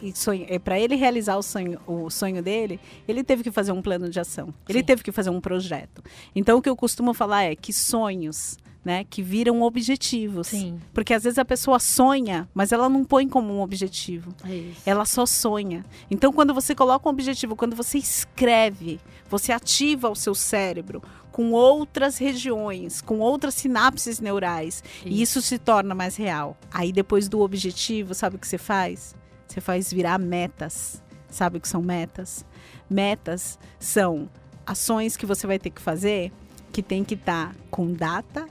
é, 0.48 0.58
para 0.58 0.78
ele 0.78 0.94
realizar 0.94 1.36
o 1.36 1.42
sonho, 1.42 1.80
o 1.86 2.08
sonho 2.10 2.42
dele, 2.42 2.78
ele 3.08 3.24
teve 3.24 3.42
que 3.42 3.50
fazer 3.50 3.72
um 3.72 3.82
plano 3.82 4.08
de 4.08 4.20
ação. 4.20 4.54
Ele 4.68 4.80
Sim. 4.80 4.84
teve 4.84 5.02
que 5.02 5.10
fazer 5.10 5.30
um 5.30 5.40
projeto. 5.40 6.02
Então 6.34 6.58
o 6.58 6.62
que 6.62 6.68
eu 6.68 6.76
costumo 6.76 7.12
falar 7.12 7.42
é 7.44 7.56
que 7.56 7.72
sonhos, 7.72 8.56
né, 8.84 9.02
que 9.02 9.20
viram 9.20 9.62
objetivos. 9.62 10.46
Sim. 10.46 10.78
Porque 10.94 11.12
às 11.12 11.24
vezes 11.24 11.40
a 11.40 11.44
pessoa 11.44 11.80
sonha, 11.80 12.48
mas 12.54 12.70
ela 12.70 12.88
não 12.88 13.04
põe 13.04 13.28
como 13.28 13.52
um 13.52 13.60
objetivo. 13.60 14.32
É 14.44 14.72
ela 14.86 15.04
só 15.04 15.26
sonha. 15.26 15.84
Então 16.08 16.32
quando 16.32 16.54
você 16.54 16.72
coloca 16.72 17.08
um 17.08 17.12
objetivo, 17.12 17.56
quando 17.56 17.74
você 17.74 17.98
escreve, 17.98 19.00
você 19.28 19.50
ativa 19.50 20.08
o 20.08 20.14
seu 20.14 20.36
cérebro 20.36 21.02
com 21.36 21.52
outras 21.52 22.16
regiões, 22.16 23.02
com 23.02 23.18
outras 23.18 23.52
sinapses 23.52 24.20
neurais. 24.20 24.82
Isso. 25.04 25.06
E 25.06 25.20
isso 25.20 25.42
se 25.42 25.58
torna 25.58 25.94
mais 25.94 26.16
real. 26.16 26.56
Aí 26.72 26.90
depois 26.90 27.28
do 27.28 27.40
objetivo, 27.40 28.14
sabe 28.14 28.36
o 28.36 28.38
que 28.38 28.48
você 28.48 28.56
faz? 28.56 29.14
Você 29.46 29.60
faz 29.60 29.92
virar 29.92 30.18
metas. 30.18 31.02
Sabe 31.28 31.58
o 31.58 31.60
que 31.60 31.68
são 31.68 31.82
metas? 31.82 32.42
Metas 32.88 33.58
são 33.78 34.30
ações 34.64 35.14
que 35.14 35.26
você 35.26 35.46
vai 35.46 35.58
ter 35.58 35.68
que 35.68 35.82
fazer 35.82 36.32
que 36.72 36.82
tem 36.82 37.04
que 37.04 37.12
estar 37.12 37.48
tá 37.48 37.54
com 37.70 37.92
data, 37.92 38.46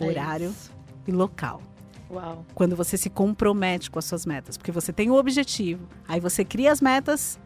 é 0.00 0.06
horário 0.06 0.48
isso. 0.52 0.72
e 1.06 1.12
local. 1.12 1.60
Uau. 2.10 2.46
Quando 2.54 2.74
você 2.74 2.96
se 2.96 3.10
compromete 3.10 3.90
com 3.90 3.98
as 3.98 4.06
suas 4.06 4.24
metas, 4.24 4.56
porque 4.56 4.72
você 4.72 4.90
tem 4.90 5.10
o 5.10 5.16
objetivo, 5.16 5.86
aí 6.08 6.18
você 6.18 6.46
cria 6.46 6.72
as 6.72 6.80
metas 6.80 7.38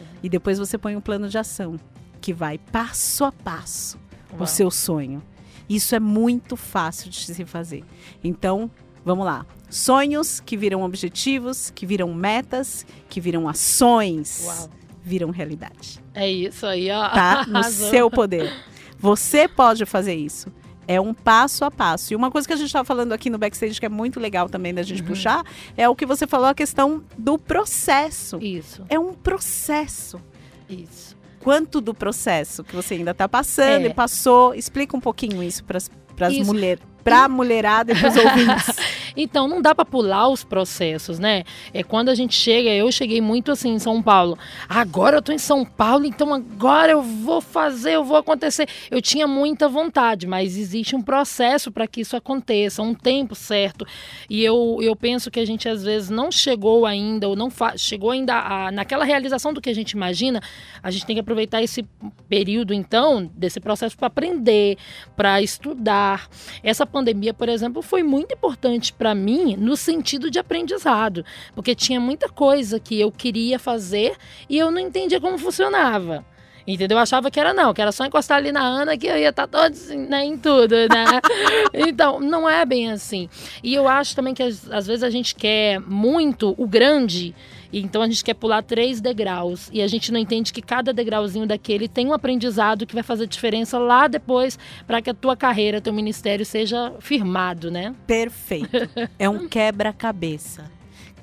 é. 0.00 0.02
e 0.20 0.28
depois 0.28 0.58
você 0.58 0.76
põe 0.76 0.96
um 0.96 1.00
plano 1.00 1.28
de 1.28 1.38
ação 1.38 1.78
que 2.20 2.32
vai 2.32 2.58
passo 2.58 3.24
a 3.24 3.30
passo 3.30 4.02
Uau. 4.32 4.42
o 4.42 4.46
seu 4.46 4.70
sonho. 4.70 5.22
Isso 5.68 5.94
é 5.94 6.00
muito 6.00 6.56
fácil 6.56 7.10
de 7.10 7.18
se 7.18 7.44
fazer. 7.44 7.84
Então, 8.22 8.70
vamos 9.04 9.24
lá. 9.24 9.46
Sonhos 9.70 10.40
que 10.40 10.56
viram 10.56 10.82
objetivos, 10.82 11.70
que 11.70 11.86
viram 11.86 12.12
metas, 12.12 12.84
que 13.08 13.20
viram 13.20 13.48
ações, 13.48 14.44
Uau. 14.44 14.70
viram 15.02 15.30
realidade. 15.30 15.98
É 16.14 16.30
isso 16.30 16.66
aí, 16.66 16.90
ó. 16.90 17.08
Tá 17.08 17.46
no 17.48 17.64
seu 17.64 18.10
poder. 18.10 18.52
Você 18.98 19.48
pode 19.48 19.86
fazer 19.86 20.14
isso. 20.14 20.52
É 20.86 21.00
um 21.00 21.14
passo 21.14 21.64
a 21.64 21.70
passo. 21.70 22.12
E 22.12 22.16
uma 22.16 22.30
coisa 22.30 22.46
que 22.46 22.52
a 22.52 22.56
gente 22.56 22.66
estava 22.66 22.84
falando 22.84 23.12
aqui 23.12 23.30
no 23.30 23.38
backstage 23.38 23.80
que 23.80 23.86
é 23.86 23.88
muito 23.88 24.20
legal 24.20 24.48
também 24.48 24.74
da 24.74 24.82
gente 24.82 25.00
uhum. 25.00 25.08
puxar 25.08 25.44
é 25.76 25.88
o 25.88 25.94
que 25.94 26.04
você 26.04 26.26
falou, 26.26 26.48
a 26.48 26.54
questão 26.54 27.02
do 27.16 27.38
processo. 27.38 28.38
Isso. 28.42 28.84
É 28.88 28.98
um 28.98 29.14
processo. 29.14 30.20
Isso 30.68 31.21
quanto 31.42 31.80
do 31.80 31.92
processo 31.92 32.62
que 32.62 32.74
você 32.74 32.94
ainda 32.94 33.10
está 33.10 33.28
passando 33.28 33.86
é. 33.86 33.88
e 33.88 33.94
passou. 33.94 34.54
Explica 34.54 34.96
um 34.96 35.00
pouquinho 35.00 35.42
isso 35.42 35.64
para 35.64 35.78
as 35.78 36.38
mulheres 36.38 36.82
para 37.02 37.24
a 37.24 37.28
mulherada 37.28 37.92
e 37.92 37.96
para 37.96 38.08
os 38.10 38.16
ouvintes? 38.16 38.76
Então, 39.16 39.48
não 39.48 39.60
dá 39.60 39.74
para 39.74 39.84
pular 39.84 40.28
os 40.28 40.44
processos, 40.44 41.18
né? 41.18 41.44
É 41.72 41.82
quando 41.82 42.08
a 42.08 42.14
gente 42.14 42.34
chega, 42.34 42.70
eu 42.70 42.90
cheguei 42.90 43.20
muito 43.20 43.52
assim 43.52 43.74
em 43.74 43.78
São 43.78 44.02
Paulo. 44.02 44.38
Agora 44.68 45.16
eu 45.16 45.22
tô 45.22 45.32
em 45.32 45.38
São 45.38 45.64
Paulo, 45.64 46.04
então 46.04 46.32
agora 46.32 46.92
eu 46.92 47.02
vou 47.02 47.40
fazer, 47.40 47.92
eu 47.92 48.04
vou 48.04 48.16
acontecer. 48.16 48.68
Eu 48.90 49.00
tinha 49.00 49.26
muita 49.26 49.68
vontade, 49.68 50.26
mas 50.26 50.56
existe 50.56 50.96
um 50.96 51.02
processo 51.02 51.70
para 51.70 51.86
que 51.86 52.00
isso 52.00 52.16
aconteça, 52.16 52.82
um 52.82 52.94
tempo 52.94 53.34
certo. 53.34 53.86
E 54.28 54.42
eu, 54.42 54.78
eu 54.80 54.94
penso 54.96 55.30
que 55.30 55.40
a 55.40 55.44
gente 55.44 55.68
às 55.68 55.82
vezes 55.82 56.10
não 56.10 56.30
chegou 56.30 56.86
ainda, 56.86 57.28
ou 57.28 57.36
não 57.36 57.48
chegou 57.76 58.10
ainda 58.10 58.34
a, 58.34 58.70
naquela 58.70 59.04
realização 59.04 59.52
do 59.52 59.60
que 59.60 59.70
a 59.70 59.74
gente 59.74 59.92
imagina. 59.92 60.40
A 60.82 60.90
gente 60.90 61.06
tem 61.06 61.16
que 61.16 61.20
aproveitar 61.20 61.62
esse 61.62 61.84
período, 62.28 62.72
então, 62.72 63.30
desse 63.34 63.60
processo 63.60 63.96
para 63.96 64.06
aprender, 64.06 64.76
para 65.16 65.40
estudar. 65.42 66.28
Essa 66.62 66.86
pandemia, 66.86 67.34
por 67.34 67.48
exemplo, 67.48 67.82
foi 67.82 68.02
muito 68.02 68.34
importante 68.34 68.92
para 69.02 69.16
mim 69.16 69.56
no 69.56 69.76
sentido 69.76 70.30
de 70.30 70.38
aprendizado, 70.38 71.24
porque 71.56 71.74
tinha 71.74 71.98
muita 71.98 72.28
coisa 72.28 72.78
que 72.78 73.00
eu 73.00 73.10
queria 73.10 73.58
fazer 73.58 74.14
e 74.48 74.56
eu 74.56 74.70
não 74.70 74.78
entendia 74.78 75.20
como 75.20 75.36
funcionava. 75.36 76.24
Entendeu? 76.64 76.96
Eu 76.98 77.02
achava 77.02 77.28
que 77.28 77.40
era 77.40 77.52
não, 77.52 77.74
que 77.74 77.82
era 77.82 77.90
só 77.90 78.06
encostar 78.06 78.38
ali 78.38 78.52
na 78.52 78.60
Ana 78.60 78.96
que 78.96 79.08
eu 79.08 79.18
ia 79.18 79.30
estar 79.30 79.48
tá 79.48 79.58
todo 79.58 79.72
assim, 79.72 79.96
né, 80.06 80.24
em 80.24 80.38
tudo, 80.38 80.76
né? 80.88 81.20
então, 81.74 82.20
não 82.20 82.48
é 82.48 82.64
bem 82.64 82.92
assim. 82.92 83.28
E 83.60 83.74
eu 83.74 83.88
acho 83.88 84.14
também 84.14 84.34
que 84.34 84.44
às, 84.44 84.70
às 84.70 84.86
vezes 84.86 85.02
a 85.02 85.10
gente 85.10 85.34
quer 85.34 85.80
muito 85.80 86.54
o 86.56 86.68
grande 86.68 87.34
então 87.80 88.02
a 88.02 88.06
gente 88.06 88.24
quer 88.24 88.34
pular 88.34 88.62
três 88.62 89.00
degraus 89.00 89.70
e 89.72 89.80
a 89.80 89.86
gente 89.86 90.12
não 90.12 90.18
entende 90.18 90.52
que 90.52 90.60
cada 90.60 90.92
degrauzinho 90.92 91.46
daquele 91.46 91.88
tem 91.88 92.06
um 92.06 92.12
aprendizado 92.12 92.86
que 92.86 92.94
vai 92.94 93.02
fazer 93.02 93.26
diferença 93.26 93.78
lá 93.78 94.08
depois 94.08 94.58
para 94.86 95.00
que 95.00 95.10
a 95.10 95.14
tua 95.14 95.36
carreira, 95.36 95.80
teu 95.80 95.92
ministério 95.92 96.44
seja 96.44 96.92
firmado, 97.00 97.70
né? 97.70 97.94
Perfeito. 98.06 98.68
é 99.18 99.28
um 99.28 99.48
quebra-cabeça. 99.48 100.70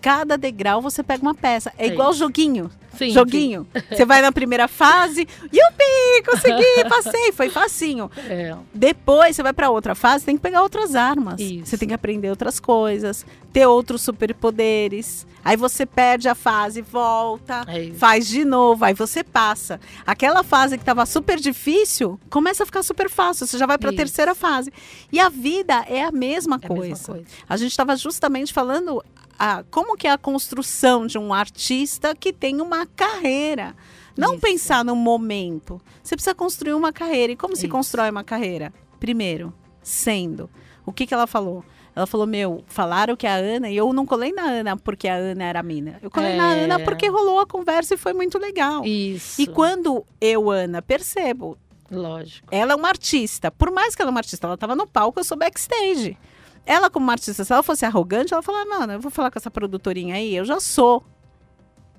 Cada 0.01 0.37
degrau 0.37 0.81
você 0.81 1.03
pega 1.03 1.21
uma 1.21 1.35
peça. 1.35 1.73
É, 1.77 1.87
é 1.87 1.87
igual 1.91 2.11
isso. 2.11 2.19
joguinho. 2.19 2.71
Sim, 2.95 3.09
joguinho. 3.09 3.67
Sim. 3.73 3.95
Você 3.95 4.05
vai 4.05 4.21
na 4.21 4.31
primeira 4.31 4.67
fase, 4.67 5.27
yupi, 5.43 5.78
consegui, 6.23 6.63
passei, 6.89 7.31
foi 7.31 7.49
facinho. 7.49 8.09
É. 8.17 8.55
Depois 8.73 9.35
você 9.35 9.43
vai 9.43 9.53
para 9.53 9.69
outra 9.69 9.95
fase, 9.95 10.25
tem 10.25 10.35
que 10.35 10.41
pegar 10.41 10.61
outras 10.61 10.95
armas. 10.95 11.39
Isso. 11.39 11.65
Você 11.65 11.77
tem 11.77 11.87
que 11.87 11.93
aprender 11.93 12.29
outras 12.29 12.59
coisas, 12.59 13.25
ter 13.51 13.65
outros 13.65 14.01
superpoderes. 14.01 15.27
Aí 15.43 15.55
você 15.55 15.85
perde 15.85 16.27
a 16.27 16.35
fase, 16.35 16.81
volta, 16.81 17.65
é 17.67 17.91
faz 17.93 18.27
de 18.27 18.43
novo, 18.43 18.83
aí 18.83 18.93
você 18.93 19.23
passa. 19.23 19.79
Aquela 20.05 20.43
fase 20.43 20.77
que 20.77 20.81
estava 20.81 21.05
super 21.05 21.39
difícil, 21.39 22.19
começa 22.29 22.63
a 22.63 22.65
ficar 22.65 22.83
super 22.83 23.09
fácil, 23.09 23.47
você 23.47 23.57
já 23.57 23.65
vai 23.65 23.77
para 23.77 23.89
a 23.89 23.93
terceira 23.93 24.35
fase. 24.35 24.71
E 25.11 25.19
a 25.19 25.29
vida 25.29 25.85
é 25.87 26.03
a 26.03 26.11
mesma, 26.11 26.59
é 26.61 26.67
coisa. 26.67 26.83
A, 26.83 26.87
mesma 26.87 27.13
coisa. 27.13 27.25
a 27.47 27.57
gente 27.57 27.71
estava 27.71 27.95
justamente 27.95 28.53
falando 28.53 29.01
a, 29.39 29.63
como 29.71 29.95
que 29.95 30.07
é 30.07 30.11
a 30.11 30.17
construção 30.17 31.07
de 31.07 31.17
um 31.17 31.33
artista 31.33 32.13
que 32.13 32.33
tem 32.33 32.61
uma 32.61 32.85
carreira. 32.85 33.73
Não 34.19 34.33
Isso. 34.33 34.41
pensar 34.41 34.83
no 34.83 34.95
momento. 34.95 35.81
Você 36.03 36.15
precisa 36.15 36.35
construir 36.35 36.73
uma 36.73 36.91
carreira. 36.91 37.33
E 37.33 37.35
como 37.35 37.53
Isso. 37.53 37.61
se 37.61 37.67
constrói 37.67 38.09
uma 38.09 38.23
carreira? 38.23 38.73
Primeiro, 38.99 39.53
sendo. 39.81 40.49
O 40.85 40.91
que, 40.91 41.07
que 41.07 41.13
ela 41.13 41.27
falou? 41.27 41.63
Ela 41.95 42.05
falou, 42.05 42.27
meu, 42.27 42.63
falaram 42.67 43.15
que 43.15 43.27
a 43.27 43.35
Ana, 43.35 43.69
e 43.69 43.75
eu 43.75 43.91
não 43.91 44.05
colei 44.05 44.31
na 44.31 44.43
Ana 44.43 44.77
porque 44.77 45.07
a 45.07 45.15
Ana 45.15 45.43
era 45.43 45.63
mina. 45.63 45.99
Eu 46.01 46.09
colei 46.09 46.33
é. 46.33 46.37
na 46.37 46.49
Ana 46.49 46.79
porque 46.79 47.07
rolou 47.07 47.39
a 47.39 47.45
conversa 47.45 47.95
e 47.95 47.97
foi 47.97 48.13
muito 48.13 48.37
legal. 48.37 48.85
Isso. 48.85 49.41
E 49.41 49.47
quando 49.47 50.05
eu, 50.21 50.49
Ana, 50.49 50.81
percebo. 50.81 51.57
Lógico. 51.91 52.47
Ela 52.51 52.73
é 52.73 52.75
uma 52.75 52.87
artista. 52.87 53.49
Por 53.51 53.71
mais 53.71 53.95
que 53.95 54.01
ela 54.01 54.09
é 54.09 54.13
uma 54.13 54.19
artista, 54.19 54.47
ela 54.47 54.53
estava 54.53 54.75
no 54.75 54.85
palco, 54.85 55.19
eu 55.19 55.23
sou 55.23 55.37
backstage. 55.37 56.17
Ela, 56.65 56.89
como 56.89 57.09
artista, 57.09 57.43
se 57.43 57.51
ela 57.51 57.63
fosse 57.63 57.85
arrogante, 57.85 58.33
ela 58.33 58.43
falava, 58.43 58.69
mano, 58.69 58.93
eu 58.93 58.99
vou 58.99 59.09
falar 59.09 59.31
com 59.31 59.39
essa 59.39 59.49
produtorinha 59.49 60.15
aí, 60.15 60.35
eu 60.35 60.45
já 60.45 60.59
sou. 60.59 61.03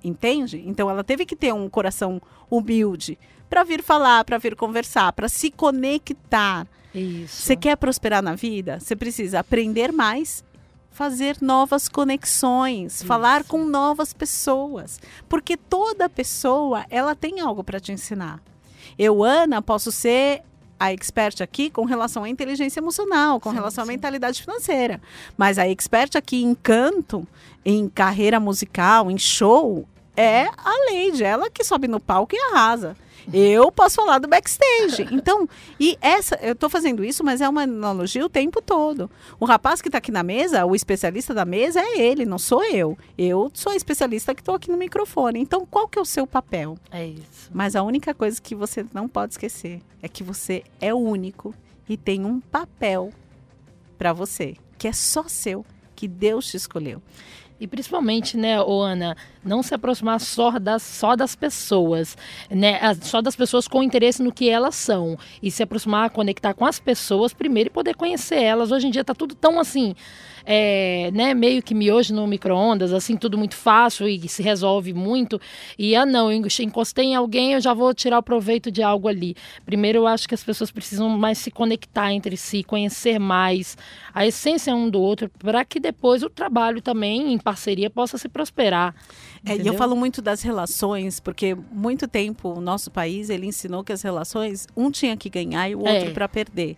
Entende? 0.03 0.62
Então 0.66 0.88
ela 0.88 1.05
teve 1.05 1.26
que 1.26 1.36
ter 1.36 1.53
um 1.53 1.68
coração 1.68 2.20
humilde 2.51 3.18
para 3.48 3.64
vir 3.64 3.82
falar, 3.82 4.24
para 4.24 4.38
vir 4.38 4.55
conversar, 4.55 5.12
para 5.12 5.28
se 5.28 5.51
conectar. 5.51 6.66
Isso. 6.94 7.42
Você 7.42 7.57
quer 7.57 7.76
prosperar 7.76 8.22
na 8.22 8.34
vida? 8.34 8.80
Você 8.80 8.96
precisa 8.96 9.40
aprender 9.40 9.92
mais, 9.92 10.44
fazer 10.90 11.38
novas 11.40 11.88
conexões, 11.88 12.96
Isso. 12.96 13.07
falar 13.07 13.44
com 13.44 13.64
novas 13.64 14.12
pessoas, 14.12 15.01
porque 15.28 15.57
toda 15.57 16.09
pessoa 16.09 16.84
ela 16.90 17.14
tem 17.14 17.40
algo 17.40 17.62
para 17.62 17.80
te 17.80 17.92
ensinar. 17.92 18.40
Eu, 18.98 19.22
Ana, 19.22 19.62
posso 19.62 19.92
ser 19.92 20.42
a 20.78 20.92
expert 20.92 21.42
aqui 21.42 21.68
com 21.68 21.84
relação 21.84 22.24
à 22.24 22.28
inteligência 22.28 22.80
emocional, 22.80 23.38
com 23.38 23.51
sim, 23.51 23.57
relação 23.57 23.84
sim. 23.84 23.90
à 23.90 23.92
mentalidade 23.92 24.40
financeira. 24.40 25.01
Mas 25.36 25.59
a 25.59 25.68
expert 25.68 26.16
aqui 26.16 26.42
em 26.42 26.55
canto, 26.55 27.26
em 27.62 27.86
carreira 27.88 28.40
musical, 28.40 29.11
em 29.11 29.18
show, 29.18 29.86
é 30.16 30.44
a 30.44 30.74
Lady, 30.90 31.22
ela 31.22 31.50
que 31.50 31.64
sobe 31.64 31.88
no 31.88 32.00
palco 32.00 32.34
e 32.34 32.38
arrasa. 32.52 32.96
Eu 33.32 33.70
posso 33.70 33.96
falar 33.96 34.18
do 34.18 34.28
backstage. 34.28 35.06
Então, 35.12 35.48
e 35.78 35.96
essa, 36.00 36.36
eu 36.42 36.52
estou 36.52 36.68
fazendo 36.70 37.04
isso, 37.04 37.22
mas 37.22 37.40
é 37.40 37.48
uma 37.48 37.62
analogia 37.62 38.24
o 38.24 38.28
tempo 38.28 38.61
todo. 38.62 39.11
O 39.38 39.44
rapaz 39.44 39.80
que 39.80 39.88
está 39.88 39.98
aqui 39.98 40.11
na 40.11 40.22
mesa, 40.22 40.64
o 40.64 40.74
especialista 40.74 41.34
da 41.34 41.44
mesa 41.44 41.80
é 41.80 42.00
ele, 42.00 42.24
não 42.24 42.38
sou 42.38 42.64
eu. 42.64 42.96
Eu 43.16 43.50
sou 43.54 43.72
a 43.72 43.76
especialista 43.76 44.34
que 44.34 44.40
estou 44.40 44.54
aqui 44.54 44.70
no 44.70 44.76
microfone. 44.76 45.38
Então, 45.38 45.66
qual 45.66 45.86
que 45.86 45.98
é 45.98 46.02
o 46.02 46.06
seu 46.06 46.26
papel? 46.26 46.78
É 46.90 47.06
isso. 47.06 47.50
Mas 47.52 47.76
a 47.76 47.82
única 47.82 48.14
coisa 48.14 48.40
que 48.40 48.54
você 48.54 48.84
não 48.92 49.08
pode 49.08 49.34
esquecer 49.34 49.80
é 50.02 50.08
que 50.08 50.22
você 50.22 50.64
é 50.80 50.92
único 50.94 51.54
e 51.88 51.96
tem 51.96 52.24
um 52.24 52.40
papel 52.40 53.11
para 53.98 54.12
você, 54.12 54.56
que 54.78 54.88
é 54.88 54.92
só 54.92 55.24
seu, 55.28 55.64
que 55.94 56.08
Deus 56.08 56.46
te 56.46 56.56
escolheu. 56.56 57.02
E 57.61 57.66
principalmente, 57.66 58.38
né, 58.38 58.56
Ana, 58.56 59.14
não 59.44 59.62
se 59.62 59.74
aproximar 59.74 60.18
só 60.18 60.58
das, 60.58 60.82
só 60.82 61.14
das 61.14 61.36
pessoas, 61.36 62.16
né, 62.48 62.80
só 63.02 63.20
das 63.20 63.36
pessoas 63.36 63.68
com 63.68 63.82
interesse 63.82 64.22
no 64.22 64.32
que 64.32 64.48
elas 64.48 64.74
são. 64.74 65.18
E 65.42 65.50
se 65.50 65.62
aproximar, 65.62 66.08
conectar 66.08 66.54
com 66.54 66.64
as 66.64 66.80
pessoas 66.80 67.34
primeiro 67.34 67.68
e 67.68 67.72
poder 67.72 67.94
conhecer 67.94 68.42
elas. 68.42 68.72
Hoje 68.72 68.86
em 68.86 68.90
dia 68.90 69.02
está 69.02 69.14
tudo 69.14 69.34
tão 69.34 69.61
assim 69.61 69.94
é, 70.45 71.11
né, 71.12 71.34
meio 71.34 71.62
que 71.62 71.74
miojo 71.74 72.14
no 72.14 72.26
micro-ondas, 72.26 72.93
assim, 72.93 73.16
tudo 73.16 73.38
muito 73.38 73.55
fácil 73.55 74.09
e 74.09 74.28
se 74.28 74.43
resolve 74.43 74.93
muito. 74.93 75.41
E, 75.78 75.95
ah, 75.95 76.07
não, 76.07 76.30
eu 76.30 76.43
encostei 76.61 77.07
em 77.07 77.14
alguém, 77.14 77.53
eu 77.53 77.61
já 77.61 77.74
vou 77.74 77.93
tirar 77.95 78.18
o 78.18 78.22
proveito 78.22 78.70
de 78.70 78.82
algo 78.82 79.09
ali. 79.09 79.36
Primeiro, 79.64 80.01
eu 80.01 80.07
acho 80.07 80.28
que 80.28 80.34
as 80.34 80.43
pessoas 80.43 80.70
precisam 80.70 81.09
mais 81.09 81.38
se 81.38 81.51
conectar 81.51 82.12
entre 82.12 82.36
si, 82.36 82.62
conhecer 82.62 83.18
mais 83.18 83.76
a 84.14 84.26
essência 84.26 84.74
um 84.74 84.88
do 84.88 85.01
outro, 85.01 85.30
para 85.38 85.64
que 85.64 85.80
depois 85.80 86.22
o 86.22 86.30
trabalho 86.30 86.80
também, 86.80 87.32
em 87.32 87.38
parceria, 87.38 87.91
possa 87.91 88.18
se 88.18 88.28
prosperar. 88.28 88.95
É, 89.45 89.57
e 89.57 89.66
eu 89.66 89.74
falo 89.74 89.97
muito 89.97 90.20
das 90.20 90.43
relações, 90.43 91.18
porque 91.18 91.57
muito 91.72 92.07
tempo 92.07 92.51
o 92.51 92.61
nosso 92.61 92.91
país 92.91 93.30
ele 93.30 93.47
ensinou 93.47 93.82
que 93.82 93.93
as 93.93 94.03
relações 94.03 94.66
um 94.76 94.91
tinha 94.91 95.16
que 95.16 95.30
ganhar 95.30 95.68
e 95.68 95.74
o 95.74 95.80
outro 95.80 96.11
é. 96.11 96.11
para 96.11 96.28
perder. 96.28 96.76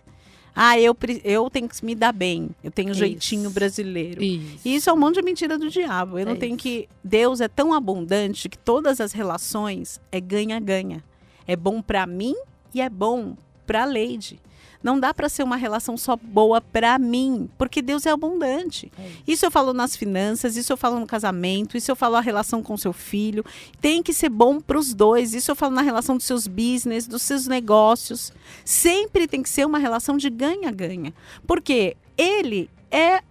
Ah, 0.55 0.79
eu, 0.79 0.95
eu 1.23 1.49
tenho 1.49 1.67
que 1.67 1.83
me 1.83 1.95
dar 1.95 2.11
bem. 2.11 2.49
Eu 2.63 2.69
tenho 2.69 2.91
um 2.91 2.93
jeitinho 2.93 3.49
brasileiro. 3.49 4.23
Isso. 4.23 4.59
E 4.63 4.75
isso 4.75 4.89
é 4.89 4.93
um 4.93 4.97
monte 4.97 5.15
de 5.15 5.23
mentira 5.23 5.57
do 5.57 5.69
diabo. 5.69 6.19
Eu 6.19 6.23
é 6.23 6.25
não 6.25 6.35
tenho 6.35 6.55
isso. 6.55 6.63
que. 6.63 6.87
Deus 7.03 7.41
é 7.41 7.47
tão 7.47 7.73
abundante 7.73 8.47
que 8.47 8.57
todas 8.57 9.01
as 9.01 9.11
relações 9.13 9.99
é 10.11 10.21
ganha-ganha. 10.21 11.03
É 11.47 11.55
bom 11.55 11.81
para 11.81 12.05
mim 12.05 12.35
e 12.73 12.81
é 12.81 12.89
bom 12.89 13.35
para 13.65 13.85
Lady. 13.85 14.39
Não 14.83 14.99
dá 14.99 15.13
para 15.13 15.29
ser 15.29 15.43
uma 15.43 15.55
relação 15.55 15.95
só 15.95 16.17
boa 16.17 16.59
para 16.59 16.99
mim, 16.99 17.49
porque 17.57 17.81
Deus 17.81 18.05
é 18.05 18.11
abundante. 18.11 18.91
É 18.99 19.11
isso. 19.25 19.45
eu 19.45 19.51
falo 19.51 19.73
nas 19.73 19.95
finanças, 19.95 20.57
isso 20.57 20.73
eu 20.73 20.77
falo 20.77 20.99
no 20.99 21.07
casamento, 21.07 21.77
isso 21.77 21.89
eu 21.89 21.95
falo 21.95 22.17
a 22.17 22.21
relação 22.21 22.61
com 22.61 22.75
seu 22.75 22.91
filho. 22.91 23.45
Tem 23.79 24.03
que 24.03 24.13
ser 24.13 24.29
bom 24.29 24.59
para 24.59 24.77
os 24.77 24.93
dois. 24.93 25.33
Isso 25.33 25.49
eu 25.49 25.55
falo 25.55 25.73
na 25.73 25.81
relação 25.81 26.17
dos 26.17 26.25
seus 26.25 26.45
business, 26.45 27.07
dos 27.07 27.21
seus 27.21 27.47
negócios. 27.47 28.33
Sempre 28.65 29.25
tem 29.25 29.41
que 29.41 29.49
ser 29.49 29.65
uma 29.65 29.79
relação 29.79 30.17
de 30.17 30.29
ganha-ganha, 30.29 31.13
porque 31.47 31.95
ele 32.17 32.69
é 32.91 33.21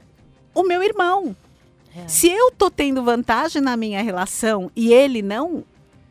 o 0.55 0.63
meu 0.63 0.83
irmão. 0.83 1.37
É. 1.95 2.09
Se 2.09 2.29
eu 2.29 2.51
tô 2.51 2.71
tendo 2.71 3.03
vantagem 3.03 3.61
na 3.61 3.77
minha 3.77 4.03
relação 4.03 4.71
e 4.75 4.93
ele 4.93 5.21
não, 5.21 5.65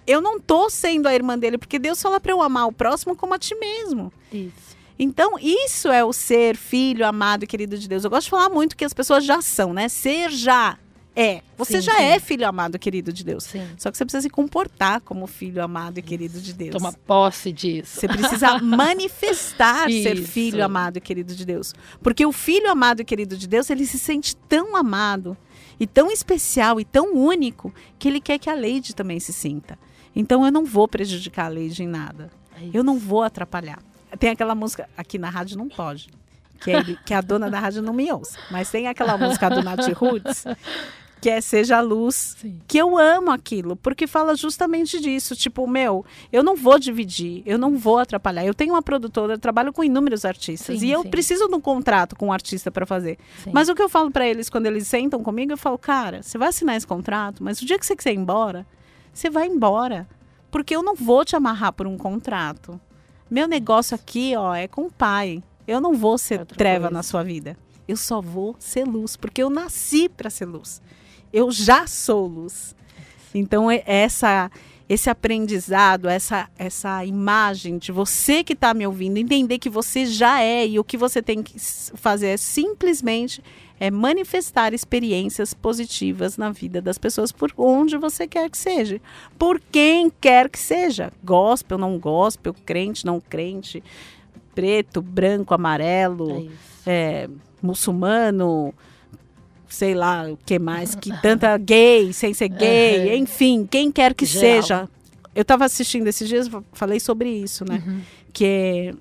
eu 0.05 0.21
não 0.21 0.39
tô 0.39 0.69
sendo 0.69 1.07
a 1.07 1.15
irmã 1.15 1.37
dele, 1.37 1.57
porque 1.57 1.79
Deus 1.79 2.01
fala 2.01 2.19
para 2.19 2.31
eu 2.31 2.41
amar 2.41 2.67
o 2.67 2.71
próximo 2.71 3.15
como 3.15 3.33
a 3.33 3.39
ti 3.39 3.55
mesmo. 3.55 4.13
Isso. 4.31 4.70
Então, 5.03 5.33
isso 5.39 5.87
é 5.87 6.05
o 6.05 6.13
ser 6.13 6.55
filho 6.55 7.07
amado 7.07 7.43
e 7.43 7.47
querido 7.47 7.75
de 7.75 7.89
Deus. 7.89 8.03
Eu 8.03 8.09
gosto 8.11 8.25
de 8.25 8.29
falar 8.29 8.49
muito 8.49 8.77
que 8.77 8.85
as 8.85 8.93
pessoas 8.93 9.25
já 9.25 9.41
são, 9.41 9.73
né? 9.73 9.89
Ser 9.89 10.29
já 10.29 10.77
é. 11.15 11.41
Você 11.57 11.81
sim, 11.81 11.87
já 11.87 11.95
sim. 11.95 12.03
é 12.03 12.19
filho 12.19 12.47
amado 12.47 12.75
e 12.75 12.79
querido 12.79 13.11
de 13.11 13.23
Deus. 13.23 13.45
Sim. 13.45 13.67
Só 13.79 13.89
que 13.89 13.97
você 13.97 14.05
precisa 14.05 14.21
se 14.21 14.29
comportar 14.29 15.01
como 15.01 15.25
filho 15.25 15.63
amado 15.63 15.97
e 15.97 16.03
querido 16.03 16.39
de 16.39 16.53
Deus. 16.53 16.75
Toma 16.75 16.93
posse 16.93 17.51
disso. 17.51 17.99
Você 17.99 18.07
precisa 18.07 18.59
manifestar 18.61 19.89
ser 19.89 20.17
filho 20.17 20.63
amado 20.63 20.97
e 20.97 21.01
querido 21.01 21.33
de 21.33 21.47
Deus. 21.47 21.73
Porque 22.03 22.23
o 22.23 22.31
filho 22.31 22.69
amado 22.69 23.01
e 23.01 23.03
querido 23.03 23.35
de 23.35 23.47
Deus, 23.47 23.71
ele 23.71 23.87
se 23.87 23.97
sente 23.97 24.35
tão 24.35 24.75
amado 24.75 25.35
e 25.79 25.87
tão 25.87 26.11
especial 26.11 26.79
e 26.79 26.85
tão 26.85 27.15
único 27.15 27.73
que 27.97 28.07
ele 28.07 28.21
quer 28.21 28.37
que 28.37 28.51
a 28.51 28.53
Leide 28.53 28.93
também 28.93 29.19
se 29.19 29.33
sinta. 29.33 29.79
Então 30.15 30.45
eu 30.45 30.51
não 30.51 30.63
vou 30.63 30.87
prejudicar 30.87 31.47
a 31.47 31.49
Leide 31.49 31.81
em 31.81 31.87
nada. 31.87 32.29
É 32.55 32.69
eu 32.71 32.83
não 32.83 32.99
vou 32.99 33.23
atrapalhar. 33.23 33.79
Tem 34.19 34.29
aquela 34.29 34.55
música, 34.55 34.89
aqui 34.97 35.17
na 35.17 35.29
rádio 35.29 35.57
não 35.57 35.67
pode, 35.67 36.09
que, 36.61 36.71
é, 36.71 36.83
que 37.05 37.13
a 37.13 37.21
dona 37.21 37.49
da 37.49 37.59
rádio 37.59 37.81
não 37.81 37.93
me 37.93 38.11
ouça. 38.11 38.37
Mas 38.49 38.69
tem 38.69 38.87
aquela 38.87 39.17
música 39.17 39.49
do 39.49 39.63
Nath 39.63 39.87
Roots, 39.93 40.45
que 41.21 41.29
é 41.29 41.39
Seja 41.39 41.77
a 41.77 41.81
Luz, 41.81 42.35
Sim. 42.39 42.59
que 42.67 42.79
eu 42.79 42.97
amo 42.97 43.29
aquilo, 43.29 43.75
porque 43.75 44.07
fala 44.07 44.35
justamente 44.35 44.99
disso. 44.99 45.35
Tipo, 45.35 45.67
meu, 45.67 46.03
eu 46.33 46.43
não 46.43 46.55
vou 46.55 46.79
dividir, 46.79 47.43
eu 47.45 47.59
não 47.59 47.77
vou 47.77 47.99
atrapalhar. 47.99 48.43
Eu 48.43 48.55
tenho 48.55 48.73
uma 48.73 48.81
produtora, 48.81 49.33
eu 49.33 49.39
trabalho 49.39 49.71
com 49.71 49.83
inúmeros 49.83 50.25
artistas 50.25 50.79
sim, 50.79 50.87
e 50.87 50.91
eu 50.91 51.03
sim. 51.03 51.09
preciso 51.11 51.47
de 51.47 51.53
um 51.53 51.61
contrato 51.61 52.15
com 52.15 52.27
um 52.27 52.33
artista 52.33 52.71
para 52.71 52.87
fazer. 52.87 53.19
Sim. 53.43 53.51
Mas 53.53 53.69
o 53.69 53.75
que 53.75 53.81
eu 53.83 53.89
falo 53.89 54.09
para 54.09 54.27
eles 54.27 54.49
quando 54.49 54.65
eles 54.65 54.87
sentam 54.87 55.21
comigo, 55.21 55.53
eu 55.53 55.57
falo, 55.57 55.77
cara, 55.77 56.23
você 56.23 56.39
vai 56.39 56.49
assinar 56.49 56.75
esse 56.75 56.87
contrato, 56.87 57.43
mas 57.43 57.61
o 57.61 57.65
dia 57.65 57.77
que 57.77 57.85
você 57.85 57.95
quiser 57.95 58.13
ir 58.13 58.17
embora, 58.17 58.65
você 59.13 59.29
vai 59.29 59.45
embora. 59.45 60.07
Porque 60.49 60.75
eu 60.75 60.83
não 60.83 60.95
vou 60.95 61.23
te 61.23 61.35
amarrar 61.35 61.71
por 61.71 61.87
um 61.87 61.97
contrato. 61.97 62.81
Meu 63.31 63.47
negócio 63.47 63.95
aqui, 63.95 64.35
ó, 64.35 64.53
é 64.53 64.67
com 64.67 64.87
o 64.87 64.91
pai. 64.91 65.41
Eu 65.65 65.79
não 65.79 65.93
vou 65.93 66.17
ser 66.17 66.45
treva 66.45 66.87
coisa. 66.87 66.93
na 66.93 67.01
sua 67.01 67.23
vida. 67.23 67.57
Eu 67.87 67.95
só 67.95 68.19
vou 68.19 68.57
ser 68.59 68.83
luz, 68.85 69.15
porque 69.15 69.41
eu 69.41 69.49
nasci 69.49 70.09
para 70.09 70.29
ser 70.29 70.45
luz. 70.45 70.81
Eu 71.31 71.49
já 71.49 71.87
sou 71.87 72.27
luz. 72.27 72.75
Então 73.33 73.67
essa 73.71 74.51
esse 74.89 75.09
aprendizado, 75.09 76.09
essa, 76.09 76.49
essa 76.57 77.05
imagem 77.05 77.77
de 77.77 77.93
você 77.93 78.43
que 78.43 78.51
está 78.51 78.73
me 78.73 78.85
ouvindo, 78.85 79.17
entender 79.17 79.57
que 79.57 79.69
você 79.69 80.05
já 80.05 80.41
é 80.41 80.67
e 80.67 80.77
o 80.77 80.83
que 80.83 80.97
você 80.97 81.21
tem 81.21 81.41
que 81.41 81.57
fazer 81.95 82.27
é 82.27 82.35
simplesmente 82.35 83.41
é 83.81 83.89
manifestar 83.89 84.75
experiências 84.75 85.55
positivas 85.55 86.37
na 86.37 86.51
vida 86.51 86.79
das 86.79 86.99
pessoas 86.99 87.31
por 87.31 87.51
onde 87.57 87.97
você 87.97 88.27
quer 88.27 88.47
que 88.47 88.57
seja, 88.57 89.01
por 89.39 89.59
quem 89.59 90.11
quer 90.21 90.47
que 90.51 90.59
seja, 90.59 91.11
gospel, 91.23 91.79
não 91.79 91.97
gospel, 91.97 92.53
crente, 92.63 93.03
não 93.03 93.19
crente, 93.19 93.83
preto, 94.53 95.01
branco, 95.01 95.55
amarelo, 95.55 96.47
é 96.85 97.25
é, 97.25 97.29
muçulmano, 97.59 98.71
sei 99.67 99.95
lá 99.95 100.29
o 100.29 100.37
que 100.37 100.59
mais, 100.59 100.93
que 100.93 101.09
tanta 101.19 101.57
gay, 101.57 102.13
sem 102.13 102.35
ser 102.35 102.49
gay, 102.49 103.07
uhum. 103.07 103.23
enfim, 103.23 103.67
quem 103.69 103.91
quer 103.91 104.13
que 104.13 104.27
Geral. 104.27 104.61
seja. 104.61 104.89
Eu 105.33 105.41
estava 105.41 105.65
assistindo 105.65 106.05
esses 106.05 106.29
dias, 106.29 106.47
falei 106.71 106.99
sobre 106.99 107.31
isso, 107.31 107.65
né? 107.65 107.81
Uhum. 107.83 108.01
Que 108.31 108.93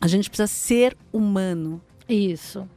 a 0.00 0.08
gente 0.08 0.28
precisa 0.28 0.48
ser 0.48 0.96
humano. 1.12 1.80
Isso. 2.08 2.68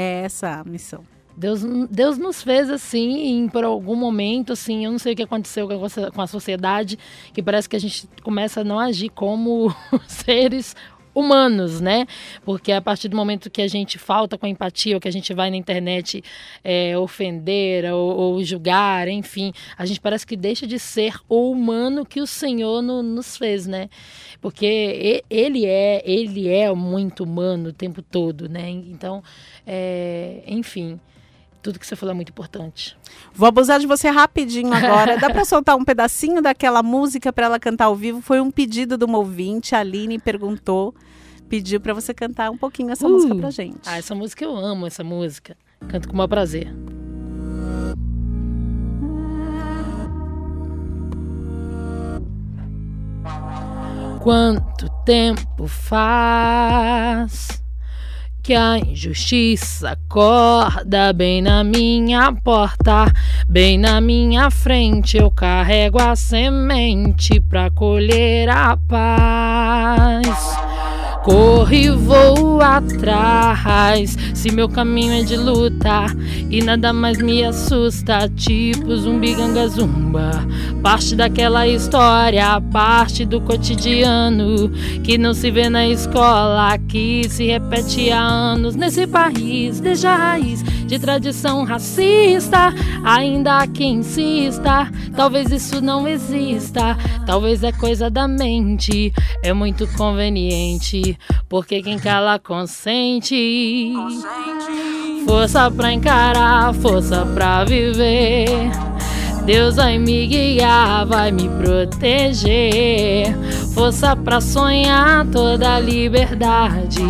É 0.00 0.22
essa 0.22 0.60
a 0.60 0.64
missão. 0.64 1.02
Deus, 1.36 1.64
Deus 1.90 2.18
nos 2.18 2.40
fez 2.40 2.70
assim, 2.70 3.44
e 3.44 3.50
por 3.50 3.64
algum 3.64 3.96
momento, 3.96 4.52
assim, 4.52 4.84
eu 4.84 4.92
não 4.92 4.98
sei 4.98 5.12
o 5.12 5.16
que 5.16 5.24
aconteceu 5.24 5.68
com 6.14 6.22
a 6.22 6.26
sociedade, 6.28 6.96
que 7.32 7.42
parece 7.42 7.68
que 7.68 7.74
a 7.74 7.80
gente 7.80 8.08
começa 8.22 8.60
a 8.60 8.64
não 8.64 8.78
agir 8.78 9.08
como 9.08 9.74
seres 10.06 10.76
humanos, 11.18 11.80
né? 11.80 12.06
Porque 12.44 12.72
a 12.72 12.80
partir 12.80 13.08
do 13.08 13.16
momento 13.16 13.50
que 13.50 13.62
a 13.62 13.68
gente 13.68 13.98
falta 13.98 14.38
com 14.38 14.46
empatia, 14.46 14.94
ou 14.94 15.00
que 15.00 15.08
a 15.08 15.12
gente 15.12 15.34
vai 15.34 15.50
na 15.50 15.56
internet 15.56 16.22
é, 16.62 16.96
ofender 16.96 17.92
ou, 17.92 18.16
ou, 18.16 18.44
julgar, 18.44 19.08
enfim, 19.08 19.52
a 19.76 19.84
gente 19.84 20.00
parece 20.00 20.26
que 20.26 20.36
deixa 20.36 20.66
de 20.66 20.78
ser 20.78 21.14
o 21.28 21.50
humano 21.50 22.06
que 22.06 22.20
o 22.20 22.26
Senhor 22.26 22.82
no, 22.82 23.02
nos 23.02 23.36
fez, 23.36 23.66
né? 23.66 23.88
Porque 24.40 25.22
ele 25.28 25.66
é, 25.66 26.02
ele 26.04 26.48
é 26.48 26.72
muito 26.72 27.24
humano 27.24 27.70
o 27.70 27.72
tempo 27.72 28.02
todo, 28.02 28.48
né? 28.48 28.68
Então, 28.70 29.22
é, 29.66 30.42
enfim 30.46 31.00
tudo 31.62 31.78
que 31.78 31.86
você 31.86 31.96
falou 31.96 32.12
é 32.12 32.14
muito 32.14 32.30
importante. 32.30 32.96
Vou 33.34 33.46
abusar 33.46 33.78
de 33.78 33.86
você 33.86 34.08
rapidinho 34.08 34.72
agora. 34.72 35.18
Dá 35.18 35.28
para 35.28 35.44
soltar 35.46 35.76
um 35.76 35.84
pedacinho 35.84 36.40
daquela 36.40 36.82
música 36.82 37.32
para 37.32 37.46
ela 37.46 37.58
cantar 37.58 37.86
ao 37.86 37.96
vivo? 37.96 38.20
Foi 38.20 38.40
um 38.40 38.50
pedido 38.50 38.96
de 38.96 39.04
uma 39.04 39.18
ouvinte, 39.18 39.74
a 39.74 39.80
Aline 39.80 40.18
perguntou, 40.18 40.94
pediu 41.48 41.80
para 41.80 41.94
você 41.94 42.12
cantar 42.12 42.50
um 42.50 42.56
pouquinho 42.56 42.90
essa 42.90 43.06
uh, 43.06 43.10
música 43.10 43.34
pra 43.34 43.50
gente. 43.50 43.80
Ah, 43.86 43.98
essa 43.98 44.14
música 44.14 44.44
eu 44.44 44.56
amo, 44.56 44.86
essa 44.86 45.02
música. 45.02 45.56
Canto 45.88 46.08
com 46.08 46.14
o 46.14 46.16
maior 46.16 46.28
prazer. 46.28 46.68
Quanto 54.20 54.88
tempo 55.04 55.66
faz? 55.66 57.58
que 58.48 58.54
a 58.54 58.78
injustiça 58.78 59.90
acorda 59.90 61.12
bem 61.12 61.42
na 61.42 61.62
minha 61.62 62.32
porta, 62.32 63.12
bem 63.46 63.76
na 63.76 64.00
minha 64.00 64.50
frente. 64.50 65.18
Eu 65.18 65.30
carrego 65.30 66.00
a 66.00 66.16
semente 66.16 67.38
pra 67.42 67.70
colher 67.70 68.48
a 68.48 68.74
paz. 68.88 70.26
Corro 71.28 71.74
e 71.74 71.90
vou 71.90 72.62
atrás. 72.62 74.16
Se 74.32 74.50
meu 74.50 74.66
caminho 74.66 75.12
é 75.12 75.22
de 75.22 75.36
luta 75.36 76.06
e 76.48 76.62
nada 76.62 76.90
mais 76.90 77.18
me 77.18 77.44
assusta, 77.44 78.30
tipo 78.34 78.96
zumbi 78.96 79.34
ganga 79.34 79.68
zumba. 79.68 80.30
Parte 80.82 81.14
daquela 81.14 81.68
história, 81.68 82.58
parte 82.72 83.26
do 83.26 83.42
cotidiano 83.42 84.70
que 85.04 85.18
não 85.18 85.34
se 85.34 85.50
vê 85.50 85.68
na 85.68 85.86
escola, 85.86 86.78
que 86.88 87.28
se 87.28 87.46
repete 87.46 88.10
há 88.10 88.22
anos 88.22 88.74
nesse 88.74 89.06
país, 89.06 89.80
desde 89.80 90.06
a 90.06 90.16
raiz 90.16 90.62
de 90.62 90.98
tradição 90.98 91.64
racista. 91.64 92.72
Ainda 93.04 93.58
há 93.58 93.66
quem 93.66 93.96
insista, 93.96 94.90
talvez 95.14 95.50
isso 95.50 95.82
não 95.82 96.08
exista, 96.08 96.96
talvez 97.26 97.62
é 97.62 97.72
coisa 97.72 98.08
da 98.08 98.26
mente, 98.26 99.12
é 99.42 99.52
muito 99.52 99.86
conveniente 99.88 101.17
porque 101.48 101.82
quem 101.82 101.98
cala 101.98 102.38
consente. 102.38 103.92
Força 105.26 105.68
pra 105.70 105.92
encarar, 105.92 106.72
força 106.74 107.26
pra 107.34 107.64
viver. 107.64 108.46
Deus 109.44 109.76
vai 109.76 109.98
me 109.98 110.26
guiar, 110.26 111.06
vai 111.06 111.32
me 111.32 111.48
proteger. 111.48 113.34
Força 113.74 114.14
pra 114.14 114.42
sonhar 114.42 115.26
toda 115.28 115.76
a 115.76 115.80
liberdade. 115.80 117.00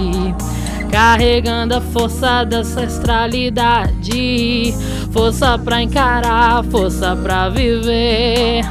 Carregando 0.91 1.75
a 1.75 1.81
força 1.81 2.45
da 2.45 2.59
ancestralidade. 2.59 4.73
Força 5.11 5.59
pra 5.59 5.83
encarar, 5.83 6.63
força 6.65 7.17
pra 7.17 7.49
viver. 7.49 8.63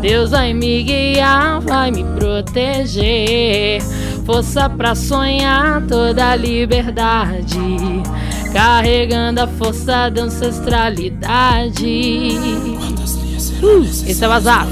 Deus 0.00 0.30
vai 0.30 0.54
me 0.54 0.82
guiar, 0.82 1.60
vai 1.60 1.90
me 1.90 2.04
proteger. 2.04 3.82
Força 4.24 4.70
pra 4.70 4.94
sonhar 4.94 5.82
toda 5.86 6.30
a 6.30 6.36
liberdade. 6.36 7.58
Carregando 8.52 9.42
a 9.42 9.46
força 9.46 10.08
da 10.08 10.22
ancestralidade. 10.22 12.38
Uh, 13.62 13.84
esse 13.84 14.24
é 14.24 14.28
o 14.28 14.32
Azaf. 14.32 14.66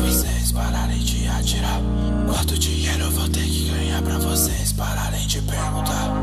Quanto 2.27 2.59
dinheiro 2.59 3.05
eu 3.05 3.11
vou 3.11 3.29
ter 3.29 3.45
que 3.45 3.69
ganhar 3.71 4.03
pra 4.03 4.19
vocês 4.19 4.73
pararem 4.73 5.27
de 5.27 5.41
perguntar? 5.43 6.15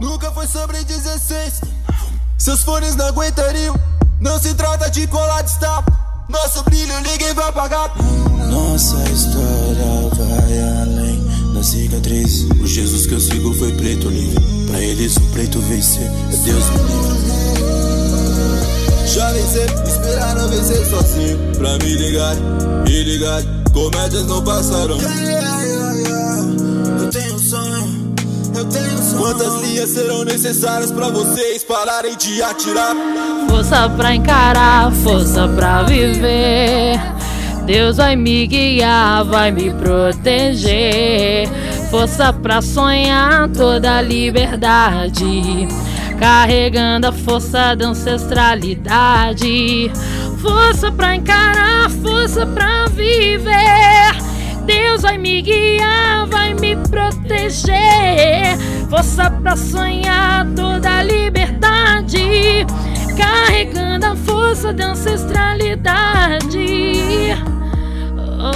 Nunca 0.00 0.32
foi 0.32 0.46
sobre 0.48 0.82
16. 0.84 1.60
Seus 2.38 2.62
fones 2.64 2.96
não 2.96 3.06
aguentariam. 3.06 3.76
Não 4.20 4.36
se 4.38 4.52
trata 4.54 4.90
de 4.90 5.06
colar 5.06 5.42
de 5.42 5.50
stop. 5.50 5.92
Nosso 6.28 6.64
brilho 6.64 6.94
ninguém 7.02 7.32
vai 7.34 7.48
apagar. 7.48 7.92
Nossa 8.50 8.96
história 9.10 10.08
vai 10.16 10.21
da 11.62 11.64
cicatriz. 11.64 12.46
O 12.60 12.66
Jesus 12.66 13.06
que 13.06 13.14
eu 13.14 13.20
sigo 13.20 13.54
foi 13.54 13.72
preto 13.72 14.08
livre. 14.08 14.42
Pra 14.66 14.80
eles 14.80 15.16
o 15.16 15.20
preto 15.32 15.60
vencer 15.60 16.02
é 16.02 16.36
Deus 16.36 16.64
me 16.70 16.78
livre. 16.78 17.22
Já 19.06 19.30
vencer, 19.32 19.70
esperaram 19.86 20.48
vencer 20.48 20.84
sozinho. 20.86 21.38
Pra 21.56 21.78
me 21.78 21.94
ligar, 21.94 22.34
me 22.84 23.04
ligar. 23.04 23.42
Comédias 23.72 24.26
não 24.26 24.42
passaram. 24.42 24.98
Eu 27.00 27.10
tenho 27.10 27.34
um 27.34 27.38
sonho. 27.38 28.12
Quantas 29.18 29.62
linhas 29.62 29.90
serão 29.90 30.24
necessárias 30.24 30.90
para 30.90 31.10
vocês 31.10 31.62
pararem 31.62 32.16
de 32.16 32.42
atirar? 32.42 32.94
Força 33.48 33.88
pra 33.90 34.14
encarar, 34.14 34.92
força 34.92 35.46
pra 35.48 35.84
viver. 35.84 36.98
Deus 37.66 37.96
vai 37.96 38.16
me 38.16 38.46
guiar, 38.46 39.24
vai 39.24 39.50
me 39.50 39.70
proteger. 39.70 41.48
Força 41.90 42.32
pra 42.32 42.60
sonhar 42.60 43.48
toda 43.50 43.98
a 43.98 44.02
liberdade. 44.02 45.68
Carregando 46.18 47.06
a 47.06 47.12
força 47.12 47.74
da 47.74 47.88
ancestralidade. 47.88 49.90
Força 50.40 50.90
pra 50.90 51.14
encarar, 51.14 51.88
força 52.02 52.46
pra 52.46 52.86
viver. 52.86 53.52
Deus 54.64 55.02
vai 55.02 55.18
me 55.18 55.42
guiar, 55.42 56.26
vai 56.26 56.54
me 56.54 56.76
proteger. 56.76 58.56
Força 58.88 59.30
pra 59.30 59.56
sonhar 59.56 60.46
toda 60.56 60.98
a 60.98 61.02
liberdade. 61.02 62.66
Carregando 63.16 64.06
a 64.06 64.16
força 64.16 64.72
da 64.72 64.92
ancestralidade. 64.92 66.61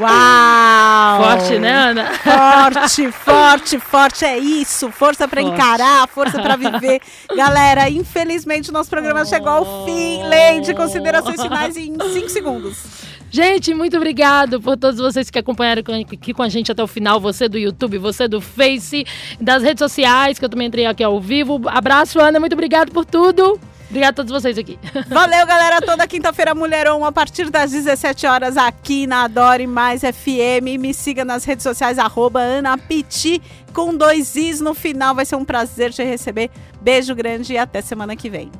Uau! 0.00 1.22
Forte, 1.22 1.58
né, 1.58 1.72
Ana? 1.72 2.06
Forte, 2.14 3.12
forte, 3.12 3.78
forte. 3.78 4.24
É 4.24 4.38
isso. 4.38 4.90
Força 4.90 5.28
para 5.28 5.42
encarar, 5.42 6.08
força 6.08 6.40
para 6.40 6.56
viver. 6.56 7.00
Galera, 7.36 7.90
infelizmente 7.90 8.70
o 8.70 8.72
nosso 8.72 8.88
programa 8.88 9.22
oh. 9.22 9.26
chegou 9.26 9.50
ao 9.50 9.84
fim. 9.84 10.22
Leide, 10.24 10.74
considerações 10.74 11.42
finais 11.42 11.76
em 11.76 11.94
5 11.94 12.28
segundos. 12.28 13.07
Gente, 13.30 13.74
muito 13.74 13.96
obrigado 13.96 14.60
por 14.60 14.76
todos 14.76 14.98
vocês 14.98 15.30
que 15.30 15.38
acompanharam 15.38 15.82
aqui 16.00 16.32
com 16.32 16.42
a 16.42 16.48
gente 16.48 16.72
até 16.72 16.82
o 16.82 16.86
final. 16.86 17.20
Você 17.20 17.48
do 17.48 17.58
YouTube, 17.58 17.98
você 17.98 18.26
do 18.26 18.40
Face, 18.40 19.04
das 19.40 19.62
redes 19.62 19.80
sociais, 19.80 20.38
que 20.38 20.44
eu 20.44 20.48
também 20.48 20.68
entrei 20.68 20.86
aqui 20.86 21.04
ao 21.04 21.20
vivo. 21.20 21.60
Abraço, 21.66 22.18
Ana. 22.20 22.40
Muito 22.40 22.54
obrigado 22.54 22.90
por 22.90 23.04
tudo. 23.04 23.60
Obrigada 23.88 24.10
a 24.10 24.12
todos 24.12 24.30
vocês 24.32 24.58
aqui. 24.58 24.78
Valeu, 25.08 25.46
galera. 25.46 25.80
Toda 25.80 26.06
quinta-feira, 26.06 26.54
Mulherão, 26.54 27.04
a 27.04 27.12
partir 27.12 27.48
das 27.50 27.70
17 27.70 28.26
horas, 28.26 28.56
aqui 28.56 29.06
na 29.06 29.24
Adore 29.24 29.66
Mais 29.66 30.02
FM. 30.02 30.78
Me 30.78 30.92
siga 30.92 31.24
nas 31.24 31.44
redes 31.44 31.62
sociais, 31.62 31.98
arroba 31.98 32.40
Anapiti, 32.40 33.40
com 33.72 33.94
dois 33.94 34.36
Is 34.36 34.60
no 34.60 34.74
final. 34.74 35.14
Vai 35.14 35.24
ser 35.24 35.36
um 35.36 35.44
prazer 35.44 35.92
te 35.92 36.02
receber. 36.02 36.50
Beijo 36.80 37.14
grande 37.14 37.54
e 37.54 37.58
até 37.58 37.80
semana 37.80 38.14
que 38.14 38.28
vem. 38.28 38.50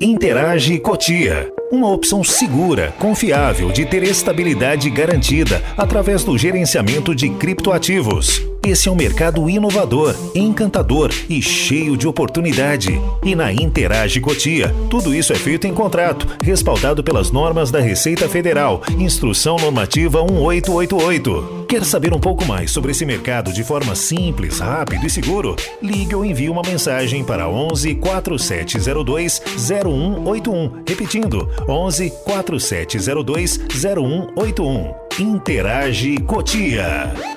Interage 0.00 0.78
Cotia. 0.78 1.50
Uma 1.72 1.90
opção 1.90 2.22
segura, 2.22 2.94
confiável 2.98 3.72
de 3.72 3.86
ter 3.86 4.02
estabilidade 4.02 4.90
garantida 4.90 5.62
através 5.74 6.22
do 6.22 6.36
gerenciamento 6.36 7.14
de 7.14 7.30
criptoativos. 7.30 8.46
Esse 8.66 8.88
é 8.88 8.90
um 8.90 8.96
mercado 8.96 9.48
inovador, 9.48 10.12
encantador 10.34 11.12
e 11.30 11.40
cheio 11.40 11.96
de 11.96 12.08
oportunidade. 12.08 13.00
E 13.22 13.32
na 13.36 13.52
Interage 13.52 14.20
Cotia, 14.20 14.74
tudo 14.90 15.14
isso 15.14 15.32
é 15.32 15.36
feito 15.36 15.68
em 15.68 15.72
contrato, 15.72 16.26
respaldado 16.42 17.04
pelas 17.04 17.30
normas 17.30 17.70
da 17.70 17.78
Receita 17.78 18.28
Federal, 18.28 18.82
Instrução 18.98 19.54
Normativa 19.54 20.20
1888. 20.24 21.66
Quer 21.68 21.84
saber 21.84 22.12
um 22.12 22.18
pouco 22.18 22.44
mais 22.44 22.72
sobre 22.72 22.90
esse 22.90 23.06
mercado 23.06 23.52
de 23.52 23.62
forma 23.62 23.94
simples, 23.94 24.58
rápido 24.58 25.06
e 25.06 25.10
seguro? 25.10 25.54
Ligue 25.80 26.16
ou 26.16 26.24
envie 26.24 26.50
uma 26.50 26.62
mensagem 26.62 27.22
para 27.22 27.48
11 27.48 27.94
4702 27.94 29.42
0181. 29.56 30.82
Repetindo, 30.88 31.48
11 31.68 32.12
4702 32.24 33.60
0181. 33.80 34.92
Interage 35.20 36.16
Cotia. 36.18 37.35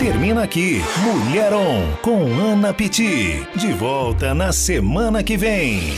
Termina 0.00 0.44
aqui 0.44 0.80
Mulheron 1.02 1.92
com 2.00 2.24
Ana 2.40 2.72
Piti. 2.72 3.46
De 3.54 3.70
volta 3.74 4.34
na 4.34 4.50
semana 4.50 5.22
que 5.22 5.36
vem. 5.36 5.92